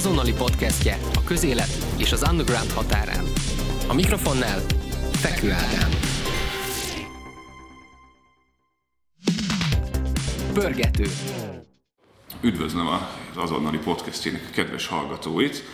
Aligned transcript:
azonnali 0.00 0.32
podcastje 0.32 0.98
a 1.14 1.24
közélet 1.24 1.86
és 1.96 2.12
az 2.12 2.24
underground 2.30 2.70
határán. 2.70 3.24
A 3.88 3.94
mikrofonnál 3.94 4.60
Fekő 5.12 5.50
Ádám. 5.50 5.90
Pörgető. 10.52 11.06
Üdvözlöm 12.40 12.86
az 12.86 13.02
azonnali 13.34 13.78
podcastjének 13.78 14.42
a 14.50 14.54
kedves 14.54 14.86
hallgatóit. 14.86 15.64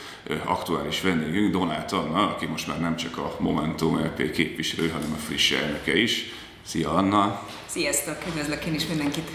Aktuális 0.45 1.01
vendégünk 1.01 1.53
Donát 1.53 1.93
Anna, 1.93 2.35
aki 2.35 2.47
most 2.47 2.67
már 2.67 2.81
nem 2.81 2.97
csak 2.97 3.19
a 3.19 3.37
Momentum 3.39 3.99
LP 3.99 4.31
képviselő, 4.31 4.89
hanem 4.89 5.13
a 5.13 5.19
friss 5.19 5.51
elnöke 5.51 5.97
is. 5.97 6.25
Szia 6.63 6.91
Anna! 6.91 7.49
Sziasztok! 7.67 8.17
Üdvözlök 8.29 8.65
én 8.65 8.75
is 8.75 8.87
mindenkit! 8.87 9.31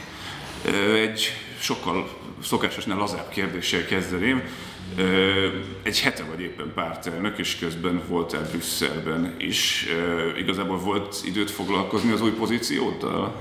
Egy 0.95 1.31
sokkal 1.59 2.19
szokásosnál 2.43 2.97
lazább 2.97 3.29
kérdéssel 3.29 3.85
kezdeném. 3.85 4.43
Egy 5.83 6.01
hete 6.01 6.23
vagy 6.23 6.41
éppen 6.41 6.71
pártelnök, 6.75 7.37
és 7.37 7.57
közben 7.57 8.01
voltál 8.07 8.47
Brüsszelben 8.51 9.35
is. 9.37 9.87
Igazából 10.37 10.77
volt 10.77 11.15
időt 11.25 11.51
foglalkozni 11.51 12.11
az 12.11 12.21
új 12.21 12.31
pozícióddal? 12.31 13.35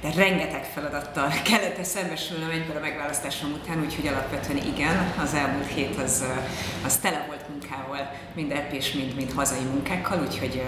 De 0.00 0.12
rengeteg 0.16 0.64
feladattal 0.64 1.28
kellett 1.44 1.84
szembesülnöm 1.84 2.50
egyből 2.50 2.76
a 2.76 2.80
megválasztásom 2.80 3.52
után, 3.52 3.84
úgyhogy 3.84 4.06
alapvetően 4.06 4.66
igen, 4.66 5.12
az 5.22 5.34
elmúlt 5.34 5.66
hét 5.66 5.96
az, 5.96 6.24
az 6.84 6.96
tele 6.96 7.24
volt 7.26 7.48
munkával, 7.48 8.10
mind 8.34 8.54
és 8.72 8.92
mind, 8.92 9.14
mind 9.14 9.32
hazai 9.32 9.64
munkákkal, 9.64 10.26
úgyhogy, 10.28 10.62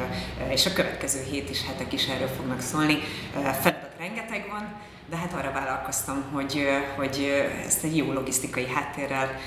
és 0.48 0.66
a 0.66 0.72
következő 0.72 1.20
hét 1.30 1.50
is, 1.50 1.66
hetek 1.66 1.92
is 1.92 2.06
erről 2.06 2.28
fognak 2.36 2.60
szólni. 2.60 2.98
Feladat 3.32 3.94
rengeteg 3.98 4.46
van, 4.50 4.74
de 5.10 5.16
hát 5.16 5.32
arra 5.32 5.52
vállalkoztam, 5.52 6.24
hogy, 6.32 6.66
hogy 6.96 7.44
ezt 7.66 7.84
egy 7.84 7.96
jó 7.96 8.12
logisztikai 8.12 8.66
háttérrel 8.66 9.38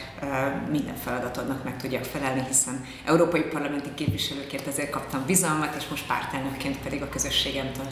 minden 0.72 0.96
feladatodnak 0.96 1.64
meg 1.64 1.78
tudjak 1.78 2.04
felelni, 2.04 2.44
hiszen 2.48 2.86
európai 3.06 3.42
parlamenti 3.42 3.90
képviselőként 3.94 4.68
ezért 4.68 4.90
kaptam 4.90 5.24
bizalmat, 5.26 5.76
és 5.78 5.88
most 5.88 6.08
pártelnökként 6.08 6.78
pedig 6.78 7.02
a 7.02 7.10
közösségemtől. 7.10 7.88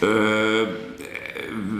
Ö, 0.00 0.62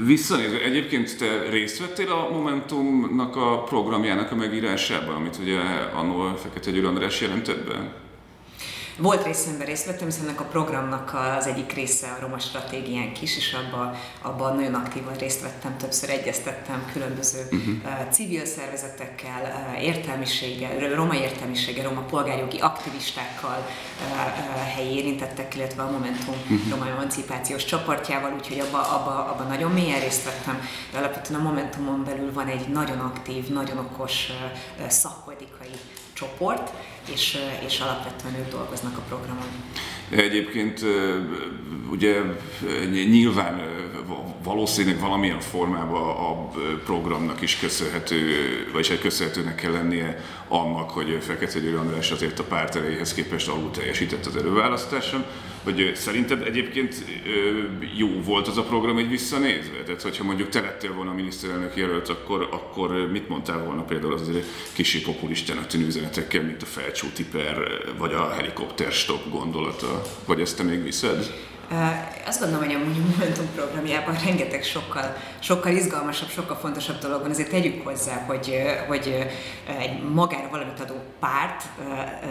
visszanézve, 0.04 0.62
egyébként 0.62 1.18
te 1.18 1.48
részt 1.50 1.78
vettél 1.78 2.12
a 2.12 2.30
Momentumnak 2.30 3.36
a 3.36 3.62
programjának 3.62 4.32
a 4.32 4.34
megírásában, 4.34 5.14
amit 5.14 5.38
ugye 5.40 5.58
annól 5.94 6.36
Fekete 6.36 6.70
Győr 6.70 6.84
András 6.84 7.20
jelentett 7.20 7.66
be? 7.66 7.92
Volt 8.96 9.24
részemben 9.24 9.66
részt 9.66 9.86
vettem, 9.86 10.06
hiszen 10.06 10.24
ennek 10.24 10.40
a 10.40 10.44
programnak 10.44 11.14
az 11.38 11.46
egyik 11.46 11.72
része 11.72 12.06
a 12.06 12.20
roma 12.20 12.38
stratégiánk 12.38 13.22
is, 13.22 13.36
és 13.36 13.52
abban 13.52 13.94
abba 14.22 14.52
nagyon 14.52 14.74
aktívan 14.74 15.14
részt 15.14 15.40
vettem, 15.40 15.76
többször 15.76 16.10
egyeztettem 16.10 16.90
különböző 16.92 17.48
uh-huh. 17.50 18.08
civil 18.10 18.44
szervezetekkel, 18.44 19.74
értelmiséggel, 19.80 20.94
roma 20.94 21.14
értelmiséggel, 21.14 21.88
roma 21.88 22.00
polgárjogi 22.00 22.58
aktivistákkal, 22.58 23.66
helyi 24.74 24.96
érintettek, 24.96 25.54
illetve 25.54 25.82
a 25.82 25.90
Momentum 25.90 26.34
uh-huh. 26.34 26.70
roma 26.70 26.88
emancipációs 26.88 27.64
csoportjával, 27.64 28.32
úgyhogy 28.38 28.58
abban 28.58 28.80
abba, 28.80 29.30
abba 29.30 29.42
nagyon 29.42 29.72
mélyen 29.72 30.00
részt 30.00 30.24
vettem, 30.24 30.60
de 30.92 30.98
alapvetően 30.98 31.40
a 31.40 31.42
Momentumon 31.42 32.04
belül 32.04 32.32
van 32.32 32.46
egy 32.46 32.68
nagyon 32.68 32.98
aktív, 32.98 33.48
nagyon 33.48 33.78
okos 33.78 34.28
szakpolitikai 34.88 35.70
csoport, 36.12 36.70
és, 37.10 37.38
és 37.66 37.80
alapvetően 37.80 38.34
ők 38.34 38.50
dolgoznak 38.50 38.96
a 38.96 39.00
programon. 39.00 39.46
Egyébként 40.10 40.84
ugye 41.90 42.20
nyilván 42.90 43.60
valószínűleg 44.42 45.00
valamilyen 45.00 45.40
formában 45.40 46.08
a 46.08 46.48
programnak 46.84 47.40
is 47.40 47.58
köszönhető, 47.58 48.18
vagyis 48.72 48.90
egy 48.90 49.00
köszönhetőnek 49.00 49.54
kell 49.54 49.72
lennie 49.72 50.24
annak, 50.48 50.90
hogy 50.90 51.18
Fekete 51.20 51.58
Győr 51.58 51.74
András 51.74 52.10
azért 52.10 52.38
a 52.38 52.44
párt 52.44 52.74
erejéhez 52.74 53.14
képest 53.14 53.48
alul 53.48 53.70
teljesített 53.70 54.26
az 54.26 54.36
előválasztáson. 54.36 55.24
Hogy 55.62 55.92
szerinted 55.94 56.46
egyébként 56.46 57.04
jó 57.96 58.08
volt 58.20 58.48
az 58.48 58.58
a 58.58 58.62
program 58.62 58.98
egy 58.98 59.08
visszanézve? 59.08 59.82
Tehát, 59.82 60.02
hogyha 60.02 60.24
mondjuk 60.24 60.48
te 60.48 60.60
lettél 60.60 60.92
volna 60.94 61.10
a 61.10 61.14
miniszterelnök 61.14 61.76
jelölt, 61.76 62.08
akkor, 62.08 62.48
akkor 62.50 63.10
mit 63.10 63.28
mondtál 63.28 63.64
volna 63.64 63.82
például 63.82 64.12
az 64.12 64.20
azért 64.20 64.46
kicsi 64.72 65.02
populistának 65.02 65.66
tűnő 65.66 65.86
üzenetekkel, 65.86 66.42
mint 66.42 66.62
a 66.62 66.66
felcsúti 66.66 67.24
per, 67.24 67.56
vagy 67.98 68.12
a 68.12 68.30
helikopter 68.30 68.92
stop 68.92 69.30
gondolata? 69.30 70.02
Vagy 70.26 70.40
ezt 70.40 70.56
te 70.56 70.62
még 70.62 70.82
viszed? 70.82 71.51
Azt 72.26 72.40
gondolom, 72.40 72.64
hogy 72.64 72.74
a 72.74 72.78
Momentum 72.78 73.46
programjában 73.54 74.14
rengeteg 74.24 74.62
sokkal, 74.62 75.16
sokkal 75.38 75.72
izgalmasabb, 75.72 76.28
sokkal 76.28 76.56
fontosabb 76.56 76.98
dolog 76.98 77.20
van. 77.20 77.30
Azért 77.30 77.50
tegyük 77.50 77.84
hozzá, 77.84 78.24
hogy, 78.26 78.62
hogy 78.88 79.26
egy 79.78 80.02
magára 80.02 80.48
valamit 80.50 80.80
adó 80.80 80.94
párt 81.20 81.64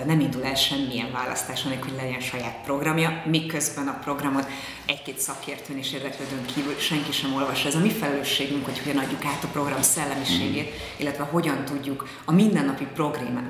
nem 0.05 0.19
indul 0.19 0.43
el 0.43 0.55
semmilyen 0.55 1.11
választáson, 1.11 1.77
hogy 1.79 1.93
legyen 1.97 2.19
saját 2.19 2.55
programja, 2.65 3.21
miközben 3.25 3.87
a 3.87 3.99
programot 4.03 4.47
egy-két 4.85 5.19
szakértőn 5.19 5.77
és 5.77 5.93
érdeklődőn 5.93 6.45
kívül 6.45 6.77
senki 6.77 7.11
sem 7.11 7.33
olvassa. 7.33 7.67
Ez 7.67 7.75
a 7.75 7.79
mi 7.79 7.91
felelősségünk, 7.91 8.65
hogy 8.65 8.79
hogyan 8.79 9.03
adjuk 9.03 9.25
át 9.25 9.43
a 9.43 9.47
program 9.47 9.81
szellemiségét, 9.81 10.73
illetve 10.97 11.23
hogyan 11.23 11.65
tudjuk 11.65 12.07
a 12.25 12.31
mindennapi 12.31 12.87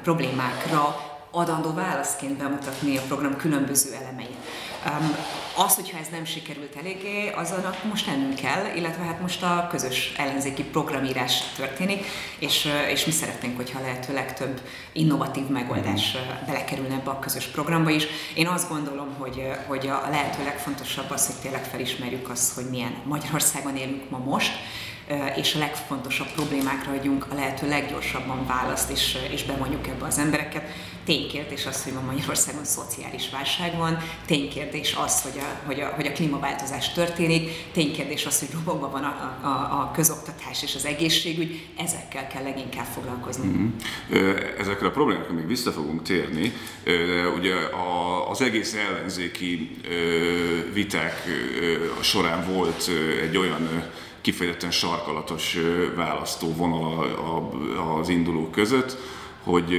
problémákra 0.04 1.10
adandó 1.32 1.74
válaszként 1.74 2.38
bemutatni 2.38 2.98
a 2.98 3.02
program 3.08 3.36
különböző 3.36 3.94
elemeit. 3.94 4.36
Um, 4.86 5.16
az, 5.56 5.76
hogyha 5.76 5.98
ez 5.98 6.08
nem 6.12 6.26
sikerült 6.26 6.76
eléggé, 6.76 7.30
azon 7.30 7.76
most 7.90 8.06
tennünk 8.06 8.36
kell, 8.36 8.76
illetve 8.76 9.04
hát 9.04 9.22
most 9.22 9.44
a 9.44 9.68
közös 9.72 10.14
ellenzéki 10.18 10.64
programírás 10.64 11.44
történik, 11.56 12.06
és, 12.40 12.70
és 12.90 13.06
mi 13.06 13.12
szeretnénk, 13.12 13.56
hogyha 13.56 13.82
lehető 13.82 14.14
legtöbb 14.14 14.62
innovatív 14.92 15.48
megoldás 15.48 16.18
belekerülne 16.46 16.94
ebbe 16.94 17.10
a 17.10 17.20
közös 17.20 17.46
programba 17.46 17.90
is. 17.90 18.06
Én 18.34 18.48
azt 18.48 18.70
gondolom, 18.70 19.16
hogy, 19.18 19.52
hogy 19.68 19.88
a 19.88 20.08
lehető 20.10 20.44
legfontosabb 20.44 21.12
az, 21.12 21.26
hogy 21.26 21.36
tényleg 21.36 21.64
felismerjük 21.64 22.30
azt, 22.30 22.54
hogy 22.54 22.70
milyen 22.70 22.96
Magyarországon 23.04 23.76
élünk 23.76 24.10
ma 24.10 24.18
most, 24.18 24.52
és 25.36 25.56
a 25.56 25.60
legfontosabb 25.60 26.32
problémákra 26.32 26.92
adjunk 26.92 27.26
a 27.30 27.36
lehető 27.36 27.68
leggyorsabban 27.68 28.46
választ, 28.48 28.92
és, 28.92 29.18
és 29.32 29.44
bemondjuk 29.44 29.88
ebbe 29.88 30.06
az 30.06 30.18
embereket. 30.18 30.64
Ténykérdés 31.06 31.66
az, 31.66 31.84
hogy 31.84 31.94
ma 31.94 32.02
Magyarországon 32.02 32.64
szociális 32.64 33.30
válság 33.30 33.78
van, 33.78 33.98
ténykérdés 34.26 34.96
az, 35.04 35.22
hogy 35.22 35.40
a, 35.40 35.66
hogy 35.66 35.80
a, 35.80 35.86
hogy 35.86 36.08
a 36.08 36.12
klímaváltozás 36.12 36.94
történik, 36.94 37.50
ténykérdés 37.72 38.26
az, 38.26 38.40
hogy 38.40 38.50
robogva 38.54 38.90
van 38.90 39.04
a, 39.04 39.40
a, 39.42 39.48
a 39.48 39.92
közoktatás 39.94 40.64
és 40.64 40.76
az 40.76 40.86
egészségügy, 40.86 41.68
ezekkel 41.78 42.28
kell 42.28 42.44
leginkább 42.44 42.86
foglalkozni. 42.86 43.48
Mm-hmm. 43.48 43.68
Ezekre 44.60 44.88
a 44.88 44.92
problémákra 44.92 45.34
még 45.34 45.48
vissza 45.48 45.72
fogunk 45.72 46.02
térni. 46.02 46.54
Ugye 47.38 47.54
az 48.30 48.42
egész 48.42 48.74
ellenzéki 48.74 49.78
viták 50.74 51.24
során 52.02 52.54
volt 52.54 52.90
egy 53.22 53.38
olyan 53.38 53.84
kifejezetten 54.22 54.72
sarkalatos 54.72 55.58
választó 55.96 56.54
vonal 56.54 57.04
az 58.00 58.10
indulók 58.10 58.52
között, 58.52 58.98
hogy 59.44 59.74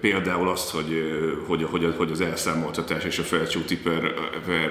például 0.00 0.48
azt, 0.48 0.70
hogy, 0.70 1.02
hogy, 1.46 1.62
hogy, 1.62 1.94
hogy 1.96 2.10
az 2.10 2.20
elszámoltatás 2.20 3.04
és 3.04 3.18
a 3.18 3.22
felcsúti 3.22 3.76
per, 3.76 4.14
per 4.46 4.70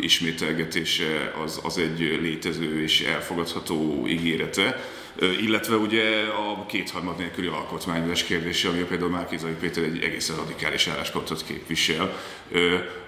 ismételgetése 0.00 1.34
az, 1.44 1.60
az 1.62 1.78
egy 1.78 1.98
létező 1.98 2.82
és 2.82 3.00
elfogadható 3.00 4.06
ígérete, 4.06 4.80
illetve 5.20 5.76
ugye 5.76 6.22
a 6.26 6.66
kétharmad 6.66 7.18
nélküli 7.18 7.46
alkotmányozás 7.46 8.24
kérdése, 8.24 8.68
ami 8.68 8.82
például 8.82 9.10
Márkizai 9.10 9.52
Péter 9.60 9.82
egy 9.82 10.02
egészen 10.02 10.36
radikális 10.36 10.86
álláspontot 10.86 11.44
képvisel. 11.44 12.16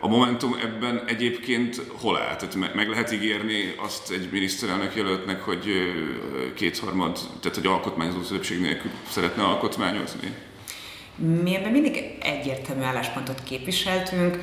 A 0.01 0.09
Momentum 0.09 0.57
ebben 0.63 1.05
egyébként 1.07 1.83
hol 1.93 2.17
áll? 2.17 2.37
Tehát 2.37 2.75
meg 2.75 2.89
lehet 2.89 3.13
ígérni 3.13 3.75
azt 3.77 4.11
egy 4.11 4.29
miniszterelnök 4.31 4.97
jelöltnek, 4.97 5.43
hogy 5.43 5.65
kétharmad, 6.55 7.19
tehát 7.41 7.57
hogy 7.57 7.67
alkotmányozó 7.67 8.21
többség 8.21 8.61
nélkül 8.61 8.91
szeretne 9.09 9.43
alkotmányozni? 9.43 10.35
Mi 11.19 11.55
ebben 11.55 11.71
mindig 11.71 12.17
egyértelmű 12.21 12.83
álláspontot 12.83 13.43
képviseltünk. 13.43 14.39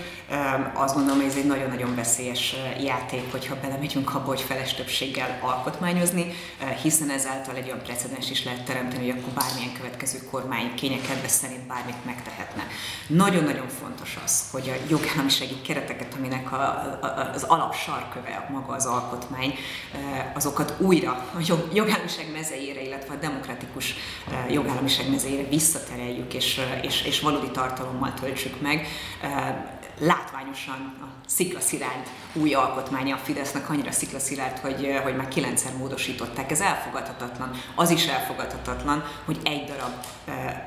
Azt 0.73 0.93
gondolom, 0.95 1.19
hogy 1.19 1.29
ez 1.29 1.35
egy 1.35 1.45
nagyon-nagyon 1.45 1.95
veszélyes 1.95 2.55
játék, 2.83 3.31
hogyha 3.31 3.55
belemegyünk 3.61 4.15
abba, 4.15 4.25
hogy 4.25 4.41
feles 4.41 4.73
többséggel 4.73 5.39
alkotmányozni, 5.41 6.33
hiszen 6.81 7.09
ezáltal 7.09 7.55
egy 7.55 7.65
olyan 7.65 7.81
precedens 7.83 8.29
is 8.31 8.43
lehet 8.43 8.63
teremteni, 8.65 9.09
hogy 9.09 9.19
akkor 9.19 9.33
bármilyen 9.33 9.73
következő 9.77 10.19
kormány 10.31 10.73
kényekedve 10.75 11.27
szerint 11.27 11.67
bármit 11.67 12.05
megtehetne. 12.05 12.67
Nagyon-nagyon 13.07 13.67
fontos 13.67 14.17
az, 14.25 14.49
hogy 14.51 14.69
a 14.69 14.85
jogállamisági 14.89 15.61
kereteket, 15.61 16.13
aminek 16.17 16.51
a, 16.51 16.57
a, 16.57 17.31
az 17.33 17.43
alapsarköve 17.43 18.47
maga 18.51 18.73
az 18.73 18.85
alkotmány, 18.85 19.53
azokat 20.33 20.73
újra 20.77 21.11
a 21.11 21.37
jog, 21.47 21.67
jogállamiság 21.73 22.25
mezeire, 22.33 22.81
illetve 22.81 23.13
a 23.13 23.17
demokratikus 23.17 23.95
jogállamiság 24.49 25.09
mezeire 25.09 25.43
visszatereljük, 25.43 26.33
és 26.33 26.61
és, 26.81 27.01
és 27.01 27.19
valódi 27.19 27.51
tartalommal 27.51 28.13
töltsük 28.13 28.61
meg. 28.61 28.87
látványosan 29.99 30.97
a 31.01 31.05
sziklaszilárd 31.27 32.07
új 32.33 32.53
alkotmánya 32.53 33.15
a 33.15 33.19
Fidesznek 33.19 33.69
annyira 33.69 33.91
sziklaszilárd, 33.91 34.57
hogy, 34.57 34.99
hogy 35.03 35.15
már 35.15 35.27
kilencszer 35.27 35.77
módosították. 35.77 36.51
Ez 36.51 36.61
elfogadhatatlan. 36.61 37.51
Az 37.75 37.89
is 37.89 38.07
elfogadhatatlan, 38.07 39.03
hogy 39.25 39.37
egy 39.43 39.65
darab 39.65 39.93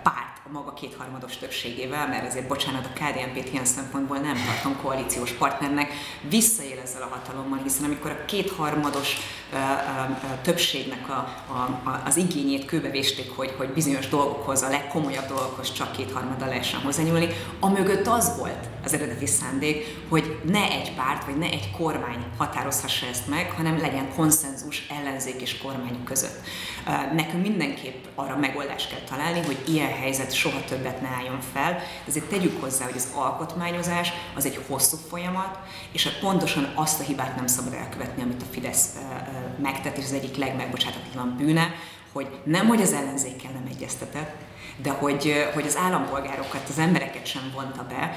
párt 0.02 0.35
a 0.48 0.52
maga 0.52 0.72
kétharmados 0.72 1.37
többségével, 1.37 2.08
mert 2.08 2.26
ezért 2.26 2.48
bocsánat, 2.48 2.87
a 2.87 2.98
KDNP-t 2.98 3.52
ilyen 3.52 3.64
szempontból 3.64 4.19
nem 4.19 4.37
tartom 4.46 4.82
koalíciós 4.82 5.31
partnernek, 5.31 5.93
visszaél 6.28 6.78
ezzel 6.84 7.02
a 7.02 7.08
hatalommal, 7.14 7.58
hiszen 7.62 7.84
amikor 7.84 8.10
a 8.10 8.25
kétharmados 8.25 9.16
uh, 9.52 9.58
uh, 9.58 10.40
többségnek 10.43 11.08
a, 11.08 11.12
a, 11.46 11.88
a, 11.88 12.02
az 12.04 12.16
igényét 12.16 12.64
kőbevésték, 12.64 13.31
hogy, 13.31 13.54
hogy 13.56 13.69
bizonyos 13.69 14.08
dolgokhoz, 14.08 14.62
a 14.62 14.69
legkomolyabb 14.69 15.26
dolgokhoz 15.26 15.72
csak 15.72 15.93
kétharmada 15.93 16.46
lehessen 16.46 16.81
hozzányúlni, 16.81 17.28
a 17.60 17.69
mögött 17.69 18.06
az 18.06 18.37
volt 18.38 18.69
az 18.84 18.92
eredeti 18.92 19.26
szándék, 19.26 19.87
hogy 20.08 20.40
ne 20.44 20.70
egy 20.70 20.94
párt, 20.94 21.25
vagy 21.25 21.38
ne 21.38 21.46
egy 21.46 21.70
kormány 21.70 22.25
határozhassa 22.38 23.06
ezt 23.06 23.28
meg, 23.28 23.50
hanem 23.50 23.78
legyen 23.78 24.08
konszenzus 24.16 24.87
ellenzék 24.88 25.40
és 25.40 25.58
kormány 25.58 26.04
között. 26.04 26.40
Nekünk 27.14 27.42
mindenképp 27.42 28.04
arra 28.14 28.37
megoldást 28.37 28.90
kell 28.90 29.00
találni, 29.08 29.40
hogy 29.46 29.58
ilyen 29.66 29.92
helyzet 29.92 30.34
soha 30.36 30.64
többet 30.64 31.00
ne 31.00 31.08
álljon 31.08 31.40
fel, 31.52 31.78
ezért 32.06 32.26
tegyük 32.26 32.60
hozzá, 32.60 32.84
hogy 32.84 32.96
az 32.96 33.08
alkotmányozás 33.14 34.12
az 34.36 34.46
egy 34.46 34.64
hosszú 34.68 34.96
folyamat, 35.08 35.58
és 35.92 36.08
pontosan 36.20 36.72
azt 36.74 37.00
a 37.00 37.02
hibát 37.02 37.36
nem 37.36 37.46
szabad 37.46 37.72
elkövetni, 37.72 38.22
amit 38.22 38.42
a 38.42 38.52
Fidesz 38.52 38.88
megtett, 39.62 39.96
és 39.96 40.04
az 40.04 40.12
egyik 40.12 40.36
legmegbocsátatlan 40.36 41.34
bűne, 41.36 41.74
hogy 42.12 42.40
nem, 42.44 42.66
hogy 42.66 42.80
az 42.80 42.92
ellenzékkel 42.92 43.50
nem 43.52 43.68
egyeztetett, 43.74 44.45
de 44.82 44.90
hogy, 44.90 45.32
hogy 45.54 45.66
az 45.66 45.76
állampolgárokat, 45.76 46.68
az 46.68 46.78
embereket 46.78 47.26
sem 47.26 47.52
vonta 47.54 47.86
be. 47.88 48.14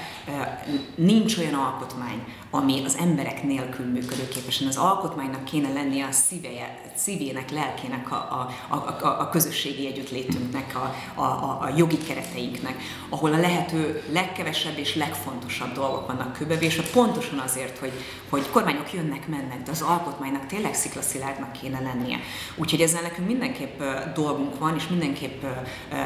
Nincs 0.94 1.36
olyan 1.36 1.54
alkotmány, 1.54 2.24
ami 2.50 2.84
az 2.84 2.96
emberek 3.00 3.42
nélkül 3.42 3.86
működőképesen. 3.86 4.68
Az 4.68 4.76
alkotmánynak 4.76 5.44
kéne 5.44 5.72
lennie 5.72 6.06
a 6.06 6.12
szíveje, 6.12 6.80
szívének, 6.94 7.50
lelkének, 7.50 8.12
a, 8.12 8.48
a, 8.68 8.74
a, 8.74 9.06
a 9.20 9.28
közösségi 9.28 9.86
együttlétünknek, 9.86 10.76
a, 10.76 10.94
a, 11.20 11.24
a 11.60 11.72
jogi 11.76 11.98
kereteinknek, 11.98 12.74
ahol 13.08 13.32
a 13.32 13.40
lehető 13.40 14.02
legkevesebb 14.12 14.78
és 14.78 14.94
legfontosabb 14.94 15.72
dolgok 15.72 16.06
vannak 16.06 16.32
kőbevésve, 16.32 16.82
pontosan 16.92 17.38
azért, 17.38 17.78
hogy, 17.78 17.92
hogy 18.28 18.50
kormányok 18.50 18.92
jönnek, 18.92 19.28
mennek, 19.28 19.62
de 19.62 19.70
az 19.70 19.82
alkotmánynak 19.82 20.46
tényleg 20.46 20.74
sziklaszilárdnak 20.74 21.52
kéne 21.52 21.80
lennie. 21.80 22.18
Úgyhogy 22.56 22.80
ezzel 22.80 23.02
nekünk 23.02 23.26
mindenképp 23.28 23.82
dolgunk 24.14 24.58
van, 24.58 24.74
és 24.76 24.88
mindenképp 24.88 25.42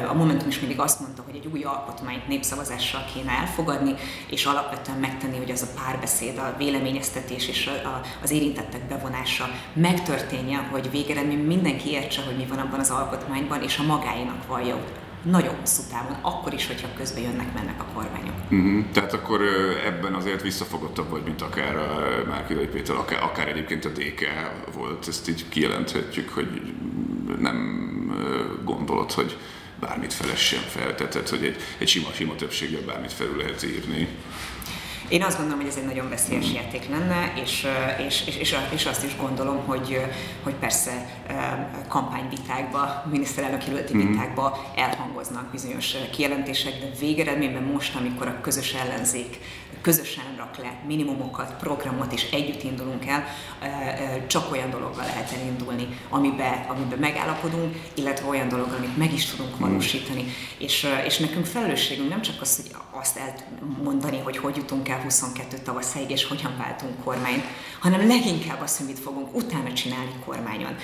a 0.09 0.13
Momentum 0.25 0.49
is 0.49 0.59
mindig 0.59 0.79
azt 0.79 0.99
mondta, 0.99 1.23
hogy 1.25 1.35
egy 1.35 1.49
új 1.53 1.63
alkotmányt 1.63 2.27
népszavazással 2.27 3.05
kéne 3.13 3.31
elfogadni, 3.31 3.93
és 4.29 4.45
alapvetően 4.45 4.97
megtenni, 4.97 5.37
hogy 5.37 5.51
az 5.51 5.61
a 5.61 5.81
párbeszéd, 5.81 6.37
a 6.37 6.55
véleményeztetés 6.57 7.47
és 7.47 7.67
a, 7.67 8.01
az 8.23 8.31
érintettek 8.31 8.87
bevonása 8.87 9.49
megtörténjen, 9.73 10.63
hogy 10.63 10.91
végeredmény 10.91 11.45
mindenki 11.45 11.89
értse, 11.89 12.21
hogy 12.21 12.37
mi 12.37 12.45
van 12.45 12.59
abban 12.59 12.79
az 12.79 12.89
alkotmányban, 12.89 13.61
és 13.61 13.77
a 13.77 13.83
magáinak 13.83 14.47
vallja 14.47 14.83
nagyon 15.23 15.55
hosszú 15.59 15.81
távon, 15.91 16.17
akkor 16.21 16.53
is, 16.53 16.67
hogyha 16.67 16.87
közben 16.97 17.23
jönnek, 17.23 17.53
mennek 17.53 17.81
a 17.81 17.85
kormányok. 17.93 18.35
Uh-huh. 18.51 18.91
Tehát 18.91 19.13
akkor 19.13 19.41
ebben 19.85 20.13
azért 20.13 20.41
visszafogottabb 20.41 21.09
vagy, 21.09 21.23
mint 21.23 21.41
akár 21.41 21.75
a 21.75 22.23
Márkidai 22.27 22.67
Péter, 22.67 22.95
akár, 22.95 23.23
akár 23.23 23.47
egyébként 23.47 23.85
a 23.85 23.89
DK 23.89 24.21
volt, 24.73 25.07
ezt 25.07 25.29
így 25.29 25.49
kijelenthetjük, 25.49 26.29
hogy 26.29 26.73
nem 27.39 27.83
gondolod, 28.63 29.11
hogy 29.11 29.37
bármit 29.79 30.13
felessen 30.13 30.61
fel, 30.61 30.95
tehát 30.95 31.29
hogy 31.29 31.45
egy, 31.45 31.55
egy 31.77 31.87
sima, 31.87 32.07
sima 32.13 32.35
többséggel 32.35 32.81
bármit 32.81 33.13
felül 33.13 33.37
lehet 33.37 33.63
írni. 33.63 34.07
Én 35.09 35.23
azt 35.23 35.37
gondolom, 35.37 35.59
hogy 35.59 35.69
ez 35.69 35.77
egy 35.77 35.85
nagyon 35.85 36.09
veszélyes 36.09 36.51
játék 36.53 36.89
lenne, 36.89 37.33
és, 37.43 37.67
és, 38.05 38.23
és, 38.39 38.55
és 38.69 38.85
azt 38.85 39.03
is 39.03 39.17
gondolom, 39.17 39.65
hogy, 39.65 40.01
hogy 40.43 40.53
persze 40.53 41.09
kampányvitákba, 41.87 43.03
miniszterelnöki 43.11 43.67
jelölti 43.67 43.97
mhm. 43.97 44.07
vitákba 44.07 44.71
elhangoznak 44.75 45.51
bizonyos 45.51 45.95
kijelentések, 46.11 46.79
de 46.79 46.89
végeredményben 46.99 47.63
most, 47.63 47.95
amikor 47.95 48.27
a 48.27 48.41
közös 48.41 48.73
ellenzék 48.73 49.39
közösen 49.81 50.23
rak 50.37 50.57
le 50.57 50.81
minimumokat, 50.87 51.53
programot, 51.59 52.13
és 52.13 52.31
együtt 52.31 52.63
indulunk 52.63 53.05
el, 53.05 53.25
csak 54.27 54.51
olyan 54.51 54.69
dologgal 54.69 55.05
lehet 55.05 55.31
elindulni, 55.31 55.87
amiben, 56.09 56.65
amiben 56.67 56.99
megállapodunk, 56.99 57.75
illetve 57.93 58.27
olyan 58.27 58.47
dologgal, 58.47 58.77
amit 58.77 58.97
meg 58.97 59.13
is 59.13 59.25
tudunk 59.25 59.51
mhm. 59.51 59.69
valósítani. 59.69 60.25
És, 60.57 60.87
és 61.05 61.17
nekünk 61.17 61.45
felelősségünk 61.45 62.09
nem 62.09 62.21
csak 62.21 62.41
az, 62.41 62.55
hogy 62.55 62.71
azt 62.99 63.17
elmondani, 63.17 64.19
hogy 64.19 64.37
hogy 64.37 64.55
jutunk 64.55 64.89
el 64.89 64.99
22 65.01 65.57
tavaszáig, 65.57 66.09
és 66.09 66.25
hogyan 66.25 66.55
váltunk 66.57 67.03
kormányt, 67.03 67.43
hanem 67.79 68.07
leginkább 68.07 68.61
azt, 68.61 68.77
hogy 68.77 68.85
mit 68.85 68.99
fogunk 68.99 69.35
utána 69.35 69.73
csinálni 69.73 70.11
kormányon. 70.25 70.75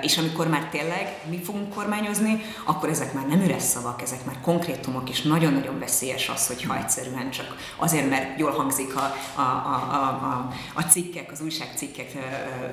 És 0.00 0.18
amikor 0.18 0.48
már 0.48 0.68
tényleg 0.68 1.20
mi 1.28 1.40
fogunk 1.44 1.74
kormányozni, 1.74 2.42
akkor 2.64 2.88
ezek 2.88 3.12
már 3.12 3.26
nem 3.26 3.40
üres 3.40 3.62
szavak, 3.62 4.02
ezek 4.02 4.24
már 4.24 4.40
konkrétumok, 4.40 5.08
és 5.08 5.22
nagyon-nagyon 5.22 5.78
veszélyes 5.78 6.28
az, 6.28 6.46
hogyha 6.46 6.78
egyszerűen 6.78 7.30
csak 7.30 7.56
azért, 7.76 8.08
mert 8.10 8.38
jól 8.38 8.50
hangzik 8.50 8.96
a, 8.96 9.14
a, 9.34 9.40
a, 9.40 9.74
a, 10.22 10.52
a 10.74 10.82
cikkek, 10.82 11.32
az 11.32 11.40
újságcikkek 11.40 12.12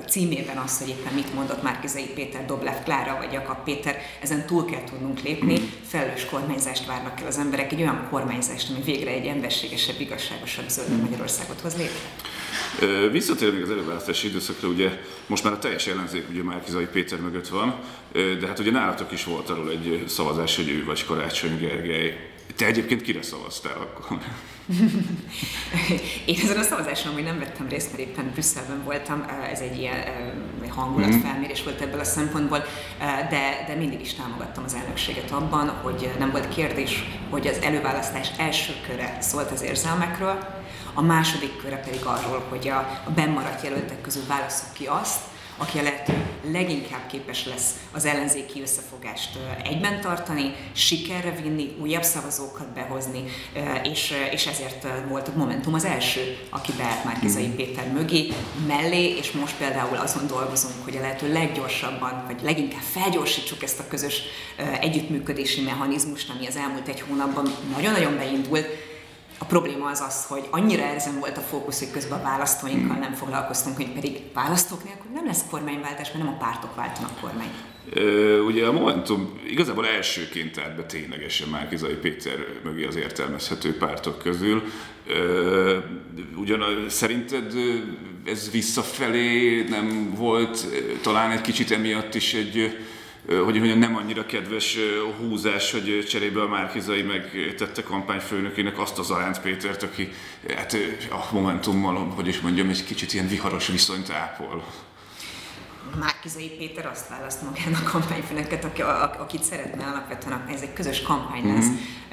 címében 0.08 0.56
az, 0.56 0.78
hogy 0.78 0.88
éppen 0.88 1.14
mit 1.14 1.34
mondott 1.34 1.62
Márkizai 1.62 2.06
Péter, 2.14 2.46
Doblev 2.46 2.82
Klára 2.84 3.16
vagy 3.16 3.32
Jakab 3.32 3.64
Péter, 3.64 3.96
ezen 4.22 4.46
túl 4.46 4.64
kell 4.64 4.84
tudnunk 4.84 5.20
lépni, 5.20 5.58
felelős 5.86 6.24
kormányzást 6.24 6.86
várnak 6.86 7.20
el 7.20 7.26
az 7.26 7.38
emberek, 7.38 7.72
egy 7.72 7.80
olyan 7.80 8.06
kormányzást, 8.10 8.73
ami 8.74 8.84
végre 8.84 9.10
egy 9.10 9.26
emberségesebb, 9.26 10.00
igazságosabb 10.00 10.68
zöld 10.68 11.00
Magyarországot 11.00 11.60
hoz 11.60 11.76
létre. 11.76 13.10
Visszatérve 13.10 13.62
az 13.62 13.70
előválasztási 13.70 14.28
időszakra, 14.28 14.68
ugye 14.68 15.00
most 15.26 15.44
már 15.44 15.52
a 15.52 15.58
teljes 15.58 15.86
ellenzék 15.86 16.24
ugye 16.30 16.42
Márkizai 16.42 16.86
Péter 16.86 17.20
mögött 17.20 17.48
van, 17.48 17.74
de 18.12 18.46
hát 18.46 18.58
ugye 18.58 18.70
nálatok 18.70 19.12
is 19.12 19.24
volt 19.24 19.50
arról 19.50 19.70
egy 19.70 20.04
szavazás, 20.06 20.56
hogy 20.56 20.68
ő 20.68 20.84
vagy 20.84 21.04
Karácsony 21.04 21.58
Gergely. 21.58 22.33
Te 22.56 22.66
egyébként 22.66 23.02
kire 23.02 23.22
szavaztál 23.22 23.76
akkor? 23.76 24.18
Én 26.26 26.40
ezen 26.42 26.58
a 26.58 26.62
szavazáson 26.62 27.12
hogy 27.12 27.22
nem 27.22 27.38
vettem 27.38 27.68
részt, 27.68 27.90
mert 27.90 28.08
éppen 28.08 28.30
Brüsszelben 28.32 28.84
voltam, 28.84 29.26
ez 29.52 29.60
egy 29.60 29.78
ilyen 29.78 30.04
hangulatfelmérés 30.68 31.62
volt 31.62 31.80
ebből 31.80 32.00
a 32.00 32.04
szempontból, 32.04 32.64
de, 33.30 33.64
de 33.66 33.74
mindig 33.78 34.00
is 34.00 34.14
támogattam 34.14 34.64
az 34.64 34.74
elnökséget 34.74 35.30
abban, 35.30 35.68
hogy 35.68 36.10
nem 36.18 36.30
volt 36.30 36.48
kérdés, 36.48 37.04
hogy 37.30 37.46
az 37.46 37.58
előválasztás 37.62 38.28
első 38.38 38.72
köre 38.88 39.16
szólt 39.20 39.50
az 39.50 39.62
érzelmekről, 39.62 40.62
a 40.94 41.02
második 41.02 41.56
köre 41.56 41.76
pedig 41.76 42.04
arról, 42.04 42.46
hogy 42.48 42.68
a, 42.68 43.02
a 43.06 43.10
bennmaradt 43.10 43.62
jelöltek 43.62 44.00
közül 44.00 44.22
válaszok 44.26 44.72
ki 44.72 44.86
azt, 44.86 45.20
aki 45.56 45.78
a 45.78 45.82
lehető 45.82 46.24
leginkább 46.52 47.06
képes 47.06 47.46
lesz 47.46 47.70
az 47.92 48.04
ellenzéki 48.04 48.60
összefogást 48.60 49.38
egyben 49.64 50.00
tartani, 50.00 50.54
sikerre 50.72 51.30
vinni, 51.42 51.76
újabb 51.80 52.02
szavazókat 52.02 52.68
behozni, 52.68 53.24
és, 53.82 54.14
és 54.32 54.46
ezért 54.46 54.86
volt 55.08 55.28
a 55.28 55.32
Momentum 55.36 55.74
az 55.74 55.84
első, 55.84 56.38
aki 56.50 56.72
beállt 56.76 57.04
Márkizai 57.04 57.46
mhm. 57.46 57.56
Péter 57.56 57.92
mögé, 57.92 58.32
mellé, 58.66 59.16
és 59.16 59.32
most 59.32 59.56
például 59.56 59.96
azon 59.96 60.26
dolgozunk, 60.26 60.74
hogy 60.84 60.96
a 60.96 61.00
lehető 61.00 61.32
leggyorsabban, 61.32 62.24
vagy 62.26 62.42
leginkább 62.42 62.82
felgyorsítsuk 62.92 63.62
ezt 63.62 63.80
a 63.80 63.88
közös 63.88 64.22
együttműködési 64.80 65.60
mechanizmust, 65.60 66.30
ami 66.30 66.46
az 66.46 66.56
elmúlt 66.56 66.88
egy 66.88 67.00
hónapban 67.00 67.54
nagyon-nagyon 67.74 68.16
beindult, 68.16 68.66
a 69.38 69.44
probléma 69.44 69.90
az 69.90 70.00
az, 70.00 70.24
hogy 70.24 70.48
annyira 70.50 70.82
ezen 70.82 71.18
volt 71.18 71.36
a 71.36 71.40
fókusz, 71.40 71.78
hogy 71.78 71.90
közben 71.90 72.18
a 72.18 72.22
választóinkkal 72.22 72.96
nem 72.96 73.12
foglalkoztunk, 73.12 73.76
hogy 73.76 73.92
pedig 73.92 74.22
választók 74.34 74.84
nélkül 74.84 75.10
nem 75.14 75.26
lesz 75.26 75.44
kormányváltás, 75.50 76.12
mert 76.12 76.24
nem 76.24 76.34
a 76.34 76.44
pártok 76.44 76.74
váltanak 76.74 77.20
kormány. 77.20 77.52
Ugye 78.46 78.66
a 78.66 78.72
Momentum 78.72 79.40
igazából 79.46 79.86
elsőként 79.86 80.58
állt 80.58 80.76
be 80.76 80.82
ténylegesen 80.82 81.48
Márkizai 81.48 81.94
Péter 81.94 82.46
mögé 82.64 82.84
az 82.84 82.96
értelmezhető 82.96 83.76
pártok 83.76 84.18
közül. 84.18 84.62
Ugyan 86.36 86.86
szerinted 86.88 87.52
ez 88.24 88.50
visszafelé 88.50 89.62
nem 89.62 90.14
volt 90.16 90.66
talán 91.02 91.30
egy 91.30 91.40
kicsit 91.40 91.70
emiatt 91.70 92.14
is 92.14 92.34
egy 92.34 92.78
hogy 93.26 93.58
mondjam, 93.58 93.78
nem 93.78 93.96
annyira 93.96 94.26
kedves 94.26 94.78
húzás, 95.18 95.72
hogy 95.72 96.04
cserébe 96.08 96.42
a 96.42 96.48
Márkizai 96.48 97.02
megtette 97.02 97.82
kampányfőnökének 97.82 98.78
azt 98.78 98.98
az 98.98 99.10
Aránt 99.10 99.40
Pétert, 99.40 99.82
aki 99.82 100.12
hát 100.56 100.76
a 101.10 101.34
Momentummal, 101.34 101.96
hogy 101.96 102.28
is 102.28 102.40
mondjam, 102.40 102.68
egy 102.68 102.84
kicsit 102.84 103.12
ilyen 103.12 103.28
viharos 103.28 103.66
viszonyt 103.68 104.10
ápol. 104.10 104.64
Márkizai 105.98 106.48
Péter 106.48 106.86
azt 106.86 107.08
választ 107.08 107.42
magának 107.42 107.86
a 107.86 107.90
kampányfőnöket, 107.90 108.64
aki, 108.64 108.82
akit 109.18 109.42
szeretne 109.42 109.84
alapvetően, 109.84 110.44
ez 110.54 110.60
egy 110.60 110.72
közös 110.72 111.02
kampány 111.02 111.54
lesz. 111.54 111.66
Mm-hmm 111.66 112.04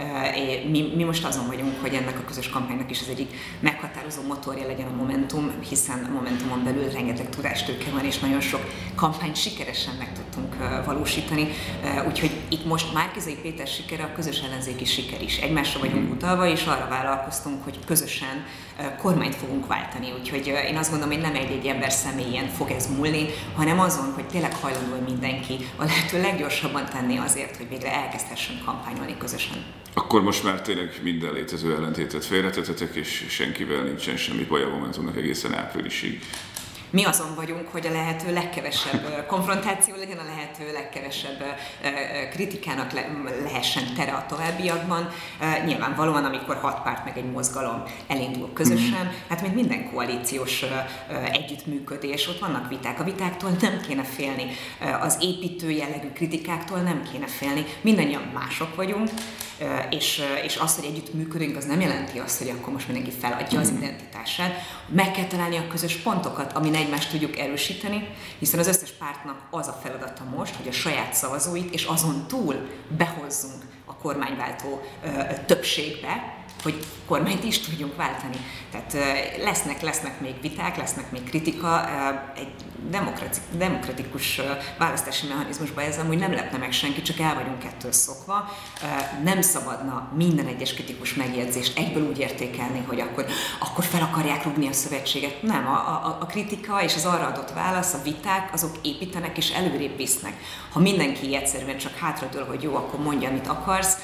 Mi, 0.70 0.94
mi 0.96 1.04
most 1.04 1.26
azon 1.26 1.48
vagyunk, 1.48 1.82
hogy 1.82 1.94
ennek 1.94 2.20
a 2.20 2.24
közös 2.28 2.50
kampánynak 2.50 2.90
is 2.90 3.02
az 3.02 3.10
egyik 3.10 3.34
meghatározó 3.60 4.22
motorja 4.22 4.68
legyen 4.68 4.88
a 4.88 4.96
Momentum, 4.96 5.52
hiszen 5.70 6.04
a 6.10 6.14
Momentumon 6.14 6.64
belül 6.64 6.90
rengeteg 6.90 7.30
tudástőke 7.30 7.92
van, 7.92 8.06
és 8.06 8.20
nagyon 8.20 8.40
sok 8.42 8.62
kampányt 8.96 9.36
sikeresen 9.36 9.96
meg 9.98 10.14
tudtunk 10.14 10.56
valósítani. 10.86 11.48
Úgyhogy 12.08 12.32
itt 12.50 12.66
most 12.66 12.94
Márkizai 12.94 13.36
Péter 13.42 13.68
sikere 13.68 14.04
a 14.04 14.14
közös 14.16 14.40
ellenzéki 14.40 14.86
siker 14.86 15.22
is. 15.22 15.38
Egymásra 15.38 15.80
vagyunk 15.80 16.12
utalva, 16.12 16.48
és 16.48 16.66
arra 16.66 16.88
vállalkoztunk, 16.90 17.64
hogy 17.64 17.80
közösen 17.86 18.46
kormányt 18.98 19.36
fogunk 19.36 19.68
váltani. 19.68 20.14
Úgyhogy 20.20 20.48
én 20.48 20.78
azt 20.78 20.90
gondolom, 20.90 21.14
hogy 21.14 21.24
nem 21.24 21.36
egy-egy 21.36 21.66
ember 21.66 21.92
személyen 21.92 22.48
fog 22.48 22.72
ez 22.72 22.88
múlni, 22.96 23.26
hanem 23.56 23.71
azon, 23.80 24.13
hogy 24.13 24.28
tényleg 24.28 24.56
hajlandó 24.56 24.96
mindenki 25.08 25.58
a 25.75 25.84
lehető 25.84 26.22
leggyorsabban 26.22 26.86
tenni 26.86 27.18
azért, 27.18 27.58
hogy 27.58 27.70
végre 27.70 27.94
elkezdhessen 27.94 28.62
kampányolni 28.66 29.18
közösen. 29.18 29.63
Akkor 29.94 30.22
most 30.22 30.44
már 30.44 30.62
tényleg 30.62 31.00
minden 31.04 31.34
létező 31.34 31.75
ellentétet 31.75 32.25
félretetetek, 32.25 32.96
és 32.96 33.25
senkivel 33.30 33.84
nincsen 33.84 34.18
semmi 34.18 34.44
baj 34.44 34.63
a 34.63 34.70
Momentumnak 34.70 35.18
egészen 35.18 35.54
áprilisig 35.54 36.22
mi 36.92 37.04
azon 37.04 37.36
vagyunk, 37.36 37.68
hogy 37.68 37.88
a 37.88 37.92
lehető 37.92 38.34
legkevesebb 38.34 39.26
konfrontáció 39.28 39.96
legyen, 39.96 40.18
a 40.18 40.24
lehető 40.24 40.74
legkevesebb 40.74 41.44
kritikának 42.32 42.92
le, 42.92 43.08
lehessen 43.44 43.84
tere 43.96 44.12
a 44.12 44.26
továbbiakban. 44.28 45.10
Nyilvánvalóan, 45.66 46.26
amikor 46.26 46.56
hat 46.56 46.82
párt 46.84 47.06
meg 47.06 47.18
egy 47.18 47.32
mozgalom 47.32 47.84
elindul 48.08 48.54
közösen, 48.54 49.06
mm. 49.06 49.28
hát 49.30 49.42
mint 49.42 49.56
minden 49.56 49.92
koalíciós 49.92 50.66
együttműködés, 51.32 52.28
ott 52.28 52.40
vannak 52.40 52.70
viták. 52.70 53.00
A 53.00 53.04
vitáktól 53.04 53.50
nem 53.62 53.82
kéne 53.88 54.04
félni, 54.04 54.46
az 55.02 55.18
építő 55.22 55.70
jellegű 55.70 56.08
kritikáktól 56.08 56.80
nem 56.80 57.04
kéne 57.12 57.28
félni. 57.28 57.66
Mindannyian 57.82 58.32
mások 58.34 58.76
vagyunk, 58.76 59.10
és, 59.90 60.22
és 60.44 60.58
az, 60.58 60.76
hogy 60.76 60.86
együtt 60.86 61.14
működünk, 61.14 61.58
az 61.58 61.66
nem 61.66 61.82
jelenti 61.82 62.20
azt, 62.20 62.38
hogy 62.38 62.50
akkor 62.50 62.74
most 62.74 62.88
mindenki 62.88 63.12
feladja 63.20 63.60
az 63.60 63.70
mhm. 63.70 63.82
identitását. 63.82 64.54
Meg 64.88 65.12
kell 65.12 65.26
találni 65.26 65.58
a 65.58 65.68
közös 65.68 65.96
pontokat, 65.96 66.54
amin 66.54 66.76
egymást 66.82 67.10
tudjuk 67.10 67.38
erősíteni, 67.38 68.08
hiszen 68.40 68.60
az 68.60 68.68
összes 68.68 68.92
pártnak 68.92 69.42
az 69.50 69.68
a 69.68 69.80
feladata 69.84 70.24
most, 70.36 70.56
hogy 70.56 70.68
a 70.68 70.72
saját 70.72 71.14
szavazóit 71.14 71.74
és 71.74 71.84
azon 71.84 72.28
túl 72.28 72.56
behozzunk 72.98 73.62
a 73.86 73.96
kormányváltó 73.96 74.82
többségbe, 75.46 76.44
hogy 76.64 76.86
kormányt 77.06 77.44
is 77.44 77.60
tudjunk 77.60 77.96
váltani. 77.96 78.38
Tehát 78.72 78.94
lesznek, 79.38 79.82
lesznek 79.82 80.20
még 80.22 80.42
viták, 80.42 80.78
lesznek 80.78 81.12
még 81.12 81.24
kritika, 81.24 81.90
egy 82.36 82.54
demokratikus 83.58 84.42
választási 84.78 85.28
mechanizmusban 85.28 85.84
ez 85.84 85.98
amúgy 85.98 86.18
nem 86.18 86.34
lepne 86.34 86.58
meg 86.58 86.72
senki, 86.72 87.02
csak 87.02 87.20
el 87.20 87.34
vagyunk 87.34 87.64
ettől 87.64 87.92
szokva. 87.92 88.50
Nem 89.24 89.42
szabadna 89.42 90.12
minden 90.16 90.46
egyes 90.46 90.74
kritikus 90.74 91.14
megjegyzést 91.14 91.78
egyből 91.78 92.08
úgy 92.08 92.20
értékelni, 92.20 92.84
hogy 92.88 93.00
akkor, 93.00 93.26
akkor 93.60 93.84
fel 93.84 94.02
akarják 94.02 94.44
rúgni 94.44 94.68
a 94.68 94.74
szövetséget. 94.74 95.42
Nem, 95.42 95.68
a, 95.68 95.78
a, 95.78 96.18
a 96.22 96.26
kritika 96.26 96.84
és 96.84 96.96
az 96.96 97.06
arra 97.06 97.28
adott 97.28 97.52
válasz, 97.52 97.94
a 97.94 98.02
viták, 98.04 98.54
azok 98.54 98.76
építenek 98.82 99.38
és 99.38 99.50
előrébb 99.50 99.98
visznek. 99.98 100.34
Ha 100.72 100.80
mindenki 100.80 101.36
egyszerűen 101.36 101.78
csak 101.78 101.96
hátradől, 101.96 102.46
hogy 102.46 102.64
jó, 102.64 102.76
akkor 102.76 103.00
mondja, 103.00 103.30
amit 103.30 103.48
akarsz, 103.48 103.98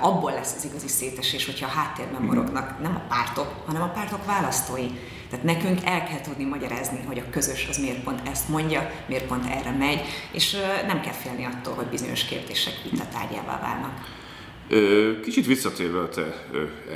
abból 0.00 0.32
lesz 0.32 0.54
az 0.56 0.64
igazi 0.64 0.88
szétesés, 0.88 1.46
hogyha 1.46 1.66
a 1.66 1.78
háttérben 1.78 2.22
morognak 2.22 2.82
nem 2.82 2.94
a 2.94 3.08
pártok, 3.08 3.54
hanem 3.66 3.82
a 3.82 3.88
pártok 3.88 4.26
választói. 4.26 4.86
Tehát 5.30 5.44
nekünk 5.44 5.78
el 5.84 6.04
kell 6.04 6.20
tudni 6.20 6.44
magyarázni, 6.44 6.98
hogy 7.06 7.18
a 7.18 7.30
közös 7.30 7.66
az 7.68 7.78
miért 7.78 8.02
pont 8.02 8.28
ezt 8.28 8.48
mondja, 8.48 8.90
miért 9.06 9.26
pont 9.26 9.44
erre 9.50 9.70
megy, 9.70 10.00
és 10.32 10.56
nem 10.86 11.00
kell 11.00 11.12
félni 11.12 11.44
attól, 11.44 11.74
hogy 11.74 11.86
bizonyos 11.86 12.24
kérdések 12.24 12.74
vitatárgyává 12.90 13.60
válnak. 13.60 14.16
Kicsit 15.22 15.46
visszatérve 15.46 15.98
a 15.98 16.08
te 16.08 16.46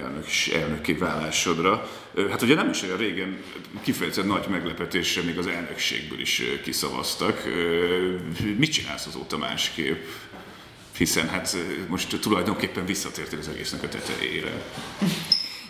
elnök, 0.02 0.26
elnöki 0.54 0.92
vállásodra, 0.92 1.90
hát 2.30 2.42
ugye 2.42 2.54
nem 2.54 2.70
is 2.70 2.82
olyan 2.82 2.96
régen 2.96 3.42
kifejezetten 3.82 4.30
nagy 4.30 4.46
meglepetésre 4.48 5.22
még 5.22 5.38
az 5.38 5.46
elnökségből 5.46 6.20
is 6.20 6.42
kiszavaztak. 6.64 7.42
Mit 8.58 8.72
csinálsz 8.72 9.06
azóta 9.06 9.38
másképp? 9.38 10.04
hiszen 10.96 11.28
hát 11.28 11.56
most 11.88 12.20
tulajdonképpen 12.20 12.86
visszatértél 12.86 13.38
az 13.38 13.48
egésznek 13.48 13.82
a 13.82 13.88
tetejére. 13.88 14.62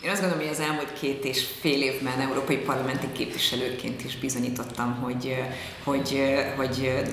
Én 0.04 0.11
azt 0.11 0.21
gondolom, 0.21 0.44
hogy 0.44 0.54
az 0.54 0.61
elmúlt 0.61 0.92
két 0.92 1.25
és 1.25 1.47
fél 1.61 1.82
évben 1.82 2.21
európai 2.21 2.56
parlamenti 2.56 3.06
képviselőként 3.12 4.04
is 4.04 4.18
bizonyítottam, 4.18 4.94
hogy, 4.94 5.37
hogy, 5.85 6.23
hogy 6.56 7.04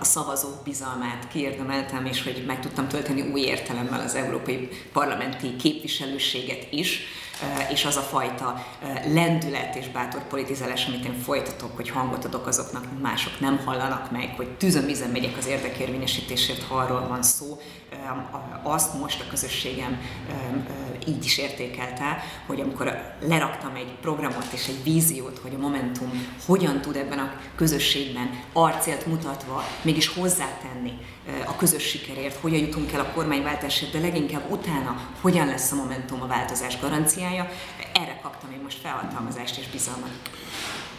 a 0.00 0.04
szavazók 0.04 0.62
bizalmát 0.64 1.28
kiérdemeltem, 1.28 2.06
és 2.06 2.22
hogy 2.22 2.44
meg 2.46 2.60
tudtam 2.60 2.88
tölteni 2.88 3.20
új 3.20 3.40
értelemmel 3.40 4.00
az 4.00 4.14
európai 4.14 4.68
parlamenti 4.92 5.56
képviselőséget 5.56 6.66
is 6.70 7.00
és 7.70 7.84
az 7.84 7.96
a 7.96 8.00
fajta 8.00 8.64
lendület 9.06 9.74
és 9.74 9.88
bátor 9.88 10.26
politizálás, 10.26 10.86
amit 10.86 11.04
én 11.04 11.18
folytatok, 11.18 11.76
hogy 11.76 11.88
hangot 11.88 12.24
adok 12.24 12.46
azoknak, 12.46 12.84
mások 13.00 13.40
nem 13.40 13.58
hallanak 13.64 14.10
meg, 14.10 14.34
hogy 14.36 14.48
tűzömízen 14.50 15.10
megyek 15.10 15.36
az 15.36 15.46
érdekérvényesítésért, 15.46 16.62
ha 16.62 16.74
arról 16.74 17.08
van 17.08 17.22
szó, 17.22 17.60
azt 18.62 19.00
most 19.00 19.20
a 19.20 19.30
közösségem 19.30 20.00
így 21.06 21.24
is 21.24 21.38
értékelte, 21.38 22.22
hogy 22.46 22.60
amikor 22.60 23.14
leraktam 23.20 23.74
egy 23.74 23.94
programot 24.00 24.52
és 24.52 24.68
egy 24.68 24.82
víziót, 24.82 25.38
hogy 25.38 25.54
a 25.54 25.58
Momentum 25.58 26.26
hogyan 26.46 26.80
tud 26.80 26.96
ebben 26.96 27.18
a 27.18 27.32
közösségben 27.56 28.30
arcélt 28.52 29.06
mutatva 29.06 29.64
mégis 29.82 30.08
hozzátenni 30.08 30.92
a 31.46 31.56
közös 31.56 31.82
sikerért, 31.82 32.40
hogyan 32.40 32.58
jutunk 32.58 32.92
el 32.92 33.00
a 33.00 33.12
kormányváltásért, 33.14 33.92
de 33.92 34.00
leginkább 34.00 34.50
utána 34.50 35.00
hogyan 35.20 35.46
lesz 35.46 35.72
a 35.72 35.76
Momentum 35.76 36.22
a 36.22 36.26
változás 36.26 36.80
garanciája, 36.80 37.48
erre 37.94 38.18
kaptam 38.22 38.50
én 38.52 38.60
most 38.62 38.78
felhatalmazást 38.78 39.58
és 39.58 39.66
bizalmat. 39.72 40.10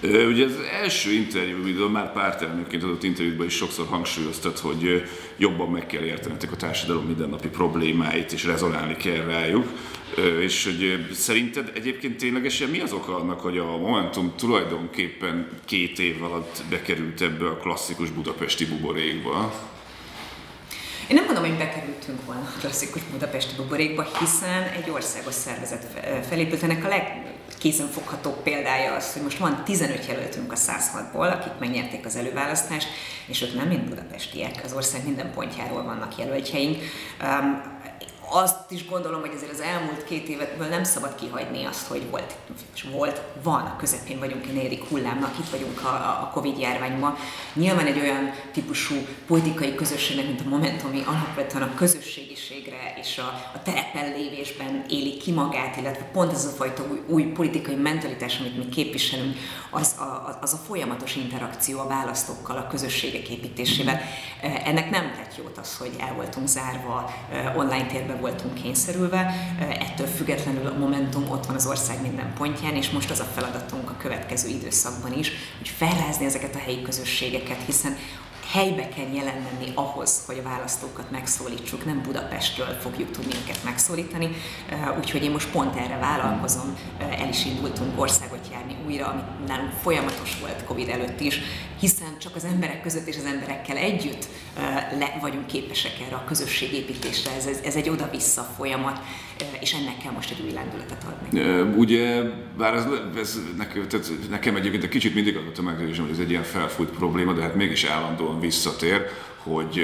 Ugye 0.02 0.46
az 0.46 0.56
első 0.82 1.12
interjú, 1.12 1.88
már 1.90 2.14
pártelnökként 2.14 2.84
adott 2.84 3.04
interjúban 3.04 3.46
is 3.46 3.54
sokszor 3.54 3.88
hangsúlyoztat, 3.88 4.60
hogy 4.60 5.04
jobban 5.38 5.70
meg 5.70 5.86
kell 5.86 6.04
értenetek 6.04 6.52
a 6.52 6.56
társadalom 6.56 7.06
mindennapi 7.06 7.48
problémáit, 7.48 8.32
és 8.32 8.44
rezonálni 8.44 8.96
kell 8.96 9.26
rájuk. 9.26 9.68
És 10.40 10.64
hogy 10.64 11.08
szerinted 11.14 11.72
egyébként 11.76 12.18
ténylegesen 12.18 12.70
mi 12.70 12.80
az 12.80 12.94
oka 12.94 13.16
annak, 13.16 13.40
hogy 13.40 13.58
a 13.58 13.78
Momentum 13.78 14.34
tulajdonképpen 14.38 15.48
két 15.66 16.00
év 16.00 16.24
alatt 16.24 16.64
bekerült 16.70 17.22
ebbe 17.22 17.48
a 17.48 17.58
klasszikus 17.58 18.10
budapesti 18.10 18.66
buborékba? 18.66 19.54
Én 21.10 21.16
nem 21.16 21.26
mondom, 21.26 21.44
hogy 21.44 21.58
bekerültünk 21.58 22.26
volna 22.26 22.42
a 22.42 22.60
klasszikus 22.60 23.02
budapesti 23.04 23.56
buborékba, 23.56 24.08
hiszen 24.20 24.64
egy 24.64 24.90
országos 24.90 25.34
szervezet 25.34 25.86
felépült. 26.28 26.64
Ennek 26.64 26.86
a 26.86 26.88
legkézenfoghatóbb 26.88 28.44
példája 28.44 28.96
az, 28.96 29.14
hogy 29.14 29.22
most 29.22 29.38
van 29.38 29.64
15 29.64 30.06
jelöltünk 30.08 30.52
a 30.52 30.56
106-ból, 30.56 31.32
akik 31.32 31.52
megnyerték 31.60 32.06
az 32.06 32.16
előválasztást, 32.16 32.88
és 33.26 33.42
ők 33.42 33.56
nem 33.56 33.68
mind 33.68 33.90
budapestiek, 33.90 34.62
az 34.64 34.74
ország 34.74 35.06
minden 35.06 35.32
pontjáról 35.34 35.84
vannak 35.84 36.18
jelöltjeink. 36.18 36.78
Azt 38.32 38.72
is 38.72 38.86
gondolom, 38.86 39.20
hogy 39.20 39.32
ezért 39.36 39.52
az 39.52 39.60
elmúlt 39.60 40.04
két 40.04 40.28
évetből 40.28 40.68
nem 40.68 40.84
szabad 40.84 41.16
kihagyni 41.16 41.66
azt, 41.66 41.88
hogy 41.88 42.10
volt, 42.10 42.36
és 42.76 42.86
volt, 42.92 43.22
van, 43.44 43.62
a 43.62 43.76
közepén 43.76 44.20
vagyunk 44.20 44.46
egy 44.46 44.54
negyedik 44.54 44.84
hullámnak, 44.84 45.40
itt 45.40 45.50
vagyunk 45.50 45.84
a, 45.84 45.88
a 46.22 46.30
Covid 46.34 46.60
járványban. 46.60 47.16
Nyilván 47.54 47.86
egy 47.86 48.00
olyan 48.00 48.32
típusú 48.52 48.96
politikai 49.28 49.76
közösségnek, 49.76 50.26
mint 50.26 50.42
a 50.46 50.50
Momentumi, 50.50 51.04
alapvetően 51.06 51.64
a 51.64 51.74
közösségiségre 51.76 52.94
és 53.02 53.18
a, 53.18 53.52
a 53.54 53.62
terepen 53.64 54.12
lévésben 54.12 54.86
éli 54.90 55.18
ki 55.18 55.32
magát, 55.32 55.78
illetve 55.78 56.04
pont 56.04 56.32
ez 56.32 56.46
a 56.46 56.50
fajta 56.50 56.84
új, 56.90 57.02
új 57.08 57.24
politikai 57.24 57.76
mentalitás, 57.76 58.40
amit 58.40 58.58
mi 58.58 58.70
képviselünk, 58.70 59.38
az 59.70 59.96
a, 60.00 60.38
az 60.42 60.54
a 60.54 60.58
folyamatos 60.58 61.16
interakció 61.16 61.80
a 61.80 61.88
választókkal, 61.88 62.58
a 62.58 62.68
közösségek 62.68 63.30
építésével. 63.30 64.02
Ennek 64.42 64.90
nem 64.90 65.12
tett 65.12 65.38
jót 65.38 65.58
az, 65.58 65.78
hogy 65.78 65.92
el 66.00 66.14
voltunk 66.14 66.48
zárva 66.48 67.14
online 67.56 67.86
térben 67.86 68.19
voltunk 68.20 68.54
kényszerülve, 68.54 69.36
ettől 69.60 70.08
függetlenül 70.08 70.68
a 70.68 70.78
Momentum 70.78 71.30
ott 71.30 71.46
van 71.46 71.56
az 71.56 71.68
ország 71.68 72.02
minden 72.02 72.34
pontján, 72.38 72.76
és 72.76 72.90
most 72.90 73.10
az 73.10 73.20
a 73.20 73.28
feladatunk 73.34 73.90
a 73.90 73.96
következő 73.98 74.50
időszakban 74.50 75.14
is, 75.14 75.32
hogy 75.58 75.70
felrázni 75.70 76.26
ezeket 76.26 76.56
a 76.56 76.60
helyi 76.60 76.82
közösségeket, 76.82 77.58
hiszen 77.66 77.98
helybe 78.52 78.90
kell 78.90 79.08
jelen 79.14 79.48
lenni 79.52 79.72
ahhoz, 79.76 80.24
hogy 80.26 80.38
a 80.38 80.50
választókat 80.50 81.12
megszólítsuk, 81.12 81.86
nem 81.86 82.02
Budapestről 82.02 82.78
fogjuk 82.82 83.12
tudni 83.12 83.34
őket 83.44 83.64
megszólítani, 83.64 84.30
úgyhogy 84.98 85.24
én 85.24 85.32
most 85.32 85.52
pont 85.52 85.76
erre 85.76 85.98
vállalkozom, 85.98 86.78
el 87.00 87.30
is 87.30 87.46
indultunk 87.46 88.00
országot 88.00 88.48
járni 88.52 88.76
újra, 88.88 89.08
ami 89.08 89.22
nálunk 89.48 89.72
folyamatos 89.82 90.40
volt 90.40 90.64
Covid 90.64 90.90
előtt 90.90 91.20
is, 91.20 91.40
hiszen 91.80 92.18
csak 92.20 92.36
az 92.36 92.44
emberek 92.44 92.82
között 92.82 93.08
és 93.08 93.18
az 93.18 93.26
emberekkel 93.26 93.78
együtt 93.78 94.28
le 95.00 95.18
vagyunk 95.22 95.46
képesek 95.46 95.92
erre 96.08 96.16
a 96.16 96.24
közösségépítésre, 96.24 97.32
ez, 97.36 97.60
ez 97.64 97.76
egy 97.76 97.90
oda-vissza 97.90 98.42
folyamat, 98.58 99.00
és 99.60 99.74
ennek 99.74 99.98
kell 99.98 100.12
most 100.12 100.32
egy 100.32 100.42
új 100.46 100.52
lendületet 100.52 101.04
adni. 101.04 101.40
Ugye, 101.78 102.22
bár 102.58 102.74
ez, 102.74 102.86
ez 103.18 103.40
nekem, 103.58 103.88
tehát 103.88 104.12
nekem 104.30 104.56
egyébként 104.56 104.84
egy 104.84 104.90
kicsit 104.90 105.14
mindig 105.16 105.38
adott 105.38 105.58
a 105.58 105.62
meggyőzésem, 105.62 106.04
hogy 106.04 106.14
ez 106.14 106.20
egy 106.20 106.30
ilyen 106.30 106.44
felfújt 106.44 106.90
probléma, 106.90 107.34
de 107.34 107.42
hát 107.42 107.56
mégis 107.56 107.84
állandóan 107.84 108.40
visszatér, 108.40 109.06
hogy 109.44 109.82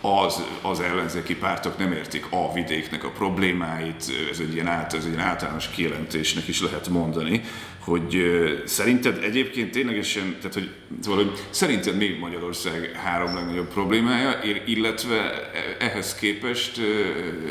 az, 0.00 0.42
az 0.62 0.80
ellenzéki 0.80 1.36
pártok 1.36 1.78
nem 1.78 1.92
értik 1.92 2.26
a 2.30 2.52
vidéknek 2.52 3.04
a 3.04 3.10
problémáit, 3.10 4.04
ez 4.30 4.38
egy 4.38 4.54
ilyen, 4.54 4.66
át, 4.66 4.94
ez 4.94 5.04
egy 5.04 5.12
ilyen 5.12 5.26
általános 5.26 5.68
kijelentésnek 5.68 6.48
is 6.48 6.62
lehet 6.62 6.88
mondani, 6.88 7.42
hogy 7.86 8.22
szerinted 8.64 9.22
egyébként 9.22 9.70
ténylegesen, 9.70 10.36
tehát 10.38 10.54
hogy, 10.54 10.70
szóval, 11.00 11.24
hogy 11.24 11.38
szerinted 11.50 11.96
mi 11.96 12.08
Magyarország 12.20 12.92
három 13.04 13.34
legnagyobb 13.34 13.68
problémája, 13.68 14.40
illetve 14.66 15.50
ehhez 15.78 16.14
képest 16.14 16.80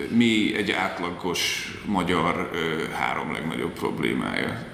mi 0.10 0.56
egy 0.56 0.72
átlagos 0.72 1.72
magyar 1.86 2.50
három 2.94 3.32
legnagyobb 3.32 3.72
problémája? 3.72 4.66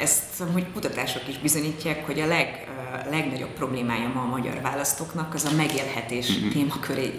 Ezt 0.00 0.42
hogy 0.52 0.64
kutatások 0.72 1.28
is 1.28 1.38
bizonyítják, 1.38 2.06
hogy 2.06 2.20
a 2.20 2.26
leg, 2.26 2.68
legnagyobb 3.10 3.50
problémája 3.50 4.10
ma 4.14 4.20
a 4.20 4.26
magyar 4.26 4.60
választóknak 4.62 5.34
az 5.34 5.44
a 5.44 5.56
megélhetés 5.56 6.38
mm-hmm. 6.38 6.50
témaköré, 6.50 7.10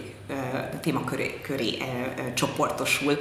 témaköré 0.81 1.39
köré, 1.41 1.77
csoportosul 2.33 3.17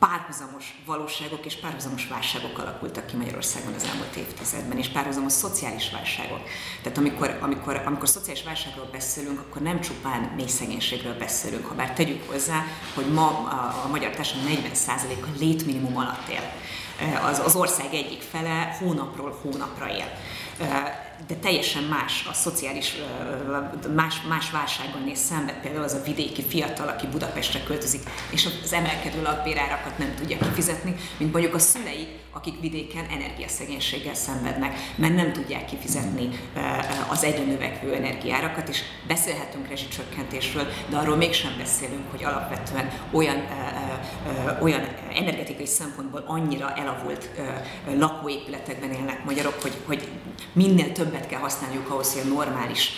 párhuzamos 0.00 0.80
valóságok 0.86 1.44
és 1.44 1.56
párhuzamos 1.56 2.06
válságok 2.08 2.58
alakultak 2.58 3.06
ki 3.06 3.16
Magyarországon 3.16 3.74
az 3.74 3.84
elmúlt 3.84 4.16
évtizedben, 4.16 4.78
és 4.78 4.88
párhuzamos 4.88 5.32
szociális 5.32 5.90
válságok. 5.90 6.40
Tehát 6.82 6.98
amikor, 6.98 7.38
amikor, 7.40 7.82
amikor 7.86 8.08
szociális 8.08 8.42
válságról 8.42 8.88
beszélünk, 8.92 9.40
akkor 9.40 9.62
nem 9.62 9.80
csupán 9.80 10.20
mély 10.36 10.46
szegénységről 10.46 11.18
beszélünk, 11.18 11.66
ha 11.66 11.74
bár 11.74 11.92
tegyük 11.92 12.30
hozzá, 12.30 12.64
hogy 12.94 13.12
ma 13.12 13.26
a, 13.26 13.82
a 13.84 13.88
magyar 13.88 14.10
társadalom 14.10 14.52
40%-a 14.52 15.28
létminimum 15.38 15.96
alatt 15.96 16.28
él. 16.28 16.52
Az, 17.22 17.38
az 17.38 17.54
ország 17.54 17.94
egyik 17.94 18.22
fele 18.22 18.76
hónapról 18.80 19.38
hónapra 19.42 19.88
él 19.96 20.12
de 21.26 21.34
teljesen 21.34 21.82
más 21.82 22.26
a 22.30 22.32
szociális, 22.32 22.94
más, 23.94 24.22
más 24.28 24.50
válsággal 24.50 25.00
néz 25.00 25.18
szembe, 25.18 25.52
például 25.52 25.84
az 25.84 25.92
a 25.92 26.02
vidéki 26.02 26.42
fiatal, 26.42 26.88
aki 26.88 27.06
Budapestre 27.06 27.62
költözik, 27.62 28.02
és 28.30 28.48
az 28.64 28.72
emelkedő 28.72 29.22
lakbérárakat 29.22 29.98
nem 29.98 30.14
tudja 30.14 30.38
kifizetni, 30.38 30.94
mint 31.18 31.32
mondjuk 31.32 31.54
a 31.54 31.58
szülei, 31.58 32.08
akik 32.32 32.60
vidéken 32.60 33.04
energiaszegénységgel 33.10 34.14
szenvednek, 34.14 34.78
mert 34.96 35.14
nem 35.14 35.32
tudják 35.32 35.64
kifizetni 35.64 36.28
az 37.08 37.24
egyre 37.24 37.44
növekvő 37.44 37.94
energiárakat, 37.94 38.68
és 38.68 38.80
beszélhetünk 39.06 39.68
rezsicsökkentésről, 39.68 40.66
de 40.88 40.96
arról 40.96 41.16
mégsem 41.16 41.52
beszélünk, 41.58 42.10
hogy 42.10 42.24
alapvetően 42.24 42.90
olyan, 43.10 43.44
olyan 44.60 44.80
energetikai 45.14 45.66
szempontból 45.66 46.24
annyira 46.26 46.74
elavult 46.74 47.30
lakóépületekben 47.98 48.92
élnek 48.92 49.24
magyarok, 49.24 49.62
hogy, 49.62 49.76
hogy 49.86 50.08
minél 50.52 50.92
többet 51.10 51.28
kell 51.28 51.40
használniuk 51.40 51.90
ahhoz, 51.90 52.12
hogy 52.12 52.22
a 52.24 52.34
normális 52.34 52.90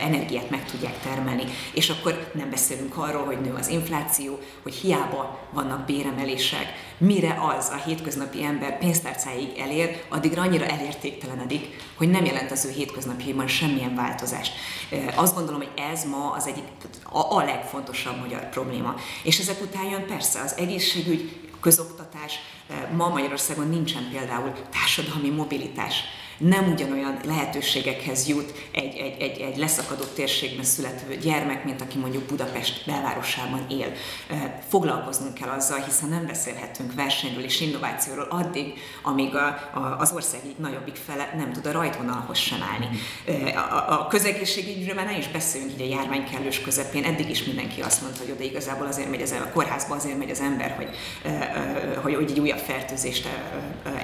energiát 0.00 0.50
meg 0.50 0.64
tudják 0.64 1.00
termelni. 1.00 1.44
És 1.72 1.90
akkor 1.90 2.30
nem 2.34 2.50
beszélünk 2.50 2.96
arról, 2.96 3.24
hogy 3.24 3.40
nő 3.40 3.54
az 3.54 3.68
infláció, 3.68 4.38
hogy 4.62 4.74
hiába 4.74 5.48
vannak 5.52 5.86
béremelések, 5.86 6.66
mire 6.98 7.38
az 7.56 7.68
a 7.68 7.82
hétköznapi 7.86 8.44
ember 8.44 8.78
pénztárcáig 8.78 9.58
elér, 9.58 10.02
addigra 10.08 10.42
annyira 10.42 10.64
elértéktelenedik, 10.64 11.82
hogy 11.96 12.10
nem 12.10 12.24
jelent 12.24 12.50
az 12.50 12.64
ő 12.64 12.70
hétköznapjaiban 12.70 13.46
semmilyen 13.46 13.94
változást. 13.94 14.52
Azt 15.14 15.34
gondolom, 15.34 15.60
hogy 15.60 15.82
ez 15.92 16.04
ma 16.04 16.30
az 16.30 16.46
egyik 16.46 16.64
a, 17.12 17.42
legfontosabb 17.42 18.20
magyar 18.20 18.48
probléma. 18.48 18.94
És 19.22 19.38
ezek 19.38 19.62
után 19.62 19.84
jön 19.84 20.06
persze 20.06 20.40
az 20.40 20.56
egészségügy, 20.56 21.40
közoktatás. 21.60 22.38
Ma 22.96 23.08
Magyarországon 23.08 23.68
nincsen 23.68 24.08
például 24.12 24.52
társadalmi 24.70 25.28
mobilitás 25.28 25.94
nem 26.38 26.72
ugyanolyan 26.72 27.18
lehetőségekhez 27.24 28.28
jut 28.28 28.68
egy, 28.72 28.96
egy, 28.96 29.20
egy, 29.20 29.40
egy 29.40 29.56
leszakadott 29.56 30.14
térségben 30.14 30.64
születő 30.64 31.16
gyermek, 31.16 31.64
mint 31.64 31.80
aki 31.80 31.98
mondjuk 31.98 32.22
Budapest 32.22 32.86
belvárosában 32.86 33.66
él. 33.68 33.92
Foglalkoznunk 34.68 35.34
kell 35.34 35.48
azzal, 35.48 35.78
hiszen 35.78 36.08
nem 36.08 36.26
beszélhetünk 36.26 36.94
versenyről 36.94 37.44
és 37.44 37.60
innovációról 37.60 38.26
addig, 38.30 38.74
amíg 39.02 39.34
a, 39.34 39.46
a, 39.46 39.96
az 39.98 40.12
ország 40.12 40.40
így 40.46 40.58
nagyobbik 40.58 40.96
fele 40.96 41.34
nem 41.36 41.52
tud 41.52 41.66
a 41.66 41.72
rajtvonalhoz 41.72 42.38
sem 42.38 42.58
állni. 42.72 42.88
A, 43.54 43.92
a 43.92 44.06
közegészségügyről 44.06 44.94
már 44.94 45.06
ne 45.06 45.18
is 45.18 45.28
beszélünk 45.28 45.70
így 45.72 45.92
a 45.92 45.96
járvány 45.96 46.30
kellős 46.30 46.60
közepén. 46.60 47.04
Eddig 47.04 47.30
is 47.30 47.44
mindenki 47.44 47.80
azt 47.80 48.02
mondta, 48.02 48.20
hogy 48.22 48.30
oda 48.30 48.42
igazából 48.42 48.86
azért 48.86 49.10
megy 49.10 49.22
az 49.22 49.30
a 49.30 49.50
kórházba 49.52 49.94
azért 49.94 50.18
megy 50.18 50.30
az 50.30 50.40
ember, 50.40 50.74
hogy, 50.76 50.88
hogy, 52.02 52.14
hogy 52.14 52.30
egy 52.30 52.40
újabb 52.40 52.58
fertőzést 52.58 53.28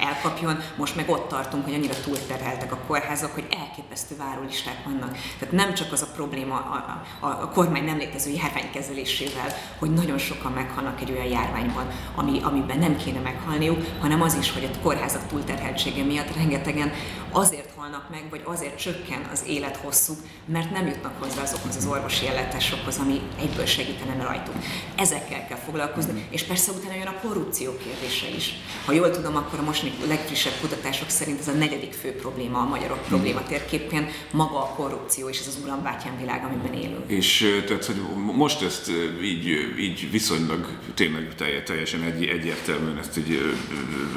elkapjon. 0.00 0.60
Most 0.76 0.96
meg 0.96 1.10
ott 1.10 1.28
tartunk, 1.28 1.64
hogy 1.64 1.74
annyira 1.74 1.94
túl 2.04 2.16
terheltek 2.26 2.72
a 2.72 2.78
kórházak, 2.86 3.34
hogy 3.34 3.46
elképesztő 3.60 4.16
várólisták 4.16 4.84
vannak. 4.84 5.16
Tehát 5.38 5.54
nem 5.54 5.74
csak 5.74 5.92
az 5.92 6.02
a 6.02 6.12
probléma 6.14 6.54
a, 6.54 7.02
a, 7.26 7.26
a 7.26 7.48
kormány 7.48 7.84
nem 7.84 7.98
létező 7.98 8.30
járványkezelésével, 8.30 9.48
hogy 9.78 9.90
nagyon 9.90 10.18
sokan 10.18 10.52
meghalnak 10.52 11.00
egy 11.00 11.10
olyan 11.10 11.26
járványban, 11.26 11.86
ami, 12.14 12.40
amiben 12.42 12.78
nem 12.78 12.96
kéne 12.96 13.20
meghalniuk, 13.20 13.78
hanem 14.00 14.22
az 14.22 14.34
is, 14.34 14.52
hogy 14.52 14.64
a 14.64 14.78
kórházak 14.82 15.26
túlterheltsége 15.26 16.02
miatt 16.02 16.34
rengetegen 16.34 16.92
azért 17.32 17.70
halnak 17.92 18.10
meg, 18.10 18.30
vagy 18.30 18.40
azért 18.44 18.78
csökken 18.78 19.28
az 19.32 19.44
élet 19.46 19.76
hosszú, 19.76 20.12
mert 20.46 20.70
nem 20.70 20.86
jutnak 20.86 21.22
hozzá 21.22 21.42
azokhoz 21.42 21.76
az 21.76 21.86
orvosi 21.86 22.26
ellátásokhoz, 22.26 22.98
ami 22.98 23.20
egyből 23.40 23.66
segítene 23.66 24.22
rajtuk. 24.22 24.54
Ezekkel 24.96 25.46
kell 25.46 25.58
foglalkozni, 25.58 26.26
és 26.30 26.42
persze 26.42 26.72
utána 26.72 26.94
jön 26.94 27.06
a 27.06 27.20
korrupció 27.20 27.76
kérdése 27.76 28.28
is. 28.36 28.54
Ha 28.84 28.92
jól 28.92 29.10
tudom, 29.10 29.36
akkor 29.36 29.58
a 29.58 29.62
mostani 29.62 29.92
legfrissebb 30.06 30.52
kutatások 30.60 31.08
szerint 31.08 31.40
ez 31.40 31.48
a 31.48 31.52
negyedik 31.52 31.92
fő 31.92 32.12
probléma 32.12 32.58
a 32.58 32.64
magyarok 32.64 33.02
probléma 33.02 33.42
térképén, 33.42 34.08
maga 34.30 34.58
a 34.58 34.74
korrupció 34.76 35.28
és 35.28 35.40
ez 35.40 35.46
az 35.46 35.58
urambátyám 35.64 36.18
világ, 36.18 36.44
amiben 36.44 36.74
élünk. 36.74 37.10
És 37.10 37.62
tehát, 37.66 37.84
hogy 37.84 38.02
most 38.34 38.62
ezt 38.62 38.90
így, 39.22 39.46
így 39.78 40.10
viszonylag 40.10 40.68
tényleg 40.94 41.34
teljesen 41.64 42.02
egy, 42.02 42.24
egyértelműen 42.24 42.98
ezt 42.98 43.18
így 43.18 43.56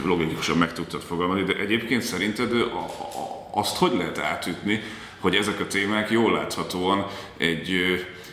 logikusan 0.04 0.58
meg 0.58 0.74
tudtad 0.74 1.02
fogalmazni, 1.02 1.44
de 1.44 1.56
egyébként 1.56 2.02
szerinted 2.02 2.54
a, 2.54 2.78
a, 2.78 3.45
azt 3.56 3.78
hogy 3.78 3.94
lehet 3.94 4.18
átütni, 4.18 4.82
hogy 5.20 5.36
ezek 5.36 5.60
a 5.60 5.68
témák 5.68 6.10
jól 6.10 6.32
láthatóan 6.32 7.06
egy, 7.38 7.72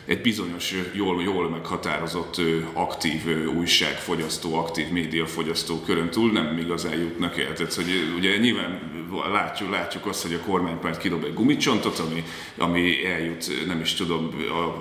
egy 0.05 0.21
bizonyos, 0.21 0.73
jól, 0.93 1.23
jól 1.23 1.49
meghatározott 1.49 2.41
aktív 2.73 3.21
újságfogyasztó, 3.55 4.55
aktív 4.55 4.89
médiafogyasztó 4.89 5.79
körön 5.79 6.09
túl 6.09 6.31
nem 6.31 6.57
igazán 6.57 6.97
jutnak 6.97 7.39
el. 7.39 7.53
Tehát, 7.53 7.73
hogy 7.73 8.13
ugye 8.17 8.37
nyilván 8.37 8.91
látjuk, 9.31 9.71
látjuk 9.71 10.05
azt, 10.05 10.21
hogy 10.21 10.33
a 10.33 10.45
kormánypárt 10.45 10.99
kidob 10.99 11.23
egy 11.23 11.33
gumicsontot, 11.33 11.99
ami, 11.99 12.23
ami 12.57 13.05
eljut, 13.05 13.65
nem 13.67 13.79
is 13.79 13.93
tudom, 13.93 14.29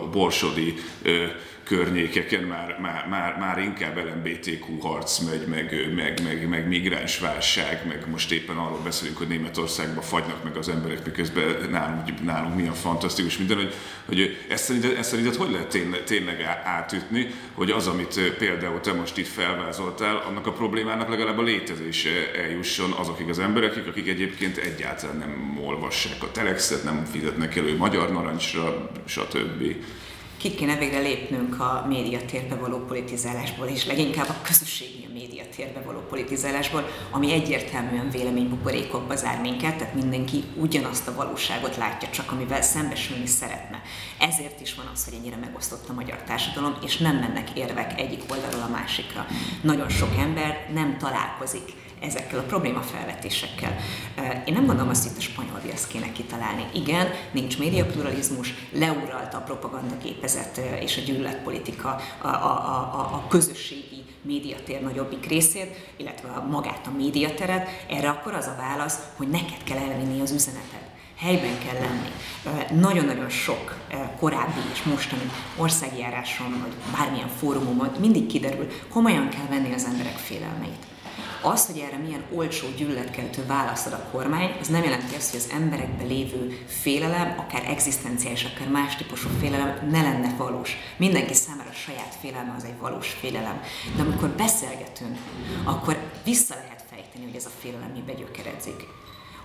a 0.01 0.09
borsodi 0.09 0.75
környékeken 1.77 2.43
már, 2.43 2.79
már, 2.81 3.07
már, 3.11 3.37
már 3.39 3.59
inkább 3.59 3.97
LMBTQ 3.97 4.79
harc 4.81 5.19
megy, 5.19 5.47
meg, 5.47 5.93
meg, 5.95 6.21
meg, 6.23 6.49
meg 6.49 6.69
migráns 6.69 7.19
válság, 7.19 7.87
meg 7.89 8.11
most 8.11 8.33
éppen 8.33 8.57
arról 8.57 8.81
beszélünk, 8.85 9.19
hogy 9.19 9.27
Németországban 9.27 10.03
fagynak 10.03 10.45
meg 10.45 10.57
az 10.57 10.69
emberek, 10.69 11.05
miközben 11.05 11.69
nálunk, 11.71 12.25
nálunk 12.25 12.57
milyen 12.57 12.73
fantasztikus 12.73 13.39
minden, 13.39 13.57
hogy, 13.57 13.75
hogy 14.07 14.37
ezt, 14.49 14.65
szerinted, 14.65 14.97
ezt 14.97 15.09
szerinted 15.09 15.37
hogy 15.37 15.51
lehet 15.51 15.69
tényleg, 15.69 16.05
tényleg 16.05 16.43
átütni, 16.65 17.27
hogy 17.55 17.71
az, 17.71 17.87
amit 17.87 18.21
például 18.39 18.81
te 18.81 18.93
most 18.93 19.19
itt 19.19 19.27
felvázoltál, 19.27 20.17
annak 20.29 20.47
a 20.47 20.53
problémának 20.53 21.09
legalább 21.09 21.39
a 21.39 21.43
létezése 21.43 22.33
eljusson 22.35 22.93
azokig 22.93 23.29
az 23.29 23.39
emberekig, 23.39 23.87
akik 23.87 24.09
egyébként 24.09 24.57
egyáltalán 24.57 25.17
nem 25.17 25.59
olvassák 25.65 26.23
a 26.23 26.31
telexet, 26.31 26.85
nem 26.85 27.05
fizetnek 27.05 27.57
elő 27.57 27.77
magyar 27.77 28.13
narancsra, 28.13 28.91
stb 29.07 29.75
ki 30.43 30.55
kéne 30.55 30.77
végre 30.77 30.99
lépnünk 30.99 31.61
a 31.61 31.85
médiatérbe 31.89 32.55
való 32.55 32.79
politizálásból, 32.79 33.67
és 33.67 33.87
leginkább 33.87 34.29
a 34.29 34.37
közösségi 34.43 35.09
médiatérbe 35.13 35.81
való 35.81 35.99
politizálásból, 35.99 36.89
ami 37.11 37.33
egyértelműen 37.33 38.11
véleménybuborékokba 38.11 39.17
zár 39.17 39.41
minket, 39.41 39.77
tehát 39.77 39.95
mindenki 39.95 40.45
ugyanazt 40.57 41.09
a 41.09 41.15
valóságot 41.15 41.77
látja, 41.77 42.09
csak 42.09 42.33
amivel 42.33 42.63
szembesülni 42.63 43.27
szeretne. 43.27 43.83
Ezért 44.19 44.61
is 44.61 44.75
van 44.75 44.91
az, 44.93 45.05
hogy 45.05 45.15
ennyire 45.15 45.37
megosztott 45.37 45.89
a 45.89 45.93
magyar 45.93 46.23
társadalom, 46.23 46.77
és 46.85 46.97
nem 46.97 47.17
mennek 47.17 47.51
érvek 47.55 48.01
egyik 48.01 48.23
oldalról 48.31 48.63
a 48.63 48.71
másikra. 48.71 49.27
Nagyon 49.61 49.89
sok 49.89 50.11
ember 50.19 50.71
nem 50.75 50.99
találkozik 50.99 51.73
ezekkel 52.03 52.39
a 52.39 52.43
problémafelvetésekkel. 52.43 53.77
Én 54.45 54.55
nem 54.55 54.67
gondolom 54.67 54.91
azt, 54.91 55.03
hogy 55.03 55.13
itt 55.13 55.19
a 55.19 55.21
spanyol 55.21 55.61
viaszt 55.65 55.89
kéne 55.89 56.13
kitalálni. 56.13 56.67
Igen, 56.75 57.09
nincs 57.33 57.59
médiapluralizmus, 57.59 58.55
leuralta 58.73 59.37
a 59.37 59.41
propaganda 59.41 59.97
gépezet 60.03 60.61
és 60.81 60.97
a 60.97 61.01
gyűlöletpolitika 61.01 62.01
a, 62.19 62.27
a, 62.27 62.31
a, 62.31 62.99
a 63.15 63.27
közösségi 63.29 64.05
médiatér 64.23 64.83
nagyobbik 64.83 65.27
részét, 65.27 65.93
illetve 65.97 66.29
magát 66.51 66.87
a 66.87 66.97
médiateret, 66.97 67.69
erre 67.91 68.09
akkor 68.09 68.35
az 68.35 68.47
a 68.47 68.57
válasz, 68.59 68.99
hogy 69.17 69.29
neked 69.29 69.65
kell 69.65 69.79
elvinni 69.79 70.21
az 70.21 70.31
üzenetet 70.31 70.91
helyben 71.17 71.59
kell 71.59 71.81
lenni. 71.81 72.81
Nagyon-nagyon 72.81 73.29
sok 73.29 73.75
korábbi 74.19 74.61
és 74.73 74.83
mostani 74.83 75.31
országjáráson, 75.57 76.61
vagy 76.63 76.99
bármilyen 76.99 77.29
fórumon 77.29 77.91
mindig 78.01 78.27
kiderül, 78.27 78.67
komolyan 78.89 79.29
kell 79.29 79.47
venni 79.49 79.75
az 79.75 79.85
emberek 79.85 80.17
félelmeit 80.17 80.91
Az, 81.43 81.67
hogy 81.67 81.79
erre 81.79 81.97
milyen 81.97 82.25
olcsó 82.35 82.67
gyűlöletkeltő 82.77 83.47
választ 83.47 83.87
ad 83.87 83.93
a 83.93 84.09
kormány, 84.11 84.57
az 84.61 84.69
nem 84.69 84.83
jelenti 84.83 85.15
azt, 85.15 85.31
hogy 85.31 85.41
az 85.41 85.51
emberekben 85.53 86.07
lévő 86.07 86.65
félelem, 86.67 87.35
akár 87.39 87.65
egzisztenciális, 87.69 88.45
akár 88.45 88.69
más 88.69 88.97
típusú 88.97 89.29
félelem 89.41 89.89
ne 89.91 90.03
lenne 90.03 90.35
valós. 90.37 90.77
Mindenki 90.97 91.35
számára 91.35 91.71
a 91.71 91.73
saját 91.73 92.17
félelme 92.21 92.55
az 92.57 92.65
egy 92.65 92.79
valós 92.81 93.09
félelem. 93.09 93.61
De 93.97 94.03
amikor 94.03 94.29
beszélgetünk, 94.29 95.19
akkor 95.65 95.97
vissza 96.25 96.55
lehet 96.55 96.85
fejteni, 96.91 97.25
hogy 97.25 97.37
ez 97.37 97.47
a 97.47 97.51
félelem 97.61 97.91
mibe 97.95 98.13
gyökeredzik 98.13 98.87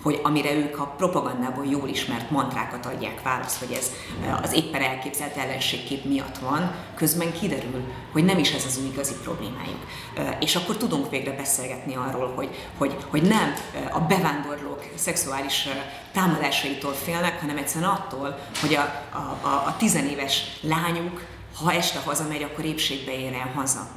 hogy 0.02 0.20
amire 0.24 0.54
ők 0.54 0.80
a 0.80 0.86
propagandából 0.86 1.66
jól 1.66 1.88
ismert 1.88 2.30
mantrákat 2.30 2.86
adják 2.86 3.22
választ, 3.22 3.60
hogy 3.60 3.72
ez 3.72 3.92
eh, 4.24 4.44
az 4.44 4.54
éppen 4.54 4.82
elképzelt 4.82 5.38
ellenségkép 5.38 6.06
miatt 6.06 6.38
van, 6.38 6.72
közben 6.96 7.34
kiderül, 7.34 7.84
hogy 8.12 8.26
nem 8.26 8.38
is 8.38 8.52
ez 8.52 8.66
az 8.66 8.78
ő 8.78 8.86
igazi 8.86 9.14
problémájuk. 9.24 9.86
Eh, 10.16 10.38
és 10.40 10.56
akkor 10.56 10.78
tudunk 10.78 11.10
végre 11.10 11.32
beszélgetni 11.32 11.96
arról, 11.96 12.32
hogy, 12.36 12.50
hogy, 12.78 12.96
hogy 13.10 13.22
nem 13.22 13.54
eh, 13.76 13.96
a 13.96 14.00
bevándorlók 14.00 14.84
szexuális 14.96 15.68
támadásaitól 16.14 16.94
félnek, 16.94 17.40
hanem 17.40 17.58
egyszerűen 17.58 17.92
attól, 17.92 18.40
hogy 18.62 18.76
a, 18.76 19.04
a, 19.42 19.48
a 19.48 19.76
tizenéves 19.78 20.44
lányuk, 20.62 21.22
ha 21.64 21.72
este 21.72 22.00
hazamegy, 22.06 22.44
akkor 22.44 22.66
épségbe 22.66 23.20
ér 23.20 23.34
el 23.34 23.52
haza 23.56 23.88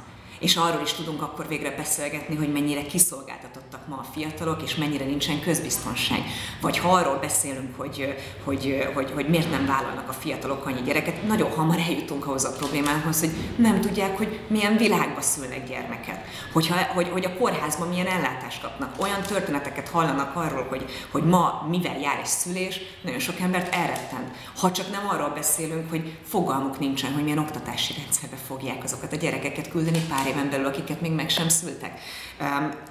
és 0.41 0.55
arról 0.55 0.81
is 0.81 0.93
tudunk 0.93 1.21
akkor 1.21 1.47
végre 1.47 1.71
beszélgetni, 1.71 2.35
hogy 2.35 2.51
mennyire 2.51 2.85
kiszolgáltatottak 2.85 3.87
ma 3.87 3.95
a 3.95 4.05
fiatalok, 4.13 4.61
és 4.61 4.75
mennyire 4.75 5.05
nincsen 5.05 5.41
közbiztonság. 5.41 6.19
Vagy 6.61 6.77
ha 6.77 6.89
arról 6.89 7.15
beszélünk, 7.15 7.77
hogy, 7.77 8.15
hogy, 8.43 8.89
hogy, 8.93 9.11
hogy 9.13 9.29
miért 9.29 9.51
nem 9.51 9.65
vállalnak 9.65 10.09
a 10.09 10.13
fiatalok 10.13 10.65
annyi 10.65 10.81
gyereket, 10.81 11.27
nagyon 11.27 11.51
hamar 11.51 11.77
eljutunk 11.79 12.27
ahhoz 12.27 12.43
a 12.43 12.51
problémához, 12.51 13.19
hogy 13.19 13.31
nem 13.55 13.81
tudják, 13.81 14.17
hogy 14.17 14.39
milyen 14.47 14.77
világba 14.77 15.21
szülnek 15.21 15.67
gyermeket. 15.67 16.25
Hogyha, 16.53 16.75
hogy, 16.93 17.09
hogy 17.09 17.25
a 17.25 17.37
kórházban 17.37 17.87
milyen 17.87 18.07
ellátást 18.07 18.61
kapnak. 18.61 18.93
Olyan 18.97 19.21
történeteket 19.21 19.89
hallanak 19.89 20.35
arról, 20.35 20.65
hogy, 20.69 20.85
hogy 21.11 21.23
ma 21.23 21.67
mivel 21.69 21.99
jár 21.99 22.17
egy 22.19 22.25
szülés, 22.25 22.79
nagyon 23.01 23.19
sok 23.19 23.39
embert 23.39 23.75
elrettent. 23.75 24.35
Ha 24.57 24.71
csak 24.71 24.91
nem 24.91 25.07
arról 25.07 25.29
beszélünk, 25.29 25.89
hogy 25.89 26.17
fogalmuk 26.27 26.79
nincsen, 26.79 27.13
hogy 27.13 27.23
milyen 27.23 27.37
oktatási 27.37 27.93
rendszerbe 27.93 28.35
fogják 28.47 28.83
azokat 28.83 29.13
a 29.13 29.15
gyerekeket 29.15 29.69
küldeni 29.69 29.99
pár 30.09 30.29
éven 30.31 30.49
belül, 30.49 30.65
akiket 30.65 31.01
még 31.01 31.11
meg 31.11 31.29
sem 31.29 31.49
szültek. 31.49 31.99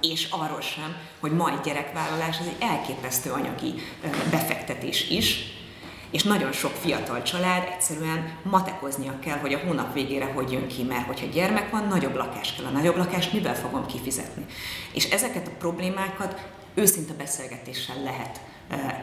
És 0.01 0.29
arról 0.31 0.61
sem, 0.61 0.97
hogy 1.21 1.33
ma 1.33 1.51
egy 1.51 1.61
gyerekvállalás 1.61 2.39
az 2.41 2.47
egy 2.47 2.69
elképesztő 2.69 3.31
anyagi 3.31 3.75
befektetés 4.31 5.11
is, 5.11 5.59
és 6.11 6.23
nagyon 6.23 6.53
sok 6.53 6.73
fiatal 6.81 7.23
család 7.23 7.69
egyszerűen 7.73 8.33
matekoznia 8.43 9.19
kell, 9.19 9.39
hogy 9.39 9.53
a 9.53 9.59
hónap 9.59 9.93
végére 9.95 10.25
hogy 10.25 10.53
jön 10.53 10.67
ki, 10.67 10.83
mert 10.83 11.07
hogyha 11.07 11.27
gyermek 11.27 11.71
van, 11.71 11.87
nagyobb 11.87 12.15
lakás 12.15 12.55
kell. 12.55 12.67
A 12.67 12.71
nagyobb 12.71 12.97
lakást 12.97 13.33
mivel 13.33 13.55
fogom 13.55 13.87
kifizetni? 13.87 14.47
És 14.93 15.11
ezeket 15.11 15.47
a 15.47 15.57
problémákat 15.59 16.49
őszinte 16.75 17.13
beszélgetéssel 17.13 18.03
lehet 18.03 18.41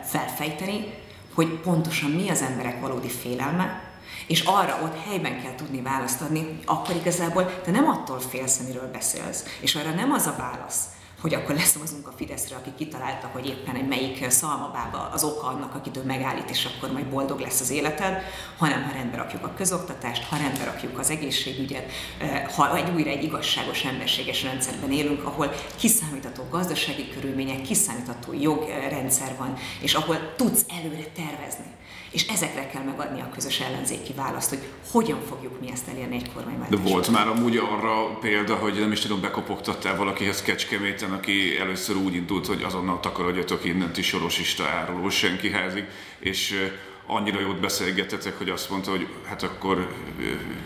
felfejteni, 0.04 0.94
hogy 1.34 1.48
pontosan 1.48 2.12
mi 2.12 2.30
az 2.30 2.42
emberek 2.42 2.82
valódi 2.82 3.10
félelme, 3.10 3.87
és 4.28 4.42
arra 4.42 4.80
ott 4.84 5.04
helyben 5.06 5.42
kell 5.42 5.56
tudni 5.56 5.82
választ 5.82 6.22
adni, 6.22 6.60
akkor 6.66 6.96
igazából 6.96 7.62
te 7.62 7.72
nem 7.72 7.88
attól 7.88 8.20
félsz, 8.20 8.60
amiről 8.60 8.92
beszélsz. 8.92 9.44
És 9.62 9.76
arra 9.76 9.92
nem 9.92 10.12
az 10.12 10.26
a 10.26 10.36
válasz, 10.38 10.84
hogy 11.28 11.36
akkor 11.36 11.56
leszavazunk 11.56 12.08
a 12.08 12.14
Fideszre, 12.18 12.56
aki 12.56 12.70
kitalálta, 12.78 13.30
hogy 13.34 13.48
éppen 13.48 13.76
egy 13.76 13.88
melyik 13.88 14.30
szalmabába 14.30 15.10
az 15.14 15.24
oka 15.24 15.48
annak, 15.48 15.76
akit 15.76 15.98
ő 15.98 16.04
megállít, 16.04 16.50
és 16.50 16.66
akkor 16.66 16.92
majd 16.92 17.06
boldog 17.06 17.40
lesz 17.40 17.60
az 17.60 17.70
életed, 17.70 18.22
hanem 18.58 18.84
ha 18.84 18.92
rendbe 18.92 19.18
rakjuk 19.18 19.44
a 19.44 19.54
közoktatást, 19.56 20.24
ha 20.24 20.38
rendbe 20.38 20.64
rakjuk 20.64 21.00
az 21.00 21.10
egészségügyet, 21.10 21.92
eh, 22.18 22.46
ha 22.56 22.78
egy 22.78 22.94
újra 22.96 23.10
egy 23.10 23.24
igazságos, 23.24 23.84
emberséges 23.84 24.44
rendszerben 24.44 24.92
élünk, 24.92 25.24
ahol 25.24 25.54
kiszámítható 25.76 26.44
gazdasági 26.52 27.10
körülmények, 27.10 27.62
kiszámítható 27.62 28.34
jogrendszer 28.34 29.36
van, 29.38 29.58
és 29.82 29.94
ahol 29.94 30.34
tudsz 30.36 30.66
előre 30.68 31.06
tervezni 31.16 31.76
és 32.12 32.28
ezekre 32.28 32.68
kell 32.68 32.84
megadni 32.84 33.22
a 33.22 33.30
közös 33.34 33.60
ellenzéki 33.60 34.14
választ, 34.14 34.50
hogy 34.50 34.60
hogyan 34.92 35.20
fogjuk 35.30 35.60
mi 35.60 35.72
ezt 35.72 35.88
elérni 35.88 36.16
egy 36.16 36.32
kormányváltás. 36.34 36.80
De 36.80 36.90
volt 36.90 37.12
már 37.12 37.28
amúgy 37.28 37.58
arra 37.58 38.18
példa, 38.20 38.56
hogy 38.56 38.80
nem 38.80 38.92
is 38.92 39.00
tudom, 39.00 39.22
bekopogtattál 39.22 39.96
valakihez 39.96 40.42
Kecskeméten, 40.42 41.12
aki 41.18 41.60
először 41.60 41.96
úgy 41.96 42.16
indult, 42.16 42.48
hogy 42.48 42.64
azonnal 42.64 43.00
takarodjatok 43.00 43.66
innen 43.66 43.92
is 43.96 44.08
sorosista 44.08 44.64
áruló 44.68 45.10
senki 45.10 45.52
házig, 45.52 45.86
és 46.20 46.70
annyira 47.08 47.40
jót 47.40 47.60
beszélgetetek, 47.60 48.38
hogy 48.38 48.50
azt 48.50 48.70
mondta, 48.70 48.90
hogy 48.90 49.08
hát 49.26 49.44
akkor 49.44 49.94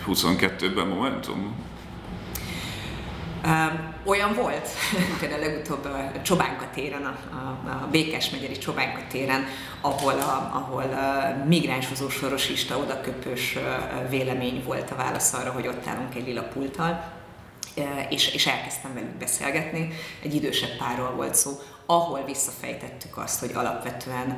22-ben 0.07 0.87
Momentum? 0.87 1.69
olyan 4.03 4.33
volt, 4.33 4.67
például 5.19 5.41
legutóbb 5.41 5.85
a 5.85 6.21
Csobánka 6.21 6.65
téren, 6.73 7.05
a, 7.05 7.35
a, 7.35 7.69
a 7.69 7.87
Békes 7.91 8.29
megyeri 8.29 8.57
Csobánka 8.57 9.01
téren, 9.09 9.45
ahol, 9.81 10.13
a, 10.13 10.51
ahol 10.53 10.83
a 10.83 11.45
migránshozó 11.45 12.09
sorosista 12.09 12.77
odaköpős 12.77 13.57
vélemény 14.09 14.63
volt 14.65 14.91
a 14.91 14.95
válasz 14.95 15.33
arra, 15.33 15.51
hogy 15.51 15.67
ott 15.67 15.87
állunk 15.87 16.15
egy 16.15 16.27
lila 16.27 16.43
pulttal, 16.43 17.20
és, 18.09 18.33
és 18.33 18.47
elkezdtem 18.47 18.93
velük 18.93 19.17
beszélgetni. 19.17 19.89
Egy 20.23 20.35
idősebb 20.35 20.77
párról 20.77 21.11
volt 21.11 21.35
szó, 21.35 21.51
ahol 21.91 22.23
visszafejtettük 22.25 23.17
azt, 23.17 23.39
hogy 23.39 23.51
alapvetően 23.53 24.37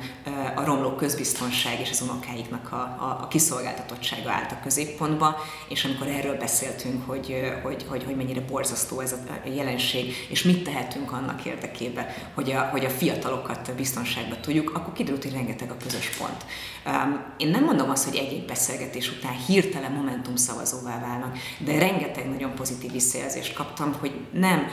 a 0.54 0.64
romló 0.64 0.94
közbiztonság 0.94 1.80
és 1.80 1.90
az 1.90 2.00
unokáiknak 2.00 2.72
a, 2.72 2.76
a, 2.76 3.18
a 3.22 3.28
kiszolgáltatottsága 3.28 4.30
állt 4.30 4.52
a 4.52 4.60
középpontba, 4.62 5.36
és 5.68 5.84
amikor 5.84 6.06
erről 6.06 6.36
beszéltünk, 6.36 7.06
hogy, 7.06 7.34
hogy, 7.62 7.84
hogy, 7.88 8.04
hogy 8.04 8.16
mennyire 8.16 8.40
borzasztó 8.40 9.00
ez 9.00 9.12
a 9.12 9.48
jelenség, 9.48 10.26
és 10.28 10.42
mit 10.42 10.64
tehetünk 10.64 11.12
annak 11.12 11.44
érdekében, 11.44 12.06
hogy 12.34 12.52
a, 12.52 12.60
hogy 12.60 12.84
a 12.84 12.90
fiatalokat 12.90 13.74
biztonságba 13.74 14.40
tudjuk, 14.40 14.74
akkor 14.74 14.92
kiderült, 14.92 15.22
hogy 15.22 15.32
rengeteg 15.32 15.70
a 15.70 15.76
közös 15.76 16.08
pont. 16.08 16.44
Én 17.36 17.48
nem 17.48 17.64
mondom 17.64 17.90
azt, 17.90 18.04
hogy 18.04 18.16
egy-egy 18.16 18.44
beszélgetés 18.44 19.10
után 19.10 19.36
hirtelen 19.46 19.92
momentum 19.92 20.36
szavazóvá 20.36 21.00
válnak, 21.00 21.36
de 21.58 21.78
rengeteg 21.78 22.28
nagyon 22.28 22.54
pozitív 22.54 22.92
visszajelzést 22.92 23.54
kaptam, 23.54 23.94
hogy 24.00 24.26
nem 24.32 24.68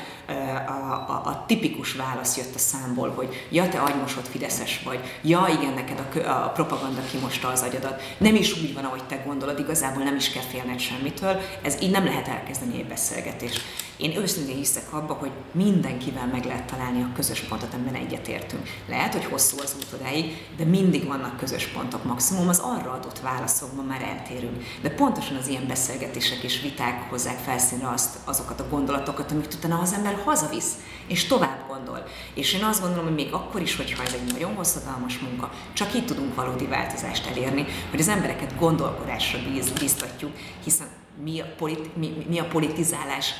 a, 0.67 0.71
a, 0.71 1.21
a 1.25 1.43
tipikus 1.47 1.93
válasz 1.93 2.37
jött 2.37 2.55
a 2.55 2.59
számból, 2.71 3.09
hogy 3.09 3.47
ja, 3.49 3.69
te 3.69 3.79
agymosott 3.79 4.27
Fideszes 4.27 4.81
vagy, 4.85 4.99
ja, 5.21 5.47
igen, 5.59 5.73
neked 5.73 5.99
a, 5.99 6.29
a 6.29 6.49
propaganda 6.49 7.01
kimosta 7.11 7.47
az 7.47 7.61
agyadat. 7.61 8.01
Nem 8.17 8.35
is 8.35 8.61
úgy 8.61 8.73
van, 8.73 8.83
ahogy 8.83 9.03
te 9.03 9.15
gondolod, 9.25 9.59
igazából 9.59 10.03
nem 10.03 10.15
is 10.15 10.29
kell 10.29 10.43
félned 10.43 10.79
semmitől, 10.79 11.39
ez 11.61 11.81
így 11.81 11.91
nem 11.91 12.05
lehet 12.05 12.27
elkezdeni 12.27 12.77
egy 12.77 12.87
beszélgetést. 12.87 13.61
Én 14.01 14.17
őszintén 14.17 14.55
hiszek 14.55 14.93
abba, 14.93 15.13
hogy 15.13 15.31
mindenkivel 15.51 16.27
meg 16.27 16.45
lehet 16.45 16.65
találni 16.65 17.01
a 17.01 17.11
közös 17.15 17.39
pontot, 17.39 17.73
amiben 17.73 17.95
egyetértünk. 17.95 18.69
Lehet, 18.87 19.13
hogy 19.13 19.25
hosszú 19.25 19.57
az 19.59 19.75
út 19.77 19.99
odáig, 19.99 20.45
de 20.57 20.63
mindig 20.63 21.07
vannak 21.07 21.37
közös 21.37 21.67
pontok. 21.67 22.03
Maximum 22.03 22.47
az 22.47 22.59
arra 22.59 22.91
adott 22.91 23.19
válaszokban 23.19 23.85
már 23.85 24.01
eltérünk. 24.01 24.63
De 24.81 24.89
pontosan 24.89 25.35
az 25.35 25.47
ilyen 25.47 25.67
beszélgetések 25.67 26.43
és 26.43 26.61
viták 26.61 27.09
hozzák 27.09 27.37
felszínre 27.37 27.89
azt, 27.89 28.17
azokat 28.25 28.59
a 28.59 28.67
gondolatokat, 28.69 29.31
amik 29.31 29.47
utána 29.53 29.79
az 29.79 29.93
ember 29.93 30.21
hazavisz, 30.25 30.77
és 31.07 31.25
tovább 31.25 31.67
gondol. 31.67 32.03
És 32.33 32.53
én 32.53 32.63
azt 32.63 32.81
gondolom, 32.81 33.05
hogy 33.05 33.15
még 33.15 33.33
akkor 33.33 33.61
is, 33.61 33.75
hogyha 33.75 34.03
ez 34.03 34.13
egy 34.13 34.31
nagyon 34.31 34.55
hosszadalmas 34.55 35.19
munka, 35.19 35.51
csak 35.73 35.95
így 35.95 36.05
tudunk 36.05 36.35
valódi 36.35 36.65
változást 36.65 37.27
elérni, 37.27 37.65
hogy 37.89 37.99
az 37.99 38.07
embereket 38.07 38.57
gondolkodásra 38.59 39.39
bíz, 39.51 39.71
bíztatjuk, 39.71 40.31
hiszen 40.63 40.87
mi 41.23 41.39
a, 41.39 41.45
politi- 41.57 41.91
mi, 41.95 42.25
mi 42.29 42.39
a 42.39 42.45
politizálás 42.45 43.33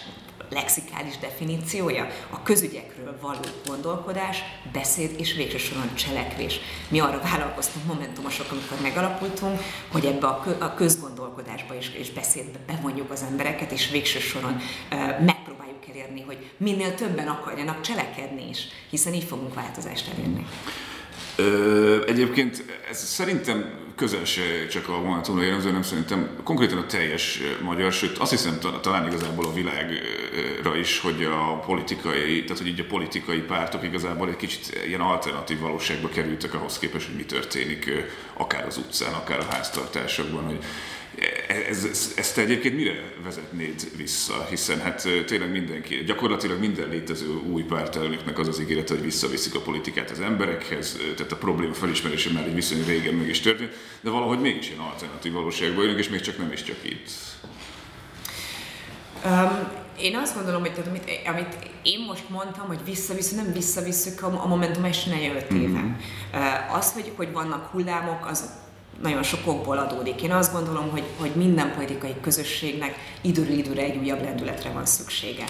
lexikális 0.52 1.18
definíciója, 1.18 2.08
a 2.30 2.44
közügyekről 2.44 3.18
való 3.22 3.40
gondolkodás, 3.66 4.44
beszéd 4.74 5.12
és 5.18 5.34
végső 5.34 5.58
soron 5.58 5.96
cselekvés. 5.96 6.60
Mi 6.88 7.00
arra 7.00 7.20
vállalkoztunk 7.20 7.86
momentumosok, 7.86 8.52
amikor 8.52 8.78
megalapultunk, 8.82 9.60
hogy 9.92 10.06
ebbe 10.06 10.28
a 10.60 10.74
közgondolkodásba 10.74 11.76
és, 11.76 11.90
és 11.94 12.12
beszédbe 12.12 12.60
bevonjuk 12.68 13.12
az 13.12 13.22
embereket, 13.30 13.72
és 13.72 13.90
végső 13.90 14.20
soron 14.20 14.58
megpróbáljuk 15.26 15.88
elérni, 15.90 16.22
hogy 16.22 16.52
minél 16.58 16.96
többen 16.96 17.28
akarjanak 17.28 17.82
cselekedni 17.82 18.50
is, 18.50 18.68
hiszen 18.90 19.14
így 19.14 19.24
fogunk 19.24 19.54
változást 19.54 20.10
elérni. 20.14 20.46
Ö, 21.36 22.04
egyébként 22.08 22.64
ez 22.90 23.04
szerintem 23.04 23.80
közel 24.02 24.26
se 24.26 24.68
csak 24.68 24.90
a 24.90 25.02
Monatóra 25.02 25.42
jellemző, 25.42 25.68
hanem 25.68 25.84
szerintem 25.84 26.30
konkrétan 26.44 26.78
a 26.78 26.86
teljes 26.86 27.42
magyar, 27.62 27.92
sőt 27.92 28.18
azt 28.18 28.32
hiszem 28.32 28.60
talán 28.82 29.08
igazából 29.08 29.46
a 29.46 29.54
világra 29.54 30.76
is, 30.76 31.00
hogy 31.00 31.24
a 31.24 31.60
politikai, 31.66 32.44
tehát 32.44 32.58
hogy 32.58 32.68
így 32.68 32.80
a 32.80 32.86
politikai 32.90 33.40
pártok 33.40 33.84
igazából 33.84 34.30
egy 34.30 34.36
kicsit 34.36 34.82
ilyen 34.88 35.02
alternatív 35.02 35.60
valóságba 35.60 36.10
kerültek 36.10 36.54
ahhoz 36.54 36.80
képest, 36.80 37.06
hogy 37.06 37.16
mi 37.16 37.26
történik 37.26 37.92
akár 38.34 38.66
az 38.66 38.78
utcán, 38.78 39.14
akár 39.14 39.40
a 39.40 39.54
háztartásokban, 39.54 40.44
hogy 40.44 40.64
ez, 41.47 41.84
ez, 41.84 42.13
ezt 42.15 42.38
egyébként 42.38 42.76
mire 42.76 43.13
vezetnéd 43.24 43.97
vissza? 43.97 44.45
Hiszen 44.50 44.80
hát 44.80 45.08
tényleg 45.26 45.52
mindenki, 45.52 45.95
gyakorlatilag 45.95 46.60
minden 46.60 46.89
létező 46.89 47.28
új 47.28 47.63
pártelnöknek 47.63 48.39
az 48.39 48.47
az 48.47 48.60
ígérete, 48.60 48.93
hogy 48.93 49.04
visszaviszik 49.04 49.56
a 49.56 49.60
politikát 49.60 50.10
az 50.12 50.19
emberekhez, 50.19 50.97
tehát 51.15 51.32
a 51.32 51.36
probléma 51.36 51.74
felismerése 51.74 52.32
már 52.32 52.43
egy 52.43 52.54
viszonylag 52.54 52.88
régen 52.88 53.13
meg 53.13 53.28
is 53.28 53.39
történt, 53.39 53.74
de 54.02 54.10
valahogy 54.10 54.39
mégis 54.39 54.67
ilyen 54.67 54.80
alternatív 54.80 55.32
valóságban 55.32 55.82
jönünk, 55.84 56.00
és 56.00 56.10
még 56.10 56.21
csak 56.21 56.38
nem 56.38 56.52
is 56.52 56.63
csak 56.63 56.78
itt. 56.84 57.10
Um, 59.26 59.80
én 60.00 60.15
azt 60.15 60.36
gondolom, 60.36 60.62
hogy 60.62 60.74
tehát, 60.74 60.88
amit, 60.88 61.04
amit 61.26 61.56
én 61.84 62.06
most 62.08 62.30
mondtam, 62.30 62.67
hogy 62.67 62.80
visszavisszük, 62.86 63.36
nem 63.38 63.54
visszavisszük, 63.54 64.21
a, 64.21 64.43
a 64.43 64.47
Momentum 64.47 64.86
is 64.86 65.04
csinálja 65.04 65.34
öt 65.34 65.52
éve. 65.52 65.80
Mm-hmm. 65.80 65.91
Az, 66.74 66.93
hogy, 66.93 67.12
hogy 67.15 67.32
vannak 67.32 67.65
hullámok, 67.65 68.26
az 68.26 68.50
nagyon 69.01 69.23
sokokból 69.23 69.77
adódik. 69.77 70.21
Én 70.21 70.32
azt 70.32 70.54
gondolom, 70.54 70.89
hogy, 70.89 71.04
hogy 71.19 71.32
minden 71.36 71.73
politikai 71.75 72.15
közösségnek 72.21 72.95
időről 73.21 73.58
időre 73.58 73.82
egy 73.82 73.97
újabb 73.97 74.23
lendületre 74.23 74.69
van 74.69 74.86
szüksége. 74.86 75.43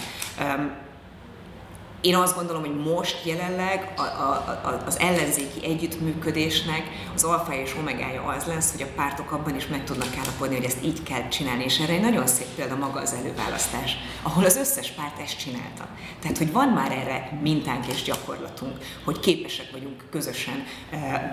Én 2.02 2.16
azt 2.16 2.36
gondolom, 2.36 2.62
hogy 2.62 2.92
most 2.92 3.16
jelenleg 3.24 3.92
a, 3.96 4.00
a, 4.00 4.60
a, 4.62 4.82
az 4.86 4.98
ellenzéki 4.98 5.64
együttműködésnek 5.64 6.82
az 7.14 7.24
alfa 7.24 7.54
és 7.54 7.74
omegája 7.80 8.22
az 8.22 8.44
lesz, 8.44 8.72
hogy 8.72 8.82
a 8.82 8.92
pártok 8.96 9.32
abban 9.32 9.56
is 9.56 9.66
meg 9.66 9.84
tudnak 9.84 10.16
állapodni, 10.18 10.56
hogy 10.56 10.64
ezt 10.64 10.84
így 10.84 11.02
kell 11.02 11.28
csinálni. 11.28 11.64
És 11.64 11.78
erre 11.78 11.92
egy 11.92 12.00
nagyon 12.00 12.26
szép 12.26 12.46
példa 12.56 12.76
maga 12.76 13.00
az 13.00 13.12
előválasztás, 13.12 13.96
ahol 14.22 14.44
az 14.44 14.56
összes 14.56 14.90
párt 14.90 15.20
ezt 15.20 15.38
csinálta. 15.38 15.88
Tehát, 16.20 16.38
hogy 16.38 16.52
van 16.52 16.68
már 16.68 16.92
erre 16.92 17.38
mintánk 17.42 17.86
és 17.86 18.02
gyakorlatunk, 18.02 18.76
hogy 19.04 19.20
képesek 19.20 19.70
vagyunk 19.72 20.04
közösen 20.10 20.64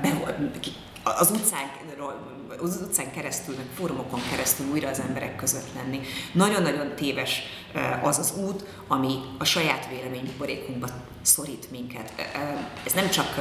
be, 0.02 0.40
az 1.04 1.32
utcánkról 1.32 2.38
az 2.62 2.82
utcán 2.82 3.12
keresztül, 3.12 3.56
meg 3.56 3.66
fórumokon 3.76 4.22
keresztül 4.30 4.70
újra 4.72 4.90
az 4.90 5.00
emberek 5.00 5.36
között 5.36 5.68
lenni. 5.76 6.00
Nagyon-nagyon 6.32 6.96
téves 6.96 7.42
az 8.04 8.18
az 8.18 8.34
út, 8.38 8.66
ami 8.88 9.20
a 9.38 9.44
saját 9.44 9.88
véleményborékunkba 9.90 10.88
szorít 11.22 11.72
minket. 11.72 12.14
Ez 12.86 12.94
nem 12.94 13.10
csak 13.10 13.36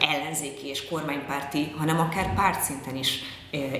ellenzéki 0.00 0.66
és 0.66 0.88
kormánypárti, 0.88 1.74
hanem 1.78 2.00
akár 2.00 2.34
pártszinten 2.34 2.96
is 2.96 3.22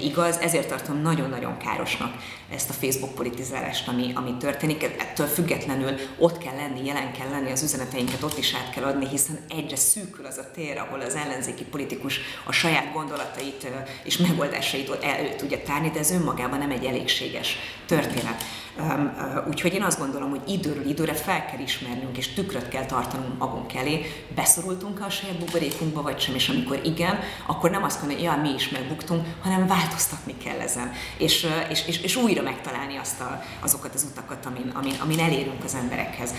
igaz, 0.01 0.37
ezért 0.37 0.69
tartom 0.69 1.01
nagyon-nagyon 1.01 1.57
károsnak 1.59 2.15
ezt 2.51 2.71
a 2.71 2.73
Facebook 2.73 3.15
politizálást, 3.15 3.89
ami, 3.89 4.13
ami 4.15 4.37
történik. 4.37 4.83
Ettől 4.83 5.27
függetlenül 5.27 5.95
ott 6.19 6.39
kell 6.39 6.55
lenni, 6.55 6.87
jelen 6.87 7.13
kell 7.13 7.29
lenni, 7.29 7.51
az 7.51 7.63
üzeneteinket 7.63 8.23
ott 8.23 8.39
is 8.39 8.55
át 8.55 8.71
kell 8.71 8.85
adni, 8.85 9.09
hiszen 9.09 9.39
egyre 9.49 9.77
szűkül 9.77 10.27
az 10.27 10.39
a 10.39 10.51
tér, 10.55 10.79
ahol 10.79 11.01
az 11.01 11.15
ellenzéki 11.15 11.65
politikus 11.65 12.21
a 12.45 12.53
saját 12.53 12.93
gondolatait 12.93 13.67
és 14.03 14.17
megoldásait 14.17 14.91
el 15.03 15.37
tudja 15.37 15.63
tárni, 15.63 15.91
de 15.91 15.99
ez 15.99 16.11
önmagában 16.11 16.59
nem 16.59 16.71
egy 16.71 16.85
elégséges 16.85 17.57
történet. 17.87 18.45
Úgyhogy 19.49 19.75
én 19.75 19.83
azt 19.83 19.99
gondolom, 19.99 20.31
hogy 20.31 20.41
időről 20.47 20.89
időre 20.89 21.15
fel 21.15 21.47
kell 21.47 21.61
ismernünk, 21.61 22.17
és 22.17 22.29
tükröt 22.29 22.69
kell 22.69 22.85
tartanunk 22.85 23.39
magunk 23.39 23.75
elé, 23.75 24.25
beszorultunk-e 24.35 25.05
a 25.05 25.11
saját 25.11 25.39
buborékunkba, 25.39 26.03
vagy 26.03 26.21
sem, 26.21 26.35
és 26.35 26.49
amikor 26.49 26.81
igen, 26.85 27.19
akkor 27.47 27.71
nem 27.71 27.83
azt 27.83 28.01
mondani, 28.01 28.27
hogy 28.27 28.35
ja, 28.35 28.43
mi 28.43 28.55
is 28.55 28.69
megbuktunk, 28.69 29.27
hanem 29.43 29.67
változtatni 29.67 30.37
kell 30.45 30.59
ezen, 30.59 30.93
és, 31.17 31.47
és, 31.71 31.87
és, 31.87 32.03
és 32.03 32.17
újra 32.17 32.43
megtalálni 32.43 32.97
azt 32.97 33.21
a, 33.21 33.43
azokat 33.61 33.95
az 33.95 34.07
utakat, 34.11 34.47
amin, 34.47 34.73
amin, 34.75 34.95
amin 35.03 35.19
elérünk 35.19 35.65
az 35.65 35.75
emberekhez. 35.75 36.35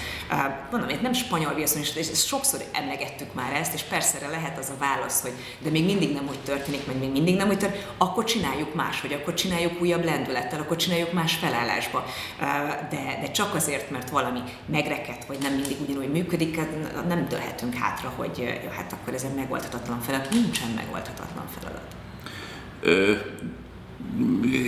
Mondom, 0.72 0.90
hogy 0.90 1.02
nem 1.02 1.14
spanyol 1.14 1.54
viaszon, 1.54 1.82
és, 1.82 1.96
és 1.96 2.26
sokszor 2.26 2.60
emlegettük 2.72 3.34
már 3.34 3.54
ezt, 3.54 3.74
és 3.74 3.82
persze 3.82 4.18
erre 4.18 4.30
lehet 4.30 4.58
az 4.58 4.70
a 4.70 4.78
válasz, 4.80 5.22
hogy 5.22 5.34
de 5.60 5.70
még 5.70 5.86
mindig 5.86 6.14
nem 6.14 6.28
úgy 6.30 6.40
történik, 6.40 6.86
meg 6.86 7.00
még 7.00 7.12
mindig 7.12 7.36
nem 7.36 7.50
úgy 7.50 7.58
történik, 7.58 7.86
akkor 7.98 8.24
csináljuk 8.24 8.74
máshogy, 8.74 9.14
akkor 9.14 9.34
csináljuk 9.34 9.82
újabb 9.82 10.04
lendülettel, 10.04 10.60
akkor 10.60 10.78
csináljuk 10.78 11.14
más 11.14 11.36
felállásba 11.36 12.06
de, 12.90 13.18
de 13.22 13.32
csak 13.32 13.56
azért, 13.56 13.90
mert 13.92 14.10
valami 14.10 14.40
megrekedt, 14.66 15.26
vagy 15.26 15.38
nem 15.42 15.54
mindig 15.54 15.78
ugyanúgy 15.88 16.12
működik, 16.12 16.60
nem 17.08 17.28
dőlhetünk 17.30 17.74
hátra, 17.74 18.14
hogy 18.16 18.38
ja, 18.64 18.72
hát 18.72 18.94
akkor 18.94 19.14
ez 19.14 19.24
egy 19.24 19.36
megoldhatatlan 19.36 20.02
feladat. 20.02 20.30
Nincsen 20.30 20.70
megoldhatatlan 20.76 21.46
feladat. 21.60 21.96
Ö, 22.82 23.14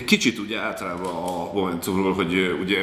Kicsit 0.06 0.40
ugye 0.40 0.60
általában 0.60 1.16
a 1.16 1.54
Momentumról, 1.54 2.14
hogy 2.14 2.58
ugye 2.62 2.78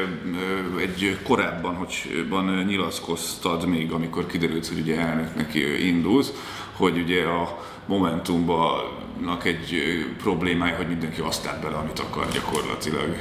egy 0.80 1.18
korábban, 1.22 1.74
hogy 1.74 2.26
nyilatkoztad 2.66 3.66
még, 3.66 3.92
amikor 3.92 4.26
kiderült, 4.26 4.66
hogy 4.66 4.80
ugye 4.80 4.98
elnöknek 4.98 5.54
indulsz, 5.80 6.32
hogy 6.76 6.98
ugye 6.98 7.24
a 7.24 7.64
Momentumban 7.86 8.80
egy 9.44 10.04
problémája, 10.18 10.76
hogy 10.76 10.88
mindenki 10.88 11.20
azt 11.20 11.42
tett 11.42 11.62
bele, 11.62 11.76
amit 11.76 11.98
akar 11.98 12.28
gyakorlatilag. 12.32 13.16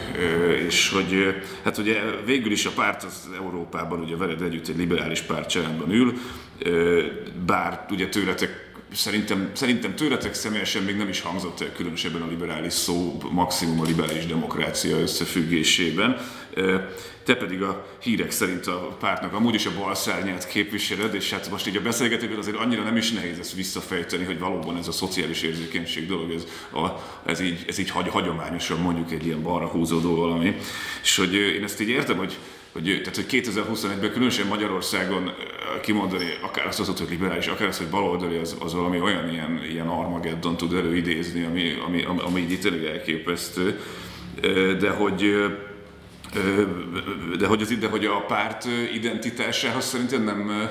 És 0.67 0.89
hogy 0.89 1.36
hát 1.63 1.77
ugye 1.77 2.01
végül 2.25 2.51
is 2.51 2.65
a 2.65 2.71
párt 2.75 3.03
az 3.03 3.29
Európában 3.38 3.99
ugye 3.99 4.15
veled 4.15 4.41
együtt 4.41 4.67
egy 4.67 4.77
liberális 4.77 5.21
párt 5.21 5.49
családban 5.49 5.91
ül, 5.91 6.13
bár 7.45 7.86
ugye 7.89 8.07
tőletek 8.07 8.65
szerintem, 8.93 9.49
szerintem 9.53 9.95
tőletek 9.95 10.33
személyesen 10.33 10.83
még 10.83 10.97
nem 10.97 11.10
is 11.10 11.21
hangzott 11.21 11.62
el 11.62 11.71
különösebben 11.71 12.21
a 12.21 12.27
liberális 12.27 12.73
szó, 12.73 13.17
maximum 13.31 13.79
a 13.79 13.83
liberális 13.83 14.25
demokrácia 14.25 14.99
összefüggésében. 14.99 16.17
Te 17.28 17.36
pedig 17.36 17.62
a 17.62 17.86
hírek 18.02 18.32
szerint 18.32 18.68
a 18.68 18.96
pártnak 19.00 19.34
amúgy 19.34 19.54
is 19.54 19.66
a 19.66 19.72
bal 19.78 19.96
szárnyát 19.96 20.48
képviseled, 20.48 21.13
és 21.13 21.32
hát 21.32 21.50
most 21.50 21.68
így 21.68 21.76
a 21.76 21.82
beszélgetőben 21.82 22.38
azért 22.38 22.58
annyira 22.58 22.84
nem 22.84 22.98
is 22.98 23.12
nehéz 23.12 23.40
ezt 23.40 23.54
visszafejteni, 23.54 24.24
hogy 24.24 24.40
valóban 24.40 24.78
ez 24.78 24.88
a 24.88 24.92
szociális 24.92 25.42
érzékenység 25.42 26.08
dolog, 26.08 26.32
ez, 26.32 26.44
a, 26.74 26.88
ez 27.26 27.40
így, 27.40 27.66
ez 27.68 27.78
így 27.78 27.90
hagy, 27.90 28.08
hagyományosan 28.08 28.80
mondjuk 28.80 29.12
egy 29.12 29.26
ilyen 29.26 29.42
balra 29.42 29.68
húzódó 29.68 30.16
valami. 30.16 30.56
És 31.02 31.18
hogy 31.18 31.34
én 31.34 31.63
ezt 31.63 31.82
így 31.82 31.90
értem, 31.90 32.18
hogy 32.18 32.38
hogy, 32.72 32.84
tehát, 32.84 33.16
hogy 33.16 33.26
2021-ben 33.30 34.12
különösen 34.12 34.48
Magyarországon 34.48 35.32
kimondani, 35.82 36.26
akár 36.42 36.68
azt 36.68 36.80
az, 36.80 36.88
hogy 36.88 37.10
liberális, 37.10 37.48
akár 37.48 37.68
azt, 37.68 37.78
hogy 37.78 37.88
baloldali, 37.88 38.38
az, 38.38 38.56
az 38.60 38.74
valami 38.74 39.00
olyan 39.00 39.30
ilyen, 39.30 39.62
ilyen 39.70 39.88
Armageddon 39.88 40.58
tud 40.58 40.74
előidézni, 40.74 41.44
ami, 41.44 41.78
ami, 41.86 42.04
ami, 42.04 42.20
ami 42.20 42.40
így 42.40 42.86
elképesztő. 42.86 43.80
De 44.80 44.90
hogy 44.90 45.46
de 47.38 47.47
hogy, 47.47 47.62
az, 47.62 47.78
de 47.78 47.88
hogy 47.88 48.06
a 48.06 48.26
párt 48.26 48.65
identitásához 48.93 49.86
szerintem 49.86 50.23
nem 50.23 50.69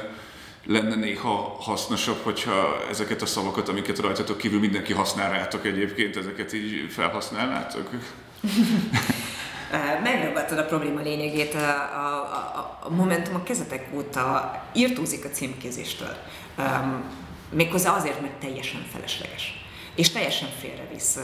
lenne 0.67 0.95
néha 0.95 1.57
hasznosabb, 1.61 2.19
hogyha 2.23 2.87
ezeket 2.91 3.23
a 3.23 3.27
szavakat, 3.27 3.69
amiket 3.69 3.99
rajtatok 3.99 4.39
kívül 4.39 4.61
mindenki 4.61 4.93
használ 4.93 5.31
rátok 5.31 5.67
egyébként, 5.67 6.17
ezeket 6.17 6.53
így 6.53 6.93
felhasználnátok? 6.93 7.91
Megragadtad 10.03 10.59
a 10.59 10.65
probléma 10.65 11.01
lényegét, 11.01 11.55
a, 11.55 11.59
a, 11.59 12.79
a 12.83 12.91
Momentum 12.91 13.35
a 13.35 13.43
kezetek 13.43 13.89
óta 13.95 14.55
írtózik 14.75 15.25
a 15.25 15.29
címkézéstől. 15.29 16.17
Um, 16.59 17.05
méghozzá 17.51 17.97
azért, 17.97 18.21
mert 18.21 18.35
teljesen 18.35 18.87
felesleges 18.93 19.66
és 19.97 20.11
teljesen 20.11 20.49
félrevisz. 20.61 21.19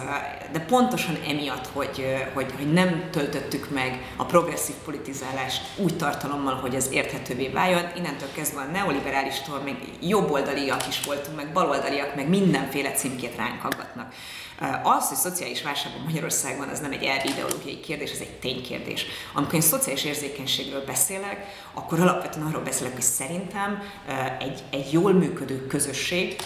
De 0.53 0.61
pontosan 0.61 1.19
emiatt, 1.29 1.67
hogy, 1.67 2.07
hogy, 2.35 2.53
hogy 2.57 2.73
nem 2.73 3.09
töltöttük 3.11 3.71
meg 3.71 4.13
a 4.17 4.25
progresszív 4.25 4.75
politizálást 4.85 5.63
úgy 5.77 5.97
tartalommal, 5.97 6.55
hogy 6.55 6.75
ez 6.75 6.89
érthetővé 6.93 7.49
váljon, 7.49 7.83
innentől 7.97 8.29
kezdve 8.35 8.61
a 8.61 8.71
neoliberálistól 8.73 9.59
még 9.59 9.77
jobboldaliak 10.01 10.89
is 10.89 11.05
voltunk, 11.05 11.37
meg 11.37 11.53
baloldaliak, 11.53 12.15
meg 12.15 12.29
mindenféle 12.29 12.93
címkét 12.93 13.37
ránk 13.37 13.65
aggatnak. 13.65 14.15
Az, 14.83 15.09
hogy 15.09 15.17
szociális 15.17 15.63
válságban 15.63 16.03
Magyarországon, 16.03 16.69
az 16.69 16.81
nem 16.81 16.93
egy 16.93 17.03
elvi 17.03 17.29
ideológiai 17.29 17.81
kérdés, 17.81 18.11
ez 18.11 18.21
egy 18.21 18.39
ténykérdés. 18.39 19.07
Amikor 19.35 19.55
én 19.55 19.61
szociális 19.61 20.05
érzékenységről 20.05 20.85
beszélek, 20.85 21.47
akkor 21.75 22.01
alapvetően 22.01 22.47
arról 22.47 22.63
beszélek, 22.63 22.93
hogy 22.93 23.03
szerintem 23.03 23.83
egy, 24.39 24.63
egy 24.71 24.93
jól 24.93 25.13
működő 25.13 25.67
közösség, 25.67 26.37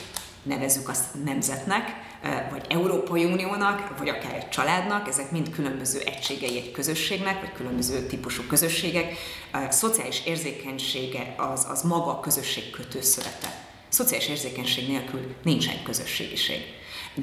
nevezzük 0.42 0.88
azt 0.88 1.24
nemzetnek, 1.24 2.05
vagy 2.50 2.64
Európai 2.68 3.24
Uniónak, 3.24 3.98
vagy 3.98 4.08
akár 4.08 4.34
egy 4.34 4.48
családnak, 4.48 5.08
ezek 5.08 5.30
mind 5.30 5.50
különböző 5.50 6.00
egységei 6.00 6.56
egy 6.56 6.70
közösségnek, 6.70 7.40
vagy 7.40 7.52
különböző 7.52 8.06
típusú 8.06 8.42
közösségek. 8.42 9.14
A 9.52 9.70
szociális 9.70 10.22
érzékenysége 10.26 11.34
az, 11.36 11.66
az 11.70 11.82
maga 11.82 12.10
a 12.10 12.20
közösség 12.20 12.70
kötőszövete. 12.70 13.64
Szociális 13.88 14.28
érzékenység 14.28 14.88
nélkül 14.88 15.34
nincsen 15.42 15.82
közösségiség 15.82 16.74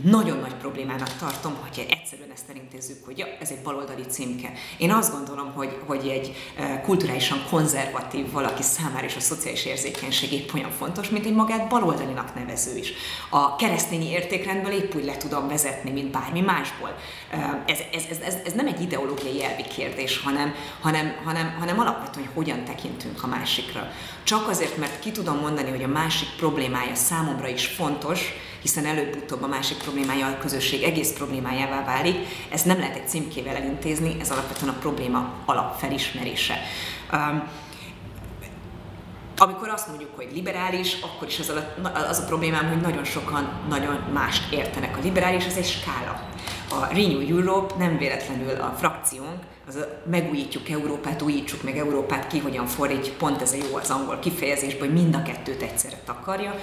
nagyon 0.02 0.38
nagy 0.38 0.56
problémának 0.56 1.16
tartom, 1.18 1.56
hogyha 1.62 1.82
egyszerűen 1.90 2.32
ezt 2.34 2.50
elintézzük, 2.50 3.06
hogy 3.06 3.18
ja, 3.18 3.26
ez 3.40 3.50
egy 3.50 3.62
baloldali 3.64 4.02
címke. 4.02 4.52
Én 4.78 4.92
azt 4.92 5.14
gondolom, 5.14 5.52
hogy, 5.54 5.78
hogy 5.86 6.08
egy 6.08 6.36
e, 6.58 6.82
kulturálisan 6.82 7.44
konzervatív 7.50 8.32
valaki 8.32 8.62
számára 8.62 9.06
is 9.06 9.16
a 9.16 9.20
szociális 9.20 9.66
érzékenység 9.66 10.32
épp 10.32 10.54
olyan 10.54 10.72
fontos, 10.72 11.10
mint 11.10 11.26
egy 11.26 11.34
magát 11.34 11.70
baloldalinak 11.70 12.36
nevező 12.36 12.78
is. 12.78 12.94
A 13.30 13.56
keresztényi 13.56 14.10
értékrendből 14.10 14.72
épp 14.72 14.96
úgy 14.96 15.06
le 15.06 15.18
tudom 15.18 15.48
vezetni, 15.48 15.92
mint 15.92 16.12
bármi 16.12 16.42
másból. 16.42 16.96
E, 17.30 17.64
ez, 17.68 17.80
ez, 17.94 18.04
ez, 18.10 18.20
ez, 18.20 18.36
ez 18.46 18.54
nem 18.54 18.68
egy 18.68 18.82
ideológiai 18.82 19.44
elvi 19.44 19.64
kérdés, 19.64 20.18
hanem, 20.18 20.54
hanem, 20.82 21.16
hanem, 21.24 21.56
hanem 21.60 21.80
alapvetően, 21.80 22.26
hogy 22.26 22.36
hogyan 22.36 22.64
tekintünk 22.64 23.24
a 23.24 23.28
másikra. 23.28 23.92
Csak 24.24 24.48
azért, 24.48 24.78
mert 24.78 25.00
ki 25.00 25.12
tudom 25.12 25.38
mondani, 25.38 25.70
hogy 25.70 25.84
a 25.84 25.88
másik 25.88 26.28
problémája 26.38 26.96
számomra 26.96 27.48
is 27.48 27.66
fontos, 27.66 28.34
hiszen 28.64 28.86
előbb-utóbb 28.86 29.44
a 29.44 29.48
másik 29.48 29.78
problémája 29.78 30.28
a 30.28 30.38
közösség 30.38 30.84
egész 30.84 31.12
problémájává 31.12 31.86
válik. 31.86 32.16
Ezt 32.50 32.66
nem 32.66 32.78
lehet 32.80 32.96
egy 32.96 33.08
címkével 33.08 33.56
elintézni, 33.56 34.16
ez 34.20 34.32
alapvetően 34.32 34.74
a 34.74 34.80
probléma 34.80 35.34
alapfelismerése. 35.46 36.56
Um, 37.14 37.44
amikor 39.38 39.70
azt 39.70 39.88
mondjuk, 39.88 40.16
hogy 40.16 40.28
liberális, 40.34 40.98
akkor 41.02 41.28
is 41.28 41.40
az 41.40 41.50
a, 41.50 41.90
az 42.10 42.20
a 42.20 42.26
problémám, 42.26 42.68
hogy 42.68 42.82
nagyon 42.82 43.04
sokan 43.04 43.50
nagyon 43.70 43.96
mást 44.14 44.54
értenek. 44.54 44.98
A 44.98 45.02
liberális 45.02 45.46
az 45.46 45.58
egy 45.58 45.66
skála. 45.66 46.22
A 46.70 46.94
Renew 46.94 47.38
Europe 47.38 47.74
nem 47.78 47.98
véletlenül 47.98 48.62
a 48.62 48.74
frakciónk 48.78 49.40
az 49.68 49.76
a 49.76 50.02
megújítjuk 50.10 50.70
Európát, 50.70 51.22
újítsuk 51.22 51.64
meg 51.64 51.78
Európát, 51.78 52.28
ki 52.28 52.40
hogyan 52.40 52.66
fordít, 52.66 53.12
pont 53.12 53.42
ez 53.42 53.52
a 53.52 53.56
jó 53.56 53.76
az 53.76 53.90
angol 53.90 54.20
kifejezés, 54.20 54.76
hogy 54.80 54.94
mind 54.94 55.16
a 55.16 55.22
kettőt 55.22 55.62
egyszerre 55.62 55.98
takarja. 56.06 56.56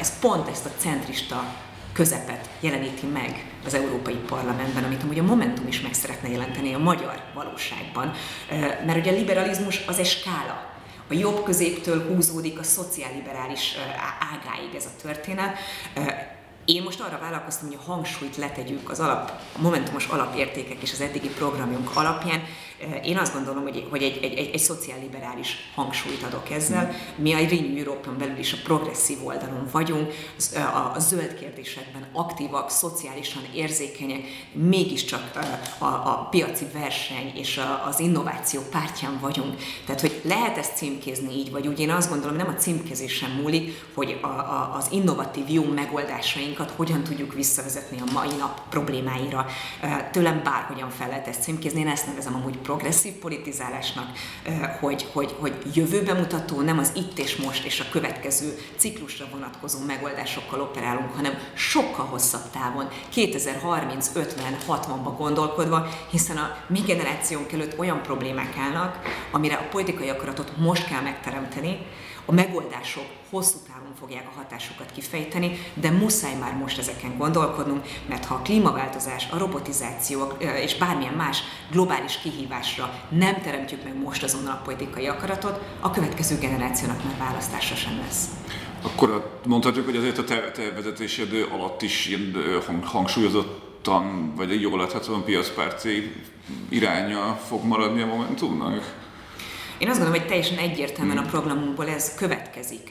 Ez 0.00 0.18
pont 0.18 0.48
ezt 0.48 0.66
a 0.66 0.70
centrista 0.78 1.54
közepet 1.92 2.48
jeleníti 2.60 3.06
meg 3.06 3.52
az 3.66 3.74
Európai 3.74 4.14
Parlamentben, 4.14 4.84
amit 4.84 5.02
amúgy 5.02 5.18
a 5.18 5.22
Momentum 5.22 5.66
is 5.66 5.80
meg 5.80 5.94
szeretne 5.94 6.28
jelenteni 6.28 6.74
a 6.74 6.78
magyar 6.78 7.22
valóságban. 7.34 8.12
Mert 8.86 8.98
ugye 8.98 9.10
a 9.10 9.14
liberalizmus 9.14 9.84
az 9.86 9.98
egy 9.98 10.06
skála, 10.06 10.70
a 11.08 11.14
jobb 11.14 11.44
középtől 11.44 12.06
húzódik 12.06 12.58
a 12.58 12.62
szociálliberális 12.62 13.74
ágáig 14.32 14.74
ez 14.74 14.84
a 14.84 15.02
történet. 15.02 15.58
Én 16.64 16.82
most 16.82 17.00
arra 17.00 17.18
vállalkoztam, 17.18 17.68
hogy 17.68 17.78
a 17.80 17.90
hangsúlyt 17.90 18.36
letegyük 18.36 18.90
az 18.90 19.00
alap, 19.00 19.32
a 19.56 19.60
momentumos 19.60 20.06
alapértékek 20.06 20.82
és 20.82 20.92
az 20.92 21.00
eddigi 21.00 21.28
programjunk 21.28 21.96
alapján, 21.96 22.42
én 23.04 23.18
azt 23.18 23.34
gondolom, 23.34 23.62
hogy, 23.62 23.86
hogy 23.90 24.02
egy, 24.02 24.18
egy, 24.22 24.38
egy, 24.38 24.50
egy 24.52 24.60
szociálliberális 24.60 25.56
hangsúlyt 25.74 26.22
adok 26.22 26.50
ezzel. 26.50 26.94
Mi 27.16 27.32
a 27.32 27.38
Renew 27.38 27.76
Europe-on 27.76 28.18
belül 28.18 28.38
is 28.38 28.52
a 28.52 28.56
progresszív 28.64 29.26
oldalon 29.26 29.68
vagyunk, 29.72 30.12
a, 30.54 30.92
a 30.94 30.98
zöld 30.98 31.34
kérdésekben 31.34 32.06
aktívak, 32.12 32.70
szociálisan 32.70 33.42
érzékenyek, 33.54 34.20
mégiscsak 34.52 35.38
a, 35.78 35.84
a 35.84 36.28
piaci 36.30 36.66
verseny 36.72 37.32
és 37.34 37.58
a, 37.58 37.86
az 37.86 38.00
innováció 38.00 38.60
pártján 38.70 39.18
vagyunk. 39.20 39.54
Tehát, 39.86 40.00
hogy 40.00 40.20
lehet 40.24 40.56
ezt 40.56 40.76
címkézni 40.76 41.34
így, 41.34 41.50
vagy 41.50 41.66
úgy, 41.66 41.80
én 41.80 41.90
azt 41.90 42.10
gondolom, 42.10 42.36
nem 42.36 42.48
a 42.48 42.54
címkézésen 42.54 43.30
múlik, 43.30 43.84
hogy 43.94 44.18
a, 44.22 44.26
a, 44.26 44.74
az 44.76 44.86
innovatív 44.90 45.48
jó 45.48 45.64
megoldásainkat 45.64 46.70
hogyan 46.70 47.02
tudjuk 47.02 47.34
visszavezetni 47.34 48.00
a 48.00 48.12
mai 48.12 48.36
nap 48.38 48.60
problémáira. 48.68 49.46
Tőlem 50.10 50.42
bárhogyan 50.44 50.90
fel 50.90 51.08
lehet 51.08 51.28
ezt 51.28 51.42
címkézni, 51.42 51.80
én 51.80 51.88
ezt 51.88 52.06
nevezem 52.06 52.34
amúgy 52.34 52.56
progresszív 52.72 53.12
politizálásnak, 53.12 54.06
hogy, 54.80 55.08
hogy, 55.12 55.34
hogy 55.38 55.54
jövőbe 55.74 56.12
mutató, 56.12 56.60
nem 56.60 56.78
az 56.78 56.92
itt 56.94 57.18
és 57.18 57.36
most 57.36 57.64
és 57.64 57.80
a 57.80 57.84
következő 57.90 58.58
ciklusra 58.76 59.26
vonatkozó 59.32 59.78
megoldásokkal 59.86 60.60
operálunk, 60.60 61.14
hanem 61.14 61.38
sokkal 61.54 62.04
hosszabb 62.04 62.50
távon, 62.52 62.88
2030, 63.08 64.10
50, 64.14 64.56
60-ba 64.68 65.14
gondolkodva, 65.16 65.88
hiszen 66.10 66.36
a 66.36 66.56
mi 66.66 66.80
generációnk 66.80 67.52
előtt 67.52 67.78
olyan 67.78 68.02
problémák 68.02 68.56
állnak, 68.56 68.98
amire 69.30 69.54
a 69.54 69.68
politikai 69.70 70.08
akaratot 70.08 70.56
most 70.56 70.86
kell 70.86 71.00
megteremteni, 71.00 71.86
a 72.26 72.32
megoldások 72.32 73.06
hosszú 73.30 73.56
távon 73.66 73.71
fogják 73.98 74.26
a 74.26 74.38
hatásukat 74.38 74.92
kifejteni, 74.92 75.58
de 75.74 75.90
muszáj 75.90 76.38
már 76.38 76.56
most 76.56 76.78
ezeken 76.78 77.16
gondolkodnunk, 77.18 77.86
mert 78.08 78.24
ha 78.24 78.34
a 78.34 78.42
klímaváltozás, 78.42 79.28
a 79.30 79.38
robotizáció 79.38 80.32
és 80.62 80.76
bármilyen 80.76 81.14
más 81.14 81.42
globális 81.70 82.18
kihívásra 82.18 83.00
nem 83.08 83.40
teremtjük 83.40 83.84
meg 83.84 84.02
most 84.02 84.22
azonnal 84.22 84.52
a 84.52 84.62
politikai 84.64 85.06
akaratot, 85.06 85.60
a 85.80 85.90
következő 85.90 86.38
generációnak 86.38 87.04
már 87.04 87.16
választása 87.18 87.74
sem 87.74 87.98
lesz. 88.06 88.26
Akkor 88.82 89.40
mondhatjuk, 89.46 89.84
hogy 89.84 89.96
azért 89.96 90.18
a 90.18 90.24
te, 90.24 90.50
te 90.50 90.70
vezetésed 90.70 91.46
alatt 91.52 91.82
is 91.82 92.06
ilyen 92.06 92.82
hangsúlyozottan, 92.84 94.34
vagy 94.36 94.60
jól 94.60 94.78
láthatóan 94.78 95.24
piacpárti 95.24 96.12
iránya 96.68 97.40
fog 97.48 97.64
maradni 97.64 98.02
a 98.02 98.06
Momentumnak? 98.06 99.01
Én 99.78 99.88
azt 99.88 99.98
gondolom, 99.98 100.20
hogy 100.20 100.28
teljesen 100.28 100.58
egyértelműen 100.58 101.16
a 101.16 101.20
hmm. 101.20 101.30
programunkból 101.30 101.88
ez 101.88 102.14
következik. 102.14 102.90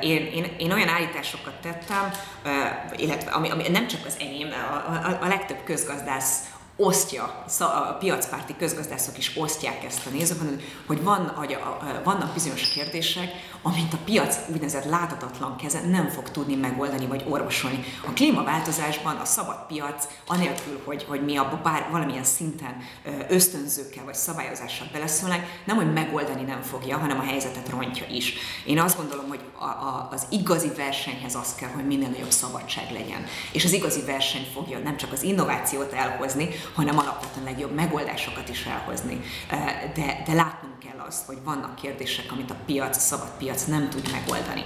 Én, 0.00 0.26
én, 0.26 0.46
én 0.58 0.72
olyan 0.72 0.88
állításokat 0.88 1.54
tettem, 1.62 2.10
illetve 2.96 3.30
ami, 3.30 3.50
ami 3.50 3.68
nem 3.68 3.86
csak 3.86 4.00
az 4.06 4.16
enyém, 4.20 4.48
a, 4.52 4.90
a, 5.08 5.18
a 5.20 5.26
legtöbb 5.26 5.64
közgazdász 5.64 6.40
osztja, 6.80 7.44
a 7.58 7.96
piacpárti 7.98 8.56
közgazdászok 8.56 9.18
is 9.18 9.32
osztják 9.36 9.84
ezt 9.84 10.06
a 10.06 10.10
nézőpontot, 10.10 10.62
hogy 10.86 11.02
van, 11.02 11.32
hogy 11.36 11.58
vannak 12.04 12.32
bizonyos 12.32 12.68
kérdések, 12.68 13.30
amit 13.62 13.92
a 13.92 13.98
piac 14.04 14.36
úgynevezett 14.48 14.84
láthatatlan 14.84 15.56
keze 15.56 15.80
nem 15.80 16.08
fog 16.08 16.30
tudni 16.30 16.54
megoldani 16.54 17.06
vagy 17.06 17.24
orvosolni. 17.28 17.84
A 18.06 18.12
klímaváltozásban 18.12 19.16
a 19.16 19.24
szabad 19.24 19.66
piac, 19.66 20.06
anélkül, 20.26 20.82
hogy, 20.84 21.04
hogy 21.08 21.24
mi 21.24 21.36
abba 21.36 21.60
bár 21.62 21.88
valamilyen 21.90 22.24
szinten 22.24 22.76
ösztönzőkkel 23.28 24.04
vagy 24.04 24.14
szabályozással 24.14 24.88
beleszólnánk, 24.92 25.44
nem, 25.64 25.76
hogy 25.76 25.92
megoldani 25.92 26.42
nem 26.42 26.62
fogja, 26.62 26.98
hanem 26.98 27.18
a 27.18 27.22
helyzetet 27.22 27.68
rontja 27.68 28.06
is. 28.10 28.34
Én 28.66 28.80
azt 28.80 28.96
gondolom, 28.96 29.28
hogy 29.28 29.40
a, 29.58 29.64
a, 29.64 30.08
az 30.12 30.26
igazi 30.30 30.70
versenyhez 30.76 31.34
az 31.34 31.54
kell, 31.54 31.70
hogy 31.70 31.86
minél 31.86 32.08
nagyobb 32.08 32.30
szabadság 32.30 32.90
legyen. 32.90 33.26
És 33.52 33.64
az 33.64 33.72
igazi 33.72 34.00
verseny 34.04 34.46
fogja 34.54 34.78
nem 34.78 34.96
csak 34.96 35.12
az 35.12 35.22
innovációt 35.22 35.92
elhozni, 35.92 36.48
hanem 36.74 36.98
alapvetően 36.98 37.44
legjobb 37.44 37.74
megoldásokat 37.74 38.48
is 38.48 38.64
elhozni. 38.64 39.20
De, 39.94 40.22
de 40.26 40.32
látnunk 40.32 40.78
kell 40.78 41.06
azt, 41.06 41.26
hogy 41.26 41.38
vannak 41.44 41.74
kérdések, 41.74 42.32
amit 42.32 42.50
a 42.50 42.56
piac, 42.66 42.96
a 42.96 43.00
szabad 43.00 43.30
piac 43.38 43.64
nem 43.64 43.88
tud 43.88 44.10
megoldani. 44.12 44.64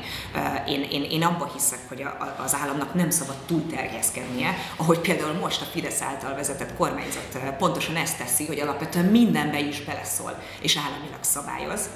Én, 0.66 0.82
én, 0.82 1.02
én 1.02 1.22
abban 1.22 1.50
hiszek, 1.52 1.88
hogy 1.88 2.02
a, 2.02 2.34
az 2.44 2.54
államnak 2.54 2.94
nem 2.94 3.10
szabad 3.10 3.36
túlterjeszkednie, 3.46 4.54
ahogy 4.76 4.98
például 4.98 5.32
most 5.32 5.60
a 5.60 5.64
Fidesz 5.64 6.02
által 6.02 6.34
vezetett 6.34 6.76
kormányzat 6.76 7.38
pontosan 7.58 7.96
ezt 7.96 8.18
teszi, 8.18 8.46
hogy 8.46 8.60
alapvetően 8.60 9.04
mindenbe 9.04 9.60
is 9.60 9.80
beleszól, 9.80 10.42
és 10.60 10.76
államilag 10.76 11.22
szabályoz 11.22 11.88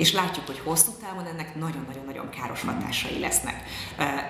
és 0.00 0.12
látjuk, 0.12 0.46
hogy 0.46 0.60
hosszú 0.64 0.90
távon 1.00 1.26
ennek 1.26 1.54
nagyon-nagyon-nagyon 1.54 2.30
káros 2.30 2.62
hatásai 2.62 3.18
lesznek. 3.18 3.62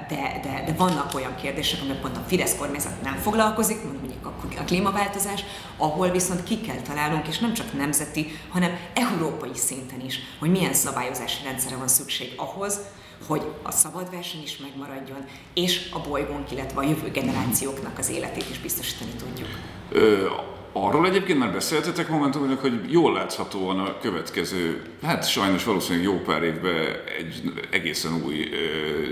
De, 0.08 0.40
de, 0.42 0.62
de 0.66 0.74
vannak 0.76 1.14
olyan 1.14 1.34
kérdések, 1.34 1.80
amelyek 1.82 2.00
pont 2.00 2.16
a 2.16 2.24
Fidesz 2.26 2.56
kormányzat 2.56 3.02
nem 3.02 3.14
foglalkozik, 3.14 3.82
mondjuk 3.82 4.26
a 4.58 4.64
klímaváltozás, 4.64 5.44
ahol 5.76 6.10
viszont 6.10 6.42
ki 6.42 6.60
kell 6.60 6.80
találnunk, 6.80 7.28
és 7.28 7.38
nem 7.38 7.52
csak 7.52 7.72
nemzeti, 7.72 8.26
hanem 8.48 8.78
európai 8.94 9.54
szinten 9.54 10.00
is, 10.00 10.18
hogy 10.38 10.50
milyen 10.50 10.74
szabályozási 10.74 11.44
rendszerre 11.44 11.76
van 11.76 11.88
szükség 11.88 12.32
ahhoz, 12.36 12.80
hogy 13.26 13.42
a 13.62 13.70
szabad 13.70 14.10
verseny 14.10 14.42
is 14.42 14.56
megmaradjon, 14.56 15.24
és 15.54 15.88
a 15.92 16.00
bolygónk, 16.00 16.50
illetve 16.50 16.80
a 16.80 16.84
jövő 16.84 17.10
generációknak 17.10 17.98
az 17.98 18.10
életét 18.10 18.50
is 18.50 18.58
biztosítani 18.58 19.10
tudjuk. 19.10 19.48
Ö, 19.90 20.26
Arról 20.72 21.06
egyébként 21.06 21.38
már 21.38 21.52
beszéltetek 21.52 22.08
momentumban, 22.08 22.56
hogy 22.60 22.92
jól 22.92 23.12
láthatóan 23.12 23.78
a 23.78 23.98
következő, 23.98 24.82
hát 25.02 25.28
sajnos 25.28 25.64
valószínűleg 25.64 26.04
jó 26.04 26.18
pár 26.18 26.42
évben 26.42 26.74
egy 27.18 27.52
egészen 27.70 28.22
új 28.24 28.48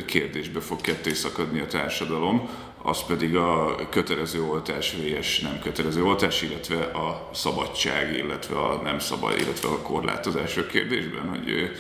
kérdésbe 0.05 0.61
fog 0.61 0.81
ketté 0.81 1.13
szakadni 1.13 1.61
a 1.61 1.67
társadalom, 1.67 2.49
az 2.83 3.05
pedig 3.07 3.37
a 3.37 3.75
kötelező 3.91 4.43
oltás 4.43 4.97
vs. 4.97 5.41
nem 5.41 5.59
kötelező 5.63 6.05
oltás, 6.05 6.43
illetve 6.43 6.77
a 6.85 7.29
szabadság, 7.33 8.17
illetve 8.17 8.59
a 8.59 8.81
nem 8.83 8.99
szabad, 8.99 9.41
illetve 9.41 9.69
a 9.69 9.83
korlátozások 9.83 10.69
kérdésben, 10.69 11.29
hogy 11.29 11.71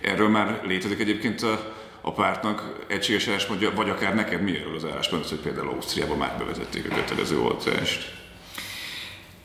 erről 0.00 0.28
már 0.28 0.60
létezik 0.66 1.00
egyébként 1.00 1.42
a, 1.42 1.74
a 2.00 2.12
pártnak 2.12 2.84
egységes 2.86 3.28
álláspontja, 3.28 3.72
vagy 3.74 3.90
akár 3.90 4.14
neked 4.14 4.42
mi 4.42 4.56
erről 4.56 4.74
az 4.74 4.84
álláspontod, 4.84 5.28
hogy 5.28 5.38
például 5.38 5.68
Ausztriában 5.68 6.16
már 6.16 6.38
bevezették 6.38 6.90
a 6.90 6.94
kötelező 6.94 7.40
oltást? 7.40 8.17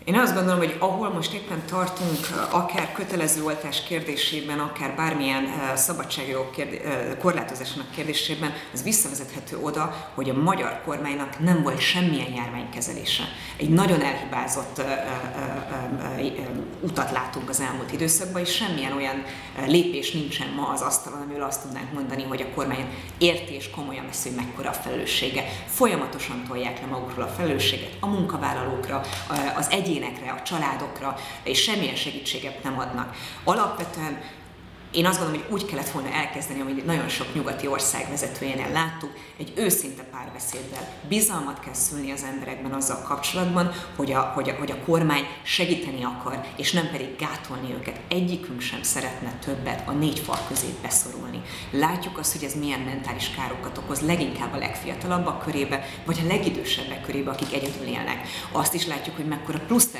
Én 0.06 0.16
azt 0.16 0.34
gondolom, 0.34 0.60
hogy 0.60 0.76
ahol 0.80 1.10
most 1.10 1.34
éppen 1.34 1.66
tartunk, 1.66 2.48
akár 2.52 2.92
kötelező 2.92 3.44
oltás 3.44 3.84
kérdésében, 3.84 4.60
akár 4.60 4.96
bármilyen 4.96 5.44
eh, 5.46 5.76
szabadságjogok 5.76 6.52
kérdé- 6.52 6.86
eh, 6.86 7.18
korlátozásának 7.20 7.92
kérdésében, 7.92 8.54
ez 8.74 8.84
visszavezethető 8.84 9.58
oda, 9.58 10.12
hogy 10.14 10.30
a 10.30 10.34
magyar 10.34 10.82
kormánynak 10.86 11.40
nem 11.40 11.62
volt 11.62 11.80
semmilyen 11.80 12.34
járványkezelése. 12.34 13.24
Egy 13.58 13.70
nagyon 13.70 14.02
elhibázott 14.02 14.80
eh, 14.80 15.06
utat 16.82 17.12
látunk 17.12 17.50
az 17.50 17.60
elmúlt 17.60 17.92
időszakban, 17.92 18.42
és 18.42 18.56
semmilyen 18.56 18.94
olyan 18.94 19.24
lépés 19.68 20.12
nincsen 20.12 20.48
ma 20.56 20.68
az 20.68 20.82
asztalon, 20.82 21.22
amiről 21.22 21.44
azt 21.44 21.62
tudnánk 21.62 21.94
mondani, 21.94 22.24
hogy 22.24 22.42
a 22.42 22.56
kormány 22.56 22.86
érti 23.18 23.54
és 23.54 23.70
komolyan 23.70 24.06
veszi, 24.06 24.30
hogy 24.30 24.38
mekkora 24.38 24.70
a 24.70 24.74
felelőssége. 24.74 25.44
Folyamatosan 25.66 26.44
tolják 26.48 26.82
le 26.82 26.88
magukról 26.88 27.24
a 27.24 27.28
felelősséget 27.28 27.92
a 28.00 28.08
munkavállalókra, 28.08 29.02
az 29.56 29.68
egyéb 29.70 29.93
egyénekre, 29.94 30.32
a 30.32 30.42
családokra, 30.42 31.16
és 31.44 31.62
semmilyen 31.62 31.96
segítséget 31.96 32.64
nem 32.64 32.80
adnak. 32.80 33.16
Alapvetően 33.44 34.22
én 34.94 35.06
azt 35.06 35.20
gondolom, 35.20 35.42
hogy 35.42 35.54
úgy 35.54 35.66
kellett 35.66 35.90
volna 35.90 36.10
elkezdeni, 36.10 36.62
amit 36.62 36.86
nagyon 36.86 37.10
sok 37.10 37.34
nyugati 37.34 37.68
ország 37.68 38.10
vezetőjénél 38.10 38.72
láttuk, 38.72 39.12
egy 39.38 39.54
őszinte 39.56 40.04
párbeszéddel. 40.04 40.88
Bizalmat 41.08 41.60
kell 41.60 41.74
szülni 41.74 42.12
az 42.12 42.24
emberekben 42.24 42.72
azzal 42.72 43.02
kapcsolatban, 43.02 43.72
hogy 43.96 44.12
a, 44.12 44.20
hogy, 44.20 44.50
a, 44.50 44.54
hogy 44.54 44.72
a 44.72 44.84
kormány 44.86 45.28
segíteni 45.44 46.04
akar, 46.04 46.46
és 46.58 46.72
nem 46.72 46.90
pedig 46.92 47.16
gátolni 47.16 47.74
őket. 47.74 48.00
Egyikünk 48.08 48.62
sem 48.62 48.84
szeretne 48.84 49.34
többet 49.46 49.88
a 49.88 49.92
négy 49.92 50.20
fal 50.20 50.40
közé 50.48 50.68
beszorulni. 50.82 51.42
Látjuk 51.72 52.18
azt, 52.18 52.32
hogy 52.32 52.44
ez 52.44 52.60
milyen 52.60 52.80
mentális 52.80 53.30
károkat 53.30 53.78
okoz, 53.78 54.00
leginkább 54.00 54.54
a 54.54 54.58
legfiatalabbak 54.58 55.44
körébe, 55.44 55.86
vagy 56.06 56.20
a 56.24 56.28
legidősebbek 56.28 57.02
körébe, 57.02 57.32
akik 57.32 57.54
egyedül 57.54 57.88
élnek. 57.88 58.28
Azt 58.52 58.74
is 58.74 58.88
látjuk, 58.88 59.16
hogy 59.16 59.28
mekkora 59.28 59.60
plusz 59.68 59.92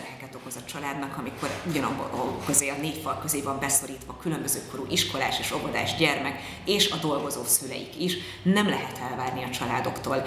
az 0.56 0.62
a 0.66 0.72
családnak, 0.72 1.18
amikor 1.18 1.50
ugyanabban 1.68 2.10
a 2.12 2.82
négy 2.82 3.00
fal 3.04 3.20
közé 3.22 3.42
van 3.42 3.60
beszorítva 3.60 4.18
különböző 4.22 4.60
korú 4.72 4.86
iskolás 4.90 5.40
és 5.40 5.52
óvodás 5.52 5.96
gyermek, 5.96 6.40
és 6.66 6.90
a 6.90 6.96
dolgozó 6.96 7.44
szüleik 7.44 8.00
is. 8.00 8.18
Nem 8.44 8.70
lehet 8.70 9.00
elvárni 9.10 9.44
a 9.44 9.50
családoktól, 9.50 10.26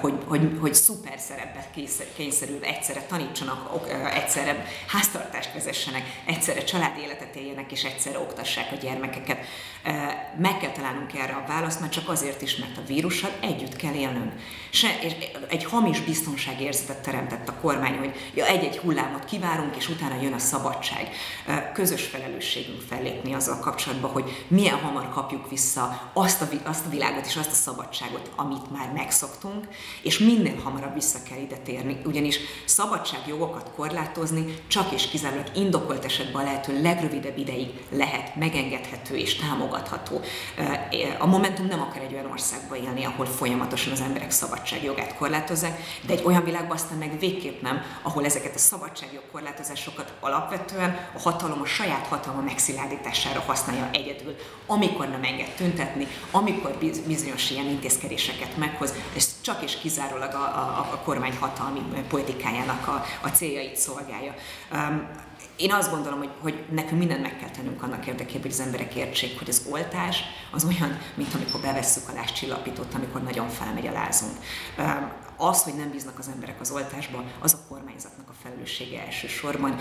hogy, 0.00 0.14
hogy, 0.26 0.58
hogy 0.60 0.74
szuper 0.74 1.18
szerepbe 1.18 1.70
kényszerülve 2.16 2.66
egyszerre 2.66 3.02
tanítsanak, 3.02 3.88
egyszerre 4.14 4.66
háztartást 4.88 5.52
vezessenek, 5.52 6.02
egyszerre 6.24 6.64
család 6.64 6.98
éljenek, 7.34 7.72
és 7.72 7.84
egyszerre 7.84 8.18
oktassák 8.18 8.72
a 8.72 8.76
gyermekeket. 8.76 9.38
Meg 10.38 10.58
kell 10.58 10.70
találnunk 10.70 11.14
erre 11.14 11.32
a 11.32 11.44
választ, 11.48 11.80
mert 11.80 11.92
csak 11.92 12.08
azért 12.08 12.42
is, 12.42 12.56
mert 12.56 12.76
a 12.76 12.82
vírussal 12.86 13.30
együtt 13.40 13.76
kell 13.76 13.94
élnünk. 13.94 14.32
Se, 14.70 14.88
egy 15.48 15.64
hamis 15.64 16.00
biztonságérzetet 16.00 17.02
teremtett 17.02 17.48
a 17.48 17.54
kormány, 17.60 17.98
hogy 17.98 18.32
ja, 18.34 18.46
egy-egy 18.46 18.76
hullámot 18.76 19.24
kivárunk, 19.24 19.63
és 19.76 19.88
utána 19.88 20.22
jön 20.22 20.32
a 20.32 20.38
szabadság. 20.38 21.08
Közös 21.72 22.04
felelősségünk 22.04 22.80
fellépni 22.88 23.34
azzal 23.34 23.58
kapcsolatban, 23.58 24.10
hogy 24.10 24.44
milyen 24.48 24.78
hamar 24.78 25.08
kapjuk 25.10 25.50
vissza 25.50 26.10
azt 26.12 26.42
a, 26.42 26.48
azt 26.64 26.86
a 26.86 26.88
világot 26.88 27.26
és 27.26 27.36
azt 27.36 27.50
a 27.50 27.54
szabadságot, 27.54 28.30
amit 28.36 28.70
már 28.70 28.92
megszoktunk, 28.94 29.68
és 30.02 30.18
minél 30.18 30.60
hamarabb 30.64 30.94
vissza 30.94 31.18
kell 31.28 31.38
ide 31.38 31.56
térni, 31.56 32.00
ugyanis 32.04 32.38
szabadságjogokat 32.64 33.70
korlátozni 33.76 34.54
csak 34.66 34.92
és 34.92 35.08
kizárólag 35.08 35.46
indokolt 35.54 36.04
esetben 36.04 36.42
a 36.42 36.44
lehető 36.44 36.82
legrövidebb 36.82 37.38
ideig 37.38 37.68
lehet 37.90 38.36
megengedhető 38.36 39.16
és 39.16 39.34
támogatható. 39.34 40.20
A 41.18 41.26
Momentum 41.26 41.66
nem 41.66 41.80
akar 41.80 42.02
egy 42.02 42.12
olyan 42.12 42.30
országba 42.30 42.76
élni, 42.76 43.04
ahol 43.04 43.26
folyamatosan 43.26 43.92
az 43.92 44.00
emberek 44.00 44.30
szabadságjogát 44.30 45.16
korlátozzák, 45.16 45.80
de 46.06 46.12
egy 46.12 46.24
olyan 46.24 46.44
világban 46.44 46.76
aztán 46.76 46.98
meg 46.98 47.18
végképp 47.18 47.62
nem, 47.62 47.82
ahol 48.02 48.24
ezeket 48.24 48.54
a 48.54 48.58
szabadságjog 48.58 49.22
korlátozásokat 49.32 49.53
alapvetően 50.20 51.08
a 51.14 51.20
hatalom 51.20 51.60
a 51.60 51.66
saját 51.66 52.06
hatalma 52.06 52.40
megszilárdítására 52.40 53.40
használja 53.40 53.88
egyedül, 53.92 54.36
amikor 54.66 55.08
nem 55.08 55.22
enged 55.22 55.48
tüntetni, 55.56 56.06
amikor 56.30 56.76
bizonyos 57.06 57.50
ilyen 57.50 57.66
intézkedéseket 57.66 58.56
meghoz, 58.56 58.94
és 59.14 59.24
csak 59.40 59.62
és 59.62 59.78
kizárólag 59.78 60.34
a, 60.34 60.44
a, 60.44 60.88
a 60.92 61.00
kormány 61.04 61.36
hatalmi 61.40 61.80
politikájának 62.08 62.88
a, 62.88 63.04
a 63.22 63.28
céljait 63.28 63.76
szolgálja. 63.76 64.34
Um, 64.72 65.08
én 65.56 65.72
azt 65.72 65.90
gondolom, 65.90 66.18
hogy, 66.18 66.30
hogy 66.40 66.64
nekünk 66.70 66.98
mindent 66.98 67.22
meg 67.22 67.38
kell 67.38 67.50
tennünk 67.50 67.82
annak 67.82 68.06
érdekében, 68.06 68.42
hogy 68.42 68.50
az 68.50 68.60
emberek 68.60 68.94
értsék, 68.94 69.38
hogy 69.38 69.48
az 69.48 69.66
oltás 69.70 70.22
az 70.50 70.64
olyan, 70.64 70.98
mint 71.14 71.34
amikor 71.34 71.60
bevesszük 71.60 72.08
a 72.08 72.12
lázcsillapítót, 72.12 72.94
amikor 72.94 73.22
nagyon 73.22 73.48
felmegy 73.48 73.86
a 73.86 73.92
lázunk. 73.92 74.36
Az, 75.36 75.62
hogy 75.62 75.74
nem 75.74 75.90
bíznak 75.90 76.18
az 76.18 76.28
emberek 76.34 76.60
az 76.60 76.70
oltásba, 76.70 77.24
az 77.40 77.54
a 77.54 77.68
kormányzatnak 77.68 78.28
a 78.28 78.34
felelőssége 78.42 79.04
elsősorban, 79.04 79.76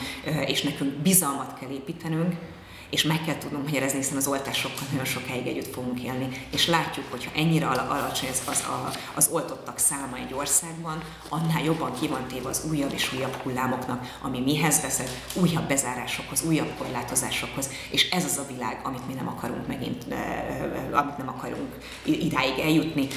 és 0.46 0.62
nekünk 0.62 0.94
bizalmat 0.94 1.60
kell 1.60 1.70
építenünk, 1.70 2.36
és 2.94 3.04
meg 3.04 3.22
kell 3.26 3.38
tudnunk 3.38 3.64
magyarázni, 3.66 3.98
hiszen 3.98 4.18
az 4.18 4.28
oltásokkal 4.28 4.88
nagyon 4.90 5.06
sokáig 5.06 5.48
együtt 5.48 5.74
fogunk 5.74 6.02
élni, 6.02 6.30
és 6.52 6.68
látjuk, 6.68 7.06
hogyha 7.12 7.32
ennyire 7.36 7.68
alacsony 7.68 8.30
az, 8.30 8.42
az, 8.46 8.60
a, 8.60 8.92
az 9.16 9.30
oltottak 9.32 9.78
száma 9.78 10.18
egy 10.18 10.34
országban, 10.34 11.04
annál 11.30 11.64
jobban 11.64 11.94
ki 12.00 12.08
van 12.08 12.28
téve 12.28 12.50
az 12.50 12.66
újabb 12.70 12.94
és 12.94 13.14
újabb 13.14 13.34
hullámoknak, 13.34 14.18
ami 14.22 14.40
mihez 14.40 14.82
vezet, 14.82 15.10
újabb 15.42 15.68
bezárásokhoz, 15.68 16.44
újabb 16.44 16.74
korlátozásokhoz, 16.78 17.70
és 17.92 18.10
ez 18.10 18.26
az 18.26 18.38
a 18.38 18.54
világ, 18.54 18.80
amit 18.84 19.08
mi 19.08 19.14
nem 19.14 19.28
akarunk 19.28 19.68
megint, 19.68 20.06
amit 20.92 21.18
nem 21.18 21.30
akarunk 21.30 21.78
idáig 22.04 22.60
eljutni, 22.60 23.08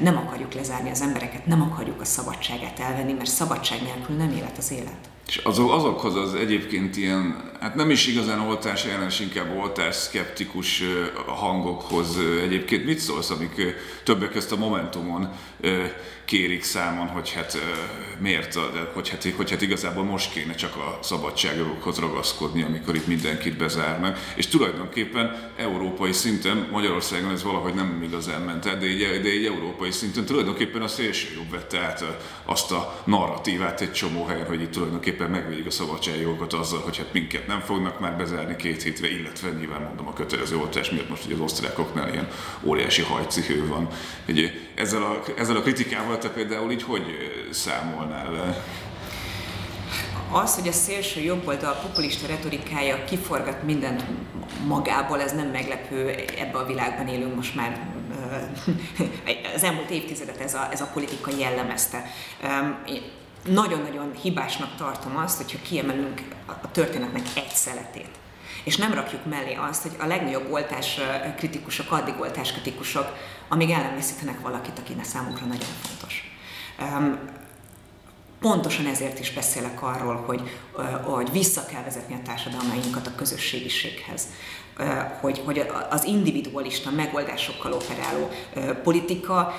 nem 0.00 0.16
akarjuk 0.16 0.52
lezárni 0.52 0.90
az 0.90 1.00
embereket, 1.00 1.46
nem 1.46 1.62
akarjuk 1.62 2.00
a 2.00 2.04
szabadságát 2.04 2.80
elvenni, 2.80 3.12
mert 3.12 3.30
szabadság 3.30 3.82
nélkül 3.82 4.16
nem 4.16 4.30
élet 4.30 4.58
az 4.58 4.70
élet. 4.70 5.13
És 5.26 5.36
azok, 5.36 5.72
azokhoz 5.72 6.16
az 6.16 6.34
egyébként 6.34 6.96
ilyen, 6.96 7.50
hát 7.60 7.74
nem 7.74 7.90
is 7.90 8.06
igazán 8.06 8.40
oltás 8.40 8.84
ellenes, 8.84 9.20
inkább 9.20 9.56
oltás 9.56 9.94
szkeptikus 9.94 10.82
hangokhoz 11.26 12.18
egyébként 12.42 12.84
mit 12.84 12.98
szólsz, 12.98 13.30
amik 13.30 13.76
többek 14.02 14.30
között 14.30 14.50
a 14.50 14.56
Momentumon 14.56 15.28
kérik 16.24 16.62
számon, 16.62 17.06
hogy 17.06 17.32
hát 17.32 17.58
miért, 18.18 18.54
hogy 18.92 19.08
hát, 19.08 19.26
hogy 19.36 19.50
hát 19.50 19.62
igazából 19.62 20.04
most 20.04 20.32
kéne 20.32 20.54
csak 20.54 20.76
a 20.76 20.98
szabadságjogokhoz 21.02 21.98
ragaszkodni, 21.98 22.62
amikor 22.62 22.94
itt 22.94 23.06
mindenkit 23.06 23.56
bezárnak. 23.56 24.18
És 24.34 24.46
tulajdonképpen 24.46 25.52
európai 25.56 26.12
szinten, 26.12 26.68
Magyarországon 26.70 27.30
ez 27.30 27.42
valahogy 27.42 27.74
nem 27.74 28.02
igazán 28.02 28.40
ment 28.40 28.66
el, 28.66 28.78
de 28.78 28.86
így, 28.86 29.20
de 29.20 29.34
így 29.34 29.44
európai 29.44 29.90
szinten 29.90 30.24
tulajdonképpen 30.24 30.82
a 30.82 30.88
szélső 30.88 31.34
jobb 31.34 31.50
vette 31.50 31.78
át 31.78 32.04
azt 32.44 32.72
a 32.72 33.02
narratívát 33.04 33.80
egy 33.80 33.92
csomó 33.92 34.24
helyen, 34.24 34.46
hogy 34.46 34.60
itt 34.60 34.70
tulajdonképpen 34.70 35.30
megvédjük 35.30 35.66
a 35.66 35.70
szabadságjogokat 35.70 36.52
azzal, 36.52 36.80
hogy 36.80 36.96
hát 36.96 37.12
minket 37.12 37.46
nem 37.46 37.60
fognak 37.60 38.00
már 38.00 38.16
bezárni 38.16 38.56
két 38.56 38.82
hétre, 38.82 39.10
illetve 39.10 39.50
nyilván 39.50 39.82
mondom 39.82 40.06
a 40.06 40.12
kötelező 40.12 40.56
oltás 40.56 40.90
miatt 40.90 41.08
most 41.08 41.24
ugye 41.24 41.34
az 41.34 41.40
osztrákoknál 41.40 42.12
ilyen 42.12 42.28
óriási 42.62 43.02
hajcihő 43.02 43.66
van. 43.66 43.88
Ugye 44.28 44.50
ezzel 44.74 45.02
a, 45.02 45.22
ezzel 45.36 45.56
a 45.56 45.62
kritikával 45.62 46.13
te 46.18 46.28
például 46.30 46.70
így 46.70 46.82
hogy 46.82 47.04
számolnál 47.50 48.32
le? 48.32 48.64
Az, 50.32 50.54
hogy 50.54 50.68
a 50.68 50.72
szélső 50.72 51.20
jobboldal 51.20 51.74
populista 51.82 52.26
retorikája 52.26 53.04
kiforgat 53.04 53.62
mindent 53.62 54.04
magából, 54.66 55.20
ez 55.20 55.32
nem 55.32 55.48
meglepő, 55.48 56.08
ebbe 56.38 56.58
a 56.58 56.66
világban 56.66 57.08
élünk 57.08 57.34
most 57.34 57.54
már 57.54 57.86
az 59.54 59.62
elmúlt 59.62 59.90
évtizedet 59.90 60.40
ez 60.40 60.54
a, 60.54 60.68
ez 60.72 60.80
a 60.80 60.90
politika 60.92 61.30
jellemezte. 61.38 62.02
Nagyon-nagyon 63.44 64.12
hibásnak 64.22 64.76
tartom 64.76 65.16
azt, 65.16 65.36
hogyha 65.36 65.58
kiemelünk 65.62 66.22
a 66.46 66.70
történetnek 66.70 67.26
egy 67.34 67.52
szeletét 67.52 68.08
és 68.64 68.76
nem 68.76 68.94
rakjuk 68.94 69.24
mellé 69.24 69.54
azt, 69.54 69.82
hogy 69.82 69.96
a 69.98 70.06
legnagyobb 70.06 70.52
oltás 70.52 70.98
kritikusok, 71.36 71.92
addig 71.92 72.14
oltás 72.20 72.52
kritikusok, 72.52 73.16
amíg 73.48 73.70
el 73.70 73.82
nem 73.82 73.94
veszítenek 73.94 74.40
valakit, 74.40 74.78
aki 74.78 74.96
számunkra 75.02 75.46
nagyon 75.46 75.68
fontos. 75.82 76.32
Pontosan 78.40 78.86
ezért 78.86 79.18
is 79.18 79.32
beszélek 79.32 79.82
arról, 79.82 80.16
hogy, 80.16 80.58
hogy 81.02 81.30
vissza 81.32 81.66
kell 81.66 81.82
vezetni 81.82 82.14
a 82.14 82.22
társadalmainkat 82.24 83.06
a 83.06 83.14
közösségiséghez 83.14 84.26
hogy, 85.20 85.42
hogy 85.44 85.66
az 85.90 86.04
individualista 86.04 86.90
megoldásokkal 86.90 87.72
operáló 87.72 88.28
politika 88.82 89.54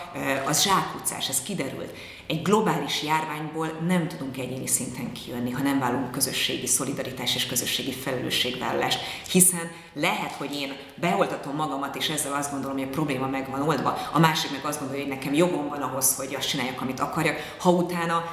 az 0.47 0.63
zsákutcás, 0.63 1.29
ez 1.29 1.41
kiderült. 1.41 1.93
Egy 2.27 2.41
globális 2.41 3.03
járványból 3.03 3.67
nem 3.87 4.07
tudunk 4.07 4.37
egyéni 4.37 4.67
szinten 4.67 5.11
kijönni, 5.11 5.51
ha 5.51 5.61
nem 5.61 5.79
válunk 5.79 6.11
közösségi 6.11 6.67
szolidaritás 6.67 7.35
és 7.35 7.45
közösségi 7.45 7.91
felelősségvállalást, 7.91 8.99
hiszen 9.31 9.71
lehet, 9.93 10.31
hogy 10.31 10.53
én 10.53 10.73
beoltatom 10.95 11.55
magamat, 11.55 11.95
és 11.95 12.09
ezzel 12.09 12.33
azt 12.33 12.51
gondolom, 12.51 12.77
hogy 12.77 12.87
a 12.87 12.91
probléma 12.91 13.27
meg 13.27 13.49
van 13.49 13.61
oldva, 13.61 13.97
a 14.11 14.19
másik 14.19 14.51
meg 14.51 14.65
azt 14.65 14.79
gondolja, 14.79 15.03
hogy 15.03 15.13
nekem 15.13 15.33
jogom 15.33 15.67
van 15.69 15.81
ahhoz, 15.81 16.15
hogy 16.15 16.35
azt 16.37 16.47
csináljak, 16.47 16.81
amit 16.81 16.99
akarjak, 16.99 17.55
ha 17.59 17.69
utána 17.69 18.23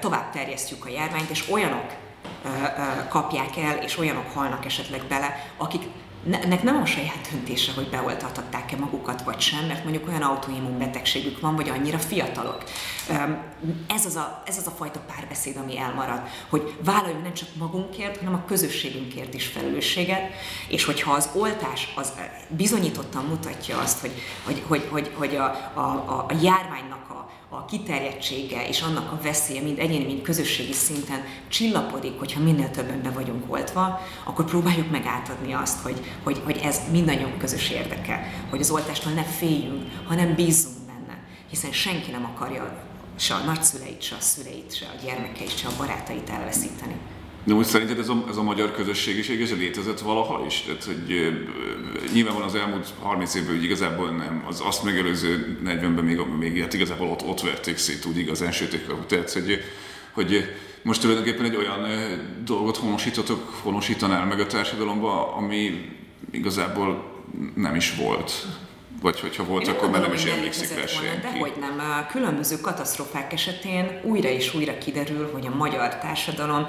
tovább 0.00 0.30
terjesztjük 0.30 0.84
a 0.84 0.88
járványt, 0.88 1.30
és 1.30 1.50
olyanok 1.50 1.86
kapják 3.08 3.56
el, 3.56 3.76
és 3.76 3.98
olyanok 3.98 4.30
halnak 4.34 4.64
esetleg 4.64 5.02
bele, 5.08 5.52
akik 5.56 5.82
ennek 6.30 6.62
nem 6.62 6.76
a 6.82 6.86
saját 6.86 7.28
döntése, 7.30 7.72
hogy 7.72 7.88
beoltathatták-e 7.88 8.76
magukat 8.76 9.22
vagy 9.22 9.40
sem, 9.40 9.66
mert 9.66 9.82
mondjuk 9.84 10.08
olyan 10.08 10.22
autoimmun 10.22 10.78
betegségük 10.78 11.40
van, 11.40 11.56
vagy 11.56 11.68
annyira 11.68 11.98
fiatalok. 11.98 12.64
Ez 13.86 14.06
az, 14.06 14.16
a, 14.16 14.42
ez 14.46 14.58
az 14.58 14.66
a 14.66 14.70
fajta 14.70 15.00
párbeszéd, 15.00 15.56
ami 15.56 15.78
elmarad, 15.78 16.20
hogy 16.48 16.76
vállaljunk 16.84 17.22
nem 17.22 17.34
csak 17.34 17.48
magunkért, 17.54 18.18
hanem 18.18 18.34
a 18.34 18.44
közösségünkért 18.44 19.34
is 19.34 19.46
felelősséget, 19.46 20.30
és 20.68 20.84
hogyha 20.84 21.12
az 21.12 21.28
oltás 21.34 21.92
az 21.96 22.12
bizonyítottan 22.48 23.24
mutatja 23.24 23.78
azt, 23.78 24.00
hogy, 24.00 24.12
hogy, 24.44 24.62
hogy, 24.66 24.88
hogy, 24.90 25.12
hogy 25.14 25.36
a, 25.36 25.44
a, 25.74 25.80
a 26.28 26.34
járványnak 26.42 27.02
a 27.54 27.64
kiterjedtsége 27.64 28.68
és 28.68 28.80
annak 28.80 29.12
a 29.12 29.18
veszélye 29.22 29.62
mind 29.62 29.78
egyéni, 29.78 30.04
mind 30.04 30.22
közösségi 30.22 30.72
szinten 30.72 31.24
csillapodik, 31.48 32.18
hogyha 32.18 32.40
minél 32.40 32.70
többen 32.70 33.02
be 33.02 33.10
vagyunk 33.10 33.52
oltva, 33.52 34.00
akkor 34.24 34.44
próbáljuk 34.44 34.90
meg 34.90 35.06
átadni 35.06 35.52
azt, 35.52 35.82
hogy, 35.82 36.14
hogy, 36.22 36.40
hogy 36.44 36.60
ez 36.62 36.80
mindannyiunk 36.90 37.38
közös 37.38 37.70
érdeke, 37.70 38.32
hogy 38.50 38.60
az 38.60 38.70
oltástól 38.70 39.12
ne 39.12 39.22
féljünk, 39.22 39.82
hanem 40.06 40.34
bízzunk 40.34 40.86
benne, 40.86 41.18
hiszen 41.50 41.72
senki 41.72 42.10
nem 42.10 42.24
akarja 42.24 42.90
se 43.16 43.34
a 43.34 43.44
nagyszüleit, 43.44 44.02
se 44.02 44.14
a 44.14 44.20
szüleit, 44.20 44.76
se 44.76 44.86
a 44.86 45.04
gyermekeit, 45.04 45.58
se 45.58 45.68
a 45.68 45.76
barátait 45.78 46.30
elveszíteni. 46.30 46.96
De 47.44 47.54
úgy 47.54 47.64
szerinted 47.64 47.98
ez 47.98 48.08
a, 48.08 48.24
ez 48.28 48.36
a 48.36 48.42
magyar 48.42 48.72
közösségiség, 48.72 49.40
ez 49.40 49.56
létezett 49.56 50.00
valaha 50.00 50.44
is? 50.46 50.62
Tehát, 50.62 50.84
hogy 50.84 51.32
nyilván 52.12 52.34
az 52.34 52.54
elmúlt 52.54 52.92
30 53.00 53.34
évben 53.34 53.54
hogy 53.54 53.64
igazából 53.64 54.10
nem, 54.10 54.44
az 54.48 54.62
azt 54.64 54.84
megelőző 54.84 55.58
40-ben 55.64 56.04
még, 56.04 56.18
még 56.38 56.60
hát 56.60 56.74
igazából 56.74 57.08
ott, 57.08 57.24
ott 57.24 57.40
verték 57.40 57.76
szét 57.76 58.04
úgy 58.04 58.18
igazán 58.18 58.52
sötét 58.52 58.86
Tehát, 59.06 59.32
hogy, 59.32 59.60
hogy 60.12 60.54
most 60.82 61.00
tulajdonképpen 61.00 61.44
egy 61.44 61.56
olyan 61.56 61.86
dolgot 62.44 62.76
honosítotok, 62.76 63.54
honosítanál 63.62 64.26
meg 64.26 64.40
a 64.40 64.46
társadalomba, 64.46 65.34
ami 65.34 65.90
igazából 66.30 67.20
nem 67.54 67.74
is 67.74 67.94
volt 67.94 68.46
Vagy 69.02 69.20
hogyha 69.20 69.44
volt, 69.44 69.68
akkor 69.68 69.90
már 69.90 70.00
nem 70.00 70.12
is 70.12 70.24
emlékszik 70.24 70.76
rá 70.76 70.86
senki. 70.86 71.20
De 71.20 71.38
hogy 71.38 71.52
nem. 71.60 72.06
Különböző 72.10 72.60
katasztrófák 72.60 73.32
esetén 73.32 74.00
újra 74.02 74.28
és 74.28 74.54
újra 74.54 74.78
kiderül, 74.78 75.30
hogy 75.32 75.46
a 75.46 75.54
magyar 75.56 75.98
társadalom 75.98 76.66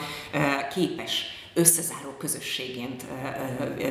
képes 0.74 1.26
összezáró 1.54 2.10
közösségént 2.18 3.04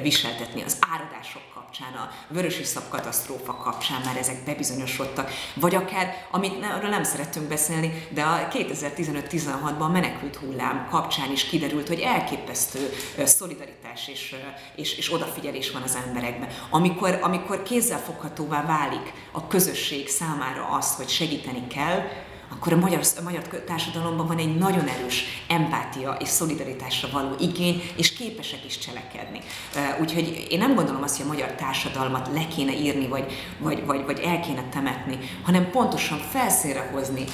viseltetni 0.02 0.62
az 0.62 0.76
áradások 0.92 1.42
kapcsán, 1.72 1.94
a 1.94 2.10
vörösiszap 2.28 2.88
katasztrófa 2.88 3.56
kapcsán 3.56 4.00
már 4.04 4.16
ezek 4.16 4.44
bebizonyosodtak, 4.44 5.30
vagy 5.54 5.74
akár, 5.74 6.26
amit 6.30 6.60
ne, 6.60 6.66
arról 6.66 6.90
nem 6.90 7.02
szerettünk 7.04 7.48
beszélni, 7.48 8.06
de 8.10 8.22
a 8.22 8.48
2015-16-ban 8.48 9.92
menekült 9.92 10.36
hullám 10.36 10.88
kapcsán 10.90 11.30
is 11.30 11.44
kiderült, 11.44 11.88
hogy 11.88 12.00
elképesztő 12.00 12.92
szolidaritás 13.24 14.08
és, 14.08 14.34
és, 14.76 14.98
és 14.98 15.12
odafigyelés 15.12 15.70
van 15.70 15.82
az 15.82 15.98
emberekben. 16.06 16.48
Amikor, 16.70 17.18
amikor 17.22 17.62
kézzelfoghatóvá 17.62 18.66
válik 18.66 19.12
a 19.32 19.46
közösség 19.46 20.08
számára 20.08 20.68
az, 20.68 20.94
hogy 20.94 21.08
segíteni 21.08 21.66
kell, 21.66 22.00
akkor 22.52 22.72
a 22.72 22.76
magyar, 22.76 23.00
a 23.18 23.22
magyar 23.22 23.42
társadalomban 23.42 24.26
van 24.26 24.38
egy 24.38 24.56
nagyon 24.56 24.88
erős 24.88 25.24
empátia 25.48 26.16
és 26.20 26.28
szolidaritásra 26.28 27.08
való 27.12 27.34
igény, 27.40 27.82
és 27.96 28.12
képesek 28.12 28.64
is 28.64 28.78
cselekedni. 28.78 29.40
Úgyhogy 30.00 30.46
én 30.50 30.58
nem 30.58 30.74
gondolom 30.74 31.02
azt, 31.02 31.16
hogy 31.16 31.26
a 31.26 31.28
magyar 31.28 31.52
társadalmat 31.52 32.28
le 32.34 32.46
kéne 32.46 32.72
írni, 32.72 33.08
vagy, 33.08 33.32
vagy, 33.58 33.86
vagy, 33.86 34.04
vagy 34.04 34.18
el 34.18 34.40
kéne 34.40 34.68
temetni, 34.70 35.18
hanem 35.42 35.70
pontosan 35.70 36.18
felszínre 36.18 36.90
hozni 36.92 37.24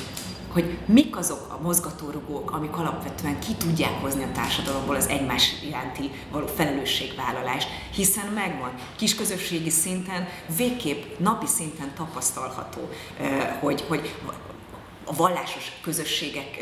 hogy 0.48 0.78
mik 0.86 1.16
azok 1.16 1.46
a 1.58 1.62
mozgatórugók, 1.62 2.50
amik 2.50 2.76
alapvetően 2.76 3.38
ki 3.40 3.54
tudják 3.54 4.00
hozni 4.00 4.22
a 4.22 4.32
társadalomból 4.32 4.96
az 4.96 5.08
egymás 5.08 5.52
iránti 5.66 6.10
való 6.30 6.46
felelősségvállalás, 6.46 7.66
hiszen 7.94 8.26
megvan 8.26 8.70
kisközösségi 8.96 9.70
szinten, 9.70 10.28
végképp 10.56 11.18
napi 11.18 11.46
szinten 11.46 11.92
tapasztalható, 11.96 12.88
hogy, 13.60 13.84
hogy 13.88 14.14
a 15.08 15.14
vallásos 15.16 15.72
közösségek 15.82 16.58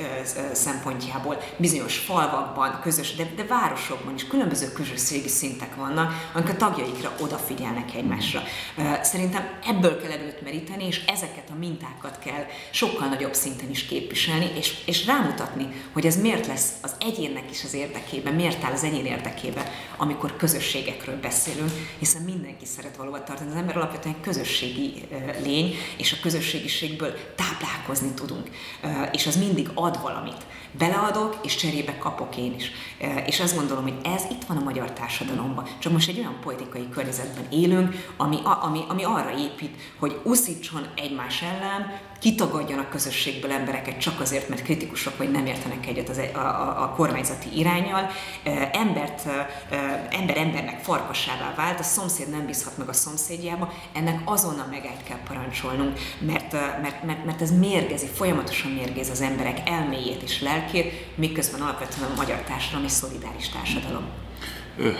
szempontjából 0.52 1.42
bizonyos 1.56 1.96
falvakban, 1.98 2.80
közös, 2.82 3.14
de, 3.14 3.28
de 3.36 3.44
városokban 3.44 4.14
is 4.14 4.26
különböző 4.26 4.72
közösségi 4.72 5.28
szintek 5.28 5.74
vannak, 5.74 6.30
amik 6.32 6.48
a 6.48 6.56
tagjaikra 6.56 7.12
odafigyelnek 7.20 7.94
egymásra. 7.94 8.42
Szerintem 9.02 9.58
ebből 9.66 10.00
kell 10.00 10.10
előtt 10.10 10.42
meríteni, 10.42 10.86
és 10.86 11.04
ezeket 11.06 11.50
a 11.50 11.58
mintákat 11.58 12.18
kell 12.18 12.44
sokkal 12.70 13.08
nagyobb 13.08 13.34
szinten 13.34 13.70
is 13.70 13.86
képviselni, 13.86 14.50
és, 14.54 14.74
és 14.84 15.06
rámutatni, 15.06 15.68
hogy 15.92 16.06
ez 16.06 16.20
miért 16.20 16.46
lesz 16.46 16.72
az 16.82 16.94
egyénnek 17.00 17.50
is 17.50 17.64
az 17.64 17.74
érdekében, 17.74 18.34
miért 18.34 18.64
áll 18.64 18.72
az 18.72 18.84
egyén 18.84 19.06
érdekében, 19.06 19.64
amikor 19.96 20.36
közösségekről 20.36 21.20
beszélünk, 21.20 21.70
hiszen 21.98 22.22
mindenki 22.22 22.64
szeret 22.64 22.96
valóban 22.96 23.24
tartani. 23.24 23.50
Az 23.50 23.56
ember 23.56 23.76
alapvetően 23.76 24.20
közösségi 24.20 25.02
lény, 25.42 25.74
és 25.96 26.12
a 26.12 26.16
közösségiségből 26.22 27.14
táplálkozni 27.34 28.10
tudunk 28.14 28.35
tudunk. 28.36 28.50
És 29.12 29.26
az 29.26 29.36
mindig 29.36 29.70
ad 29.74 30.02
valamit. 30.02 30.46
Beleadok, 30.78 31.38
és 31.42 31.56
cserébe 31.56 31.98
kapok 31.98 32.36
én 32.36 32.54
is. 32.54 32.70
És 33.26 33.40
azt 33.40 33.56
gondolom, 33.56 33.82
hogy 33.82 33.96
ez 34.02 34.22
itt 34.30 34.44
van 34.44 34.56
a 34.56 34.64
magyar 34.64 34.92
társadalomban. 34.92 35.64
Csak 35.78 35.92
most 35.92 36.08
egy 36.08 36.18
olyan 36.18 36.38
politikai 36.42 36.88
környezetben 36.88 37.46
élünk, 37.50 38.06
ami, 38.16 38.36
ami, 38.62 38.84
ami 38.88 39.04
arra 39.04 39.38
épít, 39.38 39.76
hogy 39.98 40.20
uszítson 40.24 40.86
egymás 40.96 41.42
ellen, 41.42 42.00
kitagadjon 42.26 42.78
a 42.78 42.88
közösségből 42.88 43.52
embereket 43.52 43.98
csak 43.98 44.20
azért, 44.20 44.48
mert 44.48 44.62
kritikusok 44.62 45.16
vagy 45.16 45.30
nem 45.30 45.46
értenek 45.46 45.86
egyet 45.86 46.08
az, 46.08 46.20
a, 46.34 46.38
a, 46.38 46.82
a 46.82 46.94
kormányzati 46.96 47.58
irányal. 47.58 48.10
Embert, 48.72 49.22
ember 50.10 50.36
embernek 50.36 50.82
farkasává 50.82 51.54
vált, 51.56 51.80
a 51.80 51.82
szomszéd 51.82 52.28
nem 52.28 52.46
bízhat 52.46 52.78
meg 52.78 52.88
a 52.88 52.92
szomszédjába, 52.92 53.72
ennek 53.92 54.20
azonnal 54.24 54.66
megállt 54.70 55.02
kell 55.02 55.18
parancsolnunk, 55.28 55.98
mert, 56.18 56.52
mert, 56.82 57.04
mert, 57.04 57.24
mert 57.24 57.42
ez 57.42 57.58
mérgezi, 57.58 58.06
folyamatosan 58.06 58.70
mérgez 58.70 59.10
az 59.10 59.20
emberek 59.20 59.68
elméjét 59.68 60.22
és 60.22 60.40
lelkét, 60.40 61.06
miközben 61.14 61.60
alapvetően 61.60 62.10
a 62.10 62.16
magyar 62.16 62.38
társadalom 62.38 62.84
és 62.84 62.92
szolidáris 62.92 63.48
társadalom. 63.48 64.04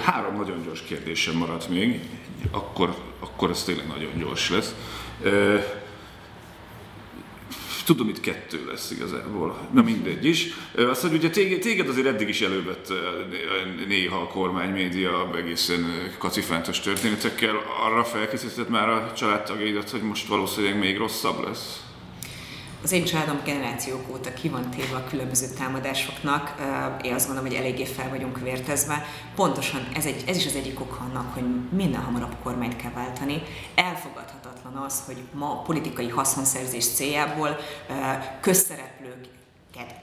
Három 0.05 0.37
nagyon 0.37 0.63
gyors 0.65 0.83
kérdésem 0.83 1.37
maradt 1.37 1.69
még, 1.69 2.09
akkor, 2.51 2.97
akkor 3.21 3.51
ez 3.51 3.63
tényleg 3.63 3.87
nagyon 3.87 4.19
gyors 4.19 4.51
lesz. 4.51 4.75
Tudom, 7.87 8.09
itt 8.09 8.21
kettő 8.21 8.67
lesz 8.67 8.91
igazából, 8.91 9.69
na 9.73 9.83
mindegy 9.83 10.25
is. 10.25 10.47
Azt, 10.77 11.01
hogy 11.01 11.13
ugye 11.13 11.31
téged, 11.31 11.61
téged 11.61 11.89
azért 11.89 12.07
eddig 12.07 12.29
is 12.29 12.41
elővett 12.41 12.93
néha 13.87 14.21
a 14.21 14.27
kormánymédia 14.27 15.31
egészen 15.37 16.13
kacifántos 16.19 16.81
történetekkel. 16.81 17.57
Arra 17.85 18.05
felkészített 18.05 18.69
már 18.69 18.89
a 18.89 19.13
családtagjaidat, 19.13 19.91
hogy 19.91 20.03
most 20.03 20.27
valószínűleg 20.27 20.79
még 20.79 20.97
rosszabb 20.97 21.45
lesz? 21.45 21.81
Az 22.83 22.93
én 22.93 23.05
családom 23.05 23.41
generációk 23.45 24.09
óta 24.11 24.33
ki 24.33 24.49
van 24.49 24.71
téve 24.71 24.97
a 24.97 25.07
különböző 25.09 25.47
támadásoknak. 25.59 26.55
Én 27.03 27.15
azt 27.15 27.27
gondolom, 27.27 27.51
hogy 27.51 27.59
eléggé 27.59 27.85
fel 27.85 28.09
vagyunk 28.09 28.41
vértezve. 28.41 29.07
Pontosan 29.35 29.89
ez, 29.95 30.07
egy, 30.07 30.25
ez 30.27 30.37
is 30.37 30.47
az 30.47 30.55
egyik 30.55 30.81
ok 30.81 30.99
annak, 31.09 31.35
hogy 31.35 31.45
minden 31.77 32.01
hamarabb 32.01 32.35
kormányt 32.43 32.77
kell 32.77 32.93
váltani. 32.93 33.43
Elfogadhatatlan 34.67 34.85
az, 34.85 35.03
hogy 35.07 35.23
ma 35.33 35.63
politikai 35.63 36.09
haszonszerzés 36.09 36.89
céljából 36.89 37.57
közszereplők 38.41 39.35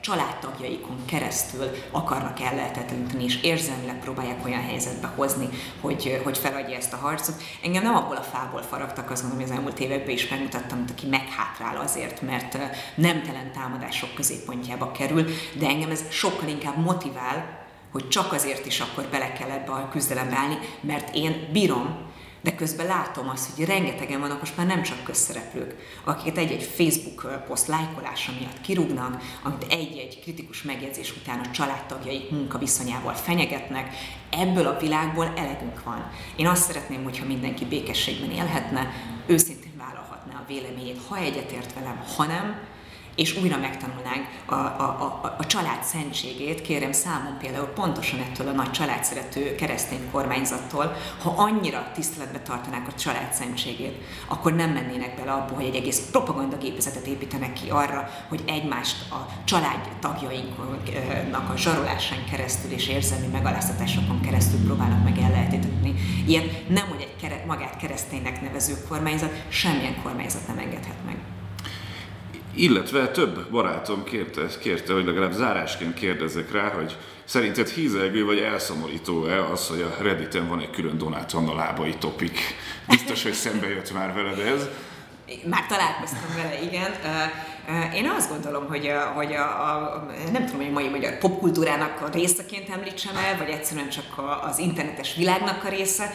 családtagjaikon 0.01 1.05
keresztül 1.05 1.69
akarnak 1.91 2.39
ellehetetleníteni, 2.39 3.23
és 3.23 3.41
érzelmileg 3.41 3.99
próbálják 3.99 4.45
olyan 4.45 4.61
helyzetbe 4.61 5.07
hozni, 5.15 5.49
hogy, 5.81 6.21
hogy 6.23 6.37
feladja 6.37 6.75
ezt 6.75 6.93
a 6.93 6.97
harcot. 6.97 7.35
Engem 7.63 7.83
nem 7.83 7.95
abból 7.95 8.15
a 8.15 8.21
fából 8.21 8.61
faragtak, 8.61 9.11
azt 9.11 9.21
mondom, 9.21 9.39
hogy 9.39 9.49
az 9.49 9.55
elmúlt 9.55 9.79
években 9.79 10.09
is 10.09 10.29
megmutattam, 10.29 10.77
mint 10.77 10.91
aki 10.91 11.07
meghátrál 11.07 11.77
azért, 11.77 12.21
mert 12.21 12.57
nemtelen 12.95 13.51
támadások 13.51 14.13
középpontjába 14.13 14.91
kerül, 14.91 15.25
de 15.59 15.67
engem 15.67 15.89
ez 15.89 16.03
sokkal 16.09 16.47
inkább 16.47 16.77
motivál, 16.77 17.61
hogy 17.91 18.07
csak 18.07 18.33
azért 18.33 18.65
is 18.65 18.79
akkor 18.79 19.07
bele 19.11 19.33
kell 19.33 19.49
ebbe 19.49 19.71
a 19.71 19.89
küzdelembe 19.89 20.35
állni, 20.35 20.57
mert 20.81 21.15
én 21.15 21.49
bírom, 21.51 22.11
de 22.43 22.55
közben 22.55 22.85
látom 22.85 23.29
azt, 23.29 23.55
hogy 23.55 23.65
rengetegen 23.65 24.19
vannak 24.19 24.39
most 24.39 24.57
már 24.57 24.65
nem 24.65 24.81
csak 24.81 25.03
közszereplők, 25.03 25.75
akiket 26.03 26.37
egy-egy 26.37 26.63
Facebook 26.63 27.43
poszt 27.47 27.67
lájkolása 27.67 28.31
miatt 28.39 28.61
kirúgnak, 28.61 29.21
amit 29.43 29.65
egy-egy 29.69 30.19
kritikus 30.21 30.63
megjegyzés 30.63 31.15
után 31.21 31.39
a 31.39 31.51
családtagjaik 31.51 32.31
munkaviszonyával 32.31 33.13
fenyegetnek. 33.13 33.95
Ebből 34.29 34.67
a 34.67 34.79
világból 34.79 35.33
elegünk 35.35 35.83
van. 35.83 36.11
Én 36.35 36.47
azt 36.47 36.63
szeretném, 36.63 37.03
hogyha 37.03 37.25
mindenki 37.25 37.65
békességben 37.65 38.31
élhetne, 38.31 38.91
őszintén 39.25 39.73
vállalhatná 39.77 40.33
a 40.33 40.45
véleményét, 40.47 41.01
ha 41.07 41.17
egyetért 41.17 41.73
velem, 41.73 42.03
ha 42.15 42.25
nem, 42.25 42.55
és 43.15 43.37
újra 43.41 43.57
megtanulnánk 43.57 44.27
a, 44.45 44.53
a, 44.53 45.19
a, 45.23 45.35
a 45.37 45.45
család 45.45 45.83
szentségét, 45.83 46.61
kérem 46.61 46.91
számon 46.91 47.37
például 47.37 47.65
pontosan 47.65 48.19
ettől 48.19 48.47
a 48.47 48.51
nagy 48.51 48.71
családszerető 48.71 49.55
keresztény 49.55 50.11
kormányzattól, 50.11 50.95
ha 51.21 51.33
annyira 51.37 51.91
tiszteletbe 51.93 52.39
tartanák 52.39 52.87
a 52.87 52.93
család 52.93 53.33
szentségét, 53.33 54.01
akkor 54.27 54.53
nem 54.53 54.69
mennének 54.69 55.15
bele 55.15 55.31
abba, 55.31 55.55
hogy 55.55 55.65
egy 55.65 55.75
egész 55.75 56.07
propagandagépezetet 56.11 57.05
építenek 57.05 57.53
ki 57.53 57.69
arra, 57.69 58.09
hogy 58.29 58.43
egymást 58.45 59.11
a 59.11 59.27
család 59.43 59.89
tagjainknak 59.99 61.49
a 61.53 61.57
zsarolásán 61.57 62.25
keresztül 62.31 62.71
és 62.71 62.87
érzelmi 62.87 63.27
megaláztatásokon 63.27 64.21
keresztül 64.21 64.65
próbálnak 64.65 65.03
meg 65.03 65.17
ellehetetni. 65.17 65.93
Ilyen 66.27 66.43
nem, 66.67 66.87
hogy 66.87 67.01
egy 67.01 67.15
kere, 67.21 67.43
magát 67.47 67.77
kereszténynek 67.77 68.41
nevező 68.41 68.73
kormányzat, 68.87 69.43
semmilyen 69.49 70.01
kormányzat 70.03 70.47
nem 70.47 70.57
engedhet 70.57 71.05
meg. 71.05 71.17
Illetve 72.55 73.07
több 73.07 73.49
barátom 73.49 74.03
kérte, 74.03 74.41
kérte, 74.59 74.93
hogy 74.93 75.05
legalább 75.05 75.31
zárásként 75.31 75.93
kérdezzek 75.93 76.51
rá, 76.51 76.69
hogy 76.69 76.97
szerinted 77.23 77.69
hízelgő 77.69 78.25
vagy 78.25 78.37
elszomorító-e 78.37 79.45
az, 79.45 79.67
hogy 79.67 79.81
a 79.81 80.03
Redditen 80.03 80.47
van 80.47 80.59
egy 80.59 80.69
külön 80.69 80.97
Donát 80.97 81.33
Anna 81.33 81.55
lábai 81.55 81.95
topik? 81.95 82.39
Biztos, 82.87 83.23
hogy 83.23 83.33
szembe 83.33 83.67
jött 83.67 83.93
már 83.93 84.13
veled 84.13 84.39
ez. 84.39 84.67
Már 85.45 85.65
találkoztam 85.65 86.35
vele, 86.35 86.61
igen. 86.61 86.91
Én 87.93 88.09
azt 88.17 88.29
gondolom, 88.29 88.67
hogy, 88.67 88.87
a, 88.87 88.99
hogy 88.99 89.33
a, 89.33 89.43
a, 89.43 90.05
nem 90.31 90.45
tudom, 90.45 90.61
hogy 90.61 90.69
a 90.69 90.73
mai 90.73 90.89
magyar 90.89 91.17
popkultúrának 91.17 92.01
a 92.01 92.09
részeként 92.13 92.69
említsem 92.69 93.15
el, 93.15 93.37
vagy 93.37 93.49
egyszerűen 93.49 93.89
csak 93.89 94.17
a, 94.17 94.43
az 94.43 94.57
internetes 94.57 95.15
világnak 95.15 95.63
a 95.63 95.69
része. 95.69 96.09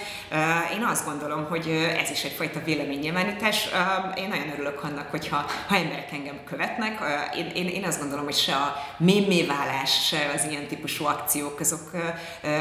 Én 0.75 0.85
azt 0.85 1.07
gondolom, 1.07 1.47
hogy 1.49 1.69
ez 2.03 2.11
is 2.11 2.25
egyfajta 2.25 2.61
véleménynyilvánítás. 2.65 3.69
Én 4.15 4.29
nagyon 4.29 4.53
örülök 4.53 4.83
annak, 4.83 5.11
hogyha 5.11 5.47
ha 5.67 5.77
emberek 5.77 6.13
engem 6.13 6.39
követnek. 6.45 6.99
Én, 7.37 7.51
én, 7.55 7.69
én 7.69 7.85
azt 7.85 8.01
gondolom, 8.01 8.25
hogy 8.25 8.37
se 8.37 8.55
a 8.55 8.77
méméválás, 8.97 10.07
se 10.07 10.31
az 10.35 10.47
ilyen 10.51 10.67
típusú 10.67 11.05
akciók, 11.05 11.61
azok, 11.61 11.91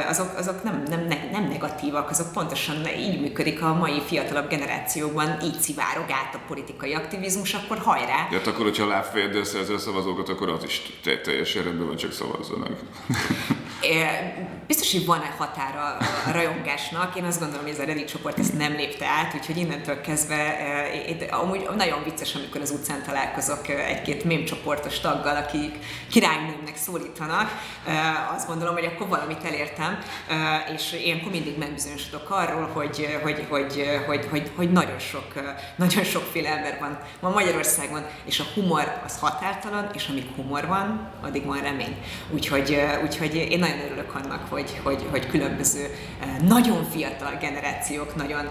azok, 0.09 0.38
azok 0.38 0.63
nem, 0.63 0.83
nem, 0.89 1.07
nem 1.31 1.47
negatívak, 1.47 2.09
azok 2.09 2.31
pontosan 2.31 2.88
így 2.97 3.21
működik 3.21 3.63
a 3.63 3.73
mai 3.73 4.01
fiatalabb 4.05 4.49
generációban, 4.49 5.38
így 5.43 5.59
szivárog 5.59 6.05
át 6.09 6.35
a 6.35 6.39
politikai 6.47 6.93
aktivizmus, 6.93 7.53
akkor 7.53 7.77
hajrá. 7.77 8.27
Ja, 8.31 8.38
hát 8.38 8.47
akkor, 8.47 8.65
hogyha 8.78 8.95
lábfejeddel 8.95 9.43
szerzel 9.43 9.78
szavazókat, 9.78 10.30
akkor 10.30 10.49
az 10.49 10.63
is 10.63 10.82
teljesen 11.23 11.63
rendben 11.63 11.88
van, 11.88 11.95
csak 11.95 12.11
szavazzanak. 12.11 12.80
Biztos, 14.67 14.91
hogy 14.91 15.05
van-e 15.05 15.36
határa 15.38 15.97
a 16.25 16.32
rajongásnak. 16.32 17.15
Én 17.15 17.23
azt 17.23 17.39
gondolom, 17.39 17.63
hogy 17.63 17.73
ez 17.73 17.80
a 17.80 17.84
Reddit 17.84 18.07
csoport 18.07 18.39
ezt 18.39 18.57
nem 18.57 18.75
lépte 18.75 19.05
át, 19.05 19.34
úgyhogy 19.34 19.57
innentől 19.57 20.01
kezdve 20.01 20.57
amúgy 21.32 21.67
nagyon 21.78 22.03
vicces, 22.03 22.36
amikor 22.36 22.61
az 22.61 22.71
utcán 22.71 23.03
találkozok 23.05 23.67
egy-két 23.67 24.23
mém 24.23 24.45
csoportos 24.45 24.99
taggal, 24.99 25.36
akik 25.36 25.78
királynőmnek 26.09 26.75
szólítanak. 26.75 27.51
Azt 28.36 28.47
gondolom, 28.47 28.73
hogy 28.73 28.86
akkor 28.86 29.07
valamit 29.07 29.43
elértem, 29.43 29.99
és 30.75 30.93
ilyenkor 31.03 31.32
mindig 31.32 31.57
megbizonyosodok 31.57 32.30
arról, 32.30 32.69
hogy, 32.73 33.19
hogy, 33.23 33.45
hogy, 33.49 34.03
hogy, 34.05 34.28
hogy, 34.30 34.51
hogy 34.55 34.71
nagyon, 34.71 34.99
sok, 34.99 35.34
nagyon 35.75 36.03
sokféle 36.03 36.49
ember 36.49 36.78
van, 36.80 36.99
van 37.19 37.32
Magyarországon, 37.32 38.05
és 38.25 38.39
a 38.39 38.45
humor 38.53 38.66
az 39.05 39.20
határtalan, 39.20 39.89
és 39.93 40.07
amíg 40.07 40.26
humor 40.36 40.68
van, 40.68 41.09
addig 41.22 41.45
van 41.45 41.61
remény. 41.61 41.95
Úgyhogy, 42.30 42.78
úgyhogy 43.03 43.36
én 43.36 43.59
nagyon 43.59 43.80
örülök 43.80 44.15
annak, 44.15 44.47
hogy, 44.49 44.80
hogy, 44.84 45.07
hogy 45.09 45.28
különböző 45.28 45.95
nagyon 46.47 46.84
fiatal 46.84 47.38
generációk 47.39 48.15
nagyon 48.15 48.47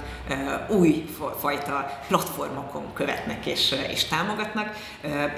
új 0.68 1.04
fajta 1.40 2.00
platformokon 2.08 2.92
követnek 2.92 3.46
és, 3.46 3.74
és 3.88 4.04
támogatnak. 4.04 4.76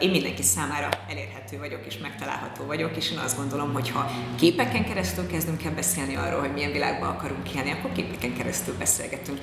Én 0.00 0.10
mindenki 0.10 0.42
számára 0.42 0.88
elérhető 1.08 1.58
vagyok 1.58 1.80
és 1.86 1.98
megtalálható 1.98 2.64
vagyok, 2.64 2.96
és 2.96 3.10
én 3.10 3.18
azt 3.18 3.36
gondolom, 3.36 3.72
hogy 3.72 3.90
ha 3.90 4.10
képeken 4.36 4.84
keresztül 4.84 5.26
kezdünk 5.26 5.64
el 5.64 5.74
beszélni 5.74 6.16
arról, 6.16 6.40
hogy 6.40 6.52
milyen 6.52 6.72
világban 6.72 7.08
akarunk 7.08 7.54
élni, 7.54 7.70
akkor 7.70 7.92
képeken 7.92 8.36
keresztül 8.36 8.74
beszélgetünk 8.78 9.40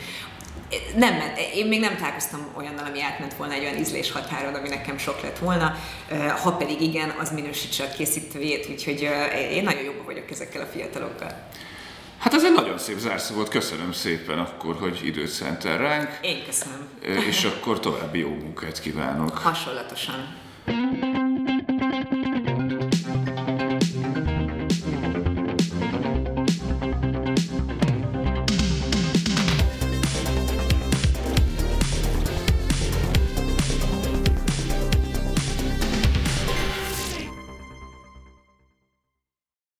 nem 0.96 1.14
ment, 1.14 1.38
én 1.54 1.68
még 1.68 1.80
nem 1.80 1.96
találkoztam 1.96 2.48
olyannal, 2.58 2.86
ami 2.86 3.02
átment 3.02 3.34
volna 3.34 3.54
egy 3.54 3.64
olyan 3.64 3.78
ízlés 3.78 4.12
határon, 4.12 4.54
ami 4.54 4.70
nekem 4.70 4.98
sok 4.98 5.22
lett 5.22 5.38
volna. 5.38 5.76
Ha 6.42 6.52
pedig 6.52 6.82
igen, 6.82 7.10
az 7.20 7.32
minősítse 7.32 7.84
a 7.84 7.96
készítőjét, 7.98 8.68
úgyhogy 8.70 9.10
én 9.52 9.64
nagyon 9.64 9.84
jobban 9.84 10.06
vagyok 10.06 10.32
ezekkel 10.32 10.62
a 10.62 10.66
fiatalokkal. 10.66 11.48
Hát 12.18 12.34
ez 12.34 12.44
egy 12.46 12.54
nagyon 12.54 12.78
szép 12.78 12.98
zárszó 12.98 13.36
volt, 13.36 13.50
köszönöm 13.50 13.92
szépen 13.92 14.40
akkor, 14.40 14.76
hogy 14.80 15.00
időt 15.04 15.28
szentel 15.28 15.78
ránk. 15.78 16.10
Én 16.22 16.44
köszönöm. 16.46 16.88
És 17.28 17.44
akkor 17.44 17.80
további 17.80 18.20
jó 18.20 18.30
munkát 18.30 18.80
kívánok. 18.80 19.38
Hasonlatosan. 19.38 20.36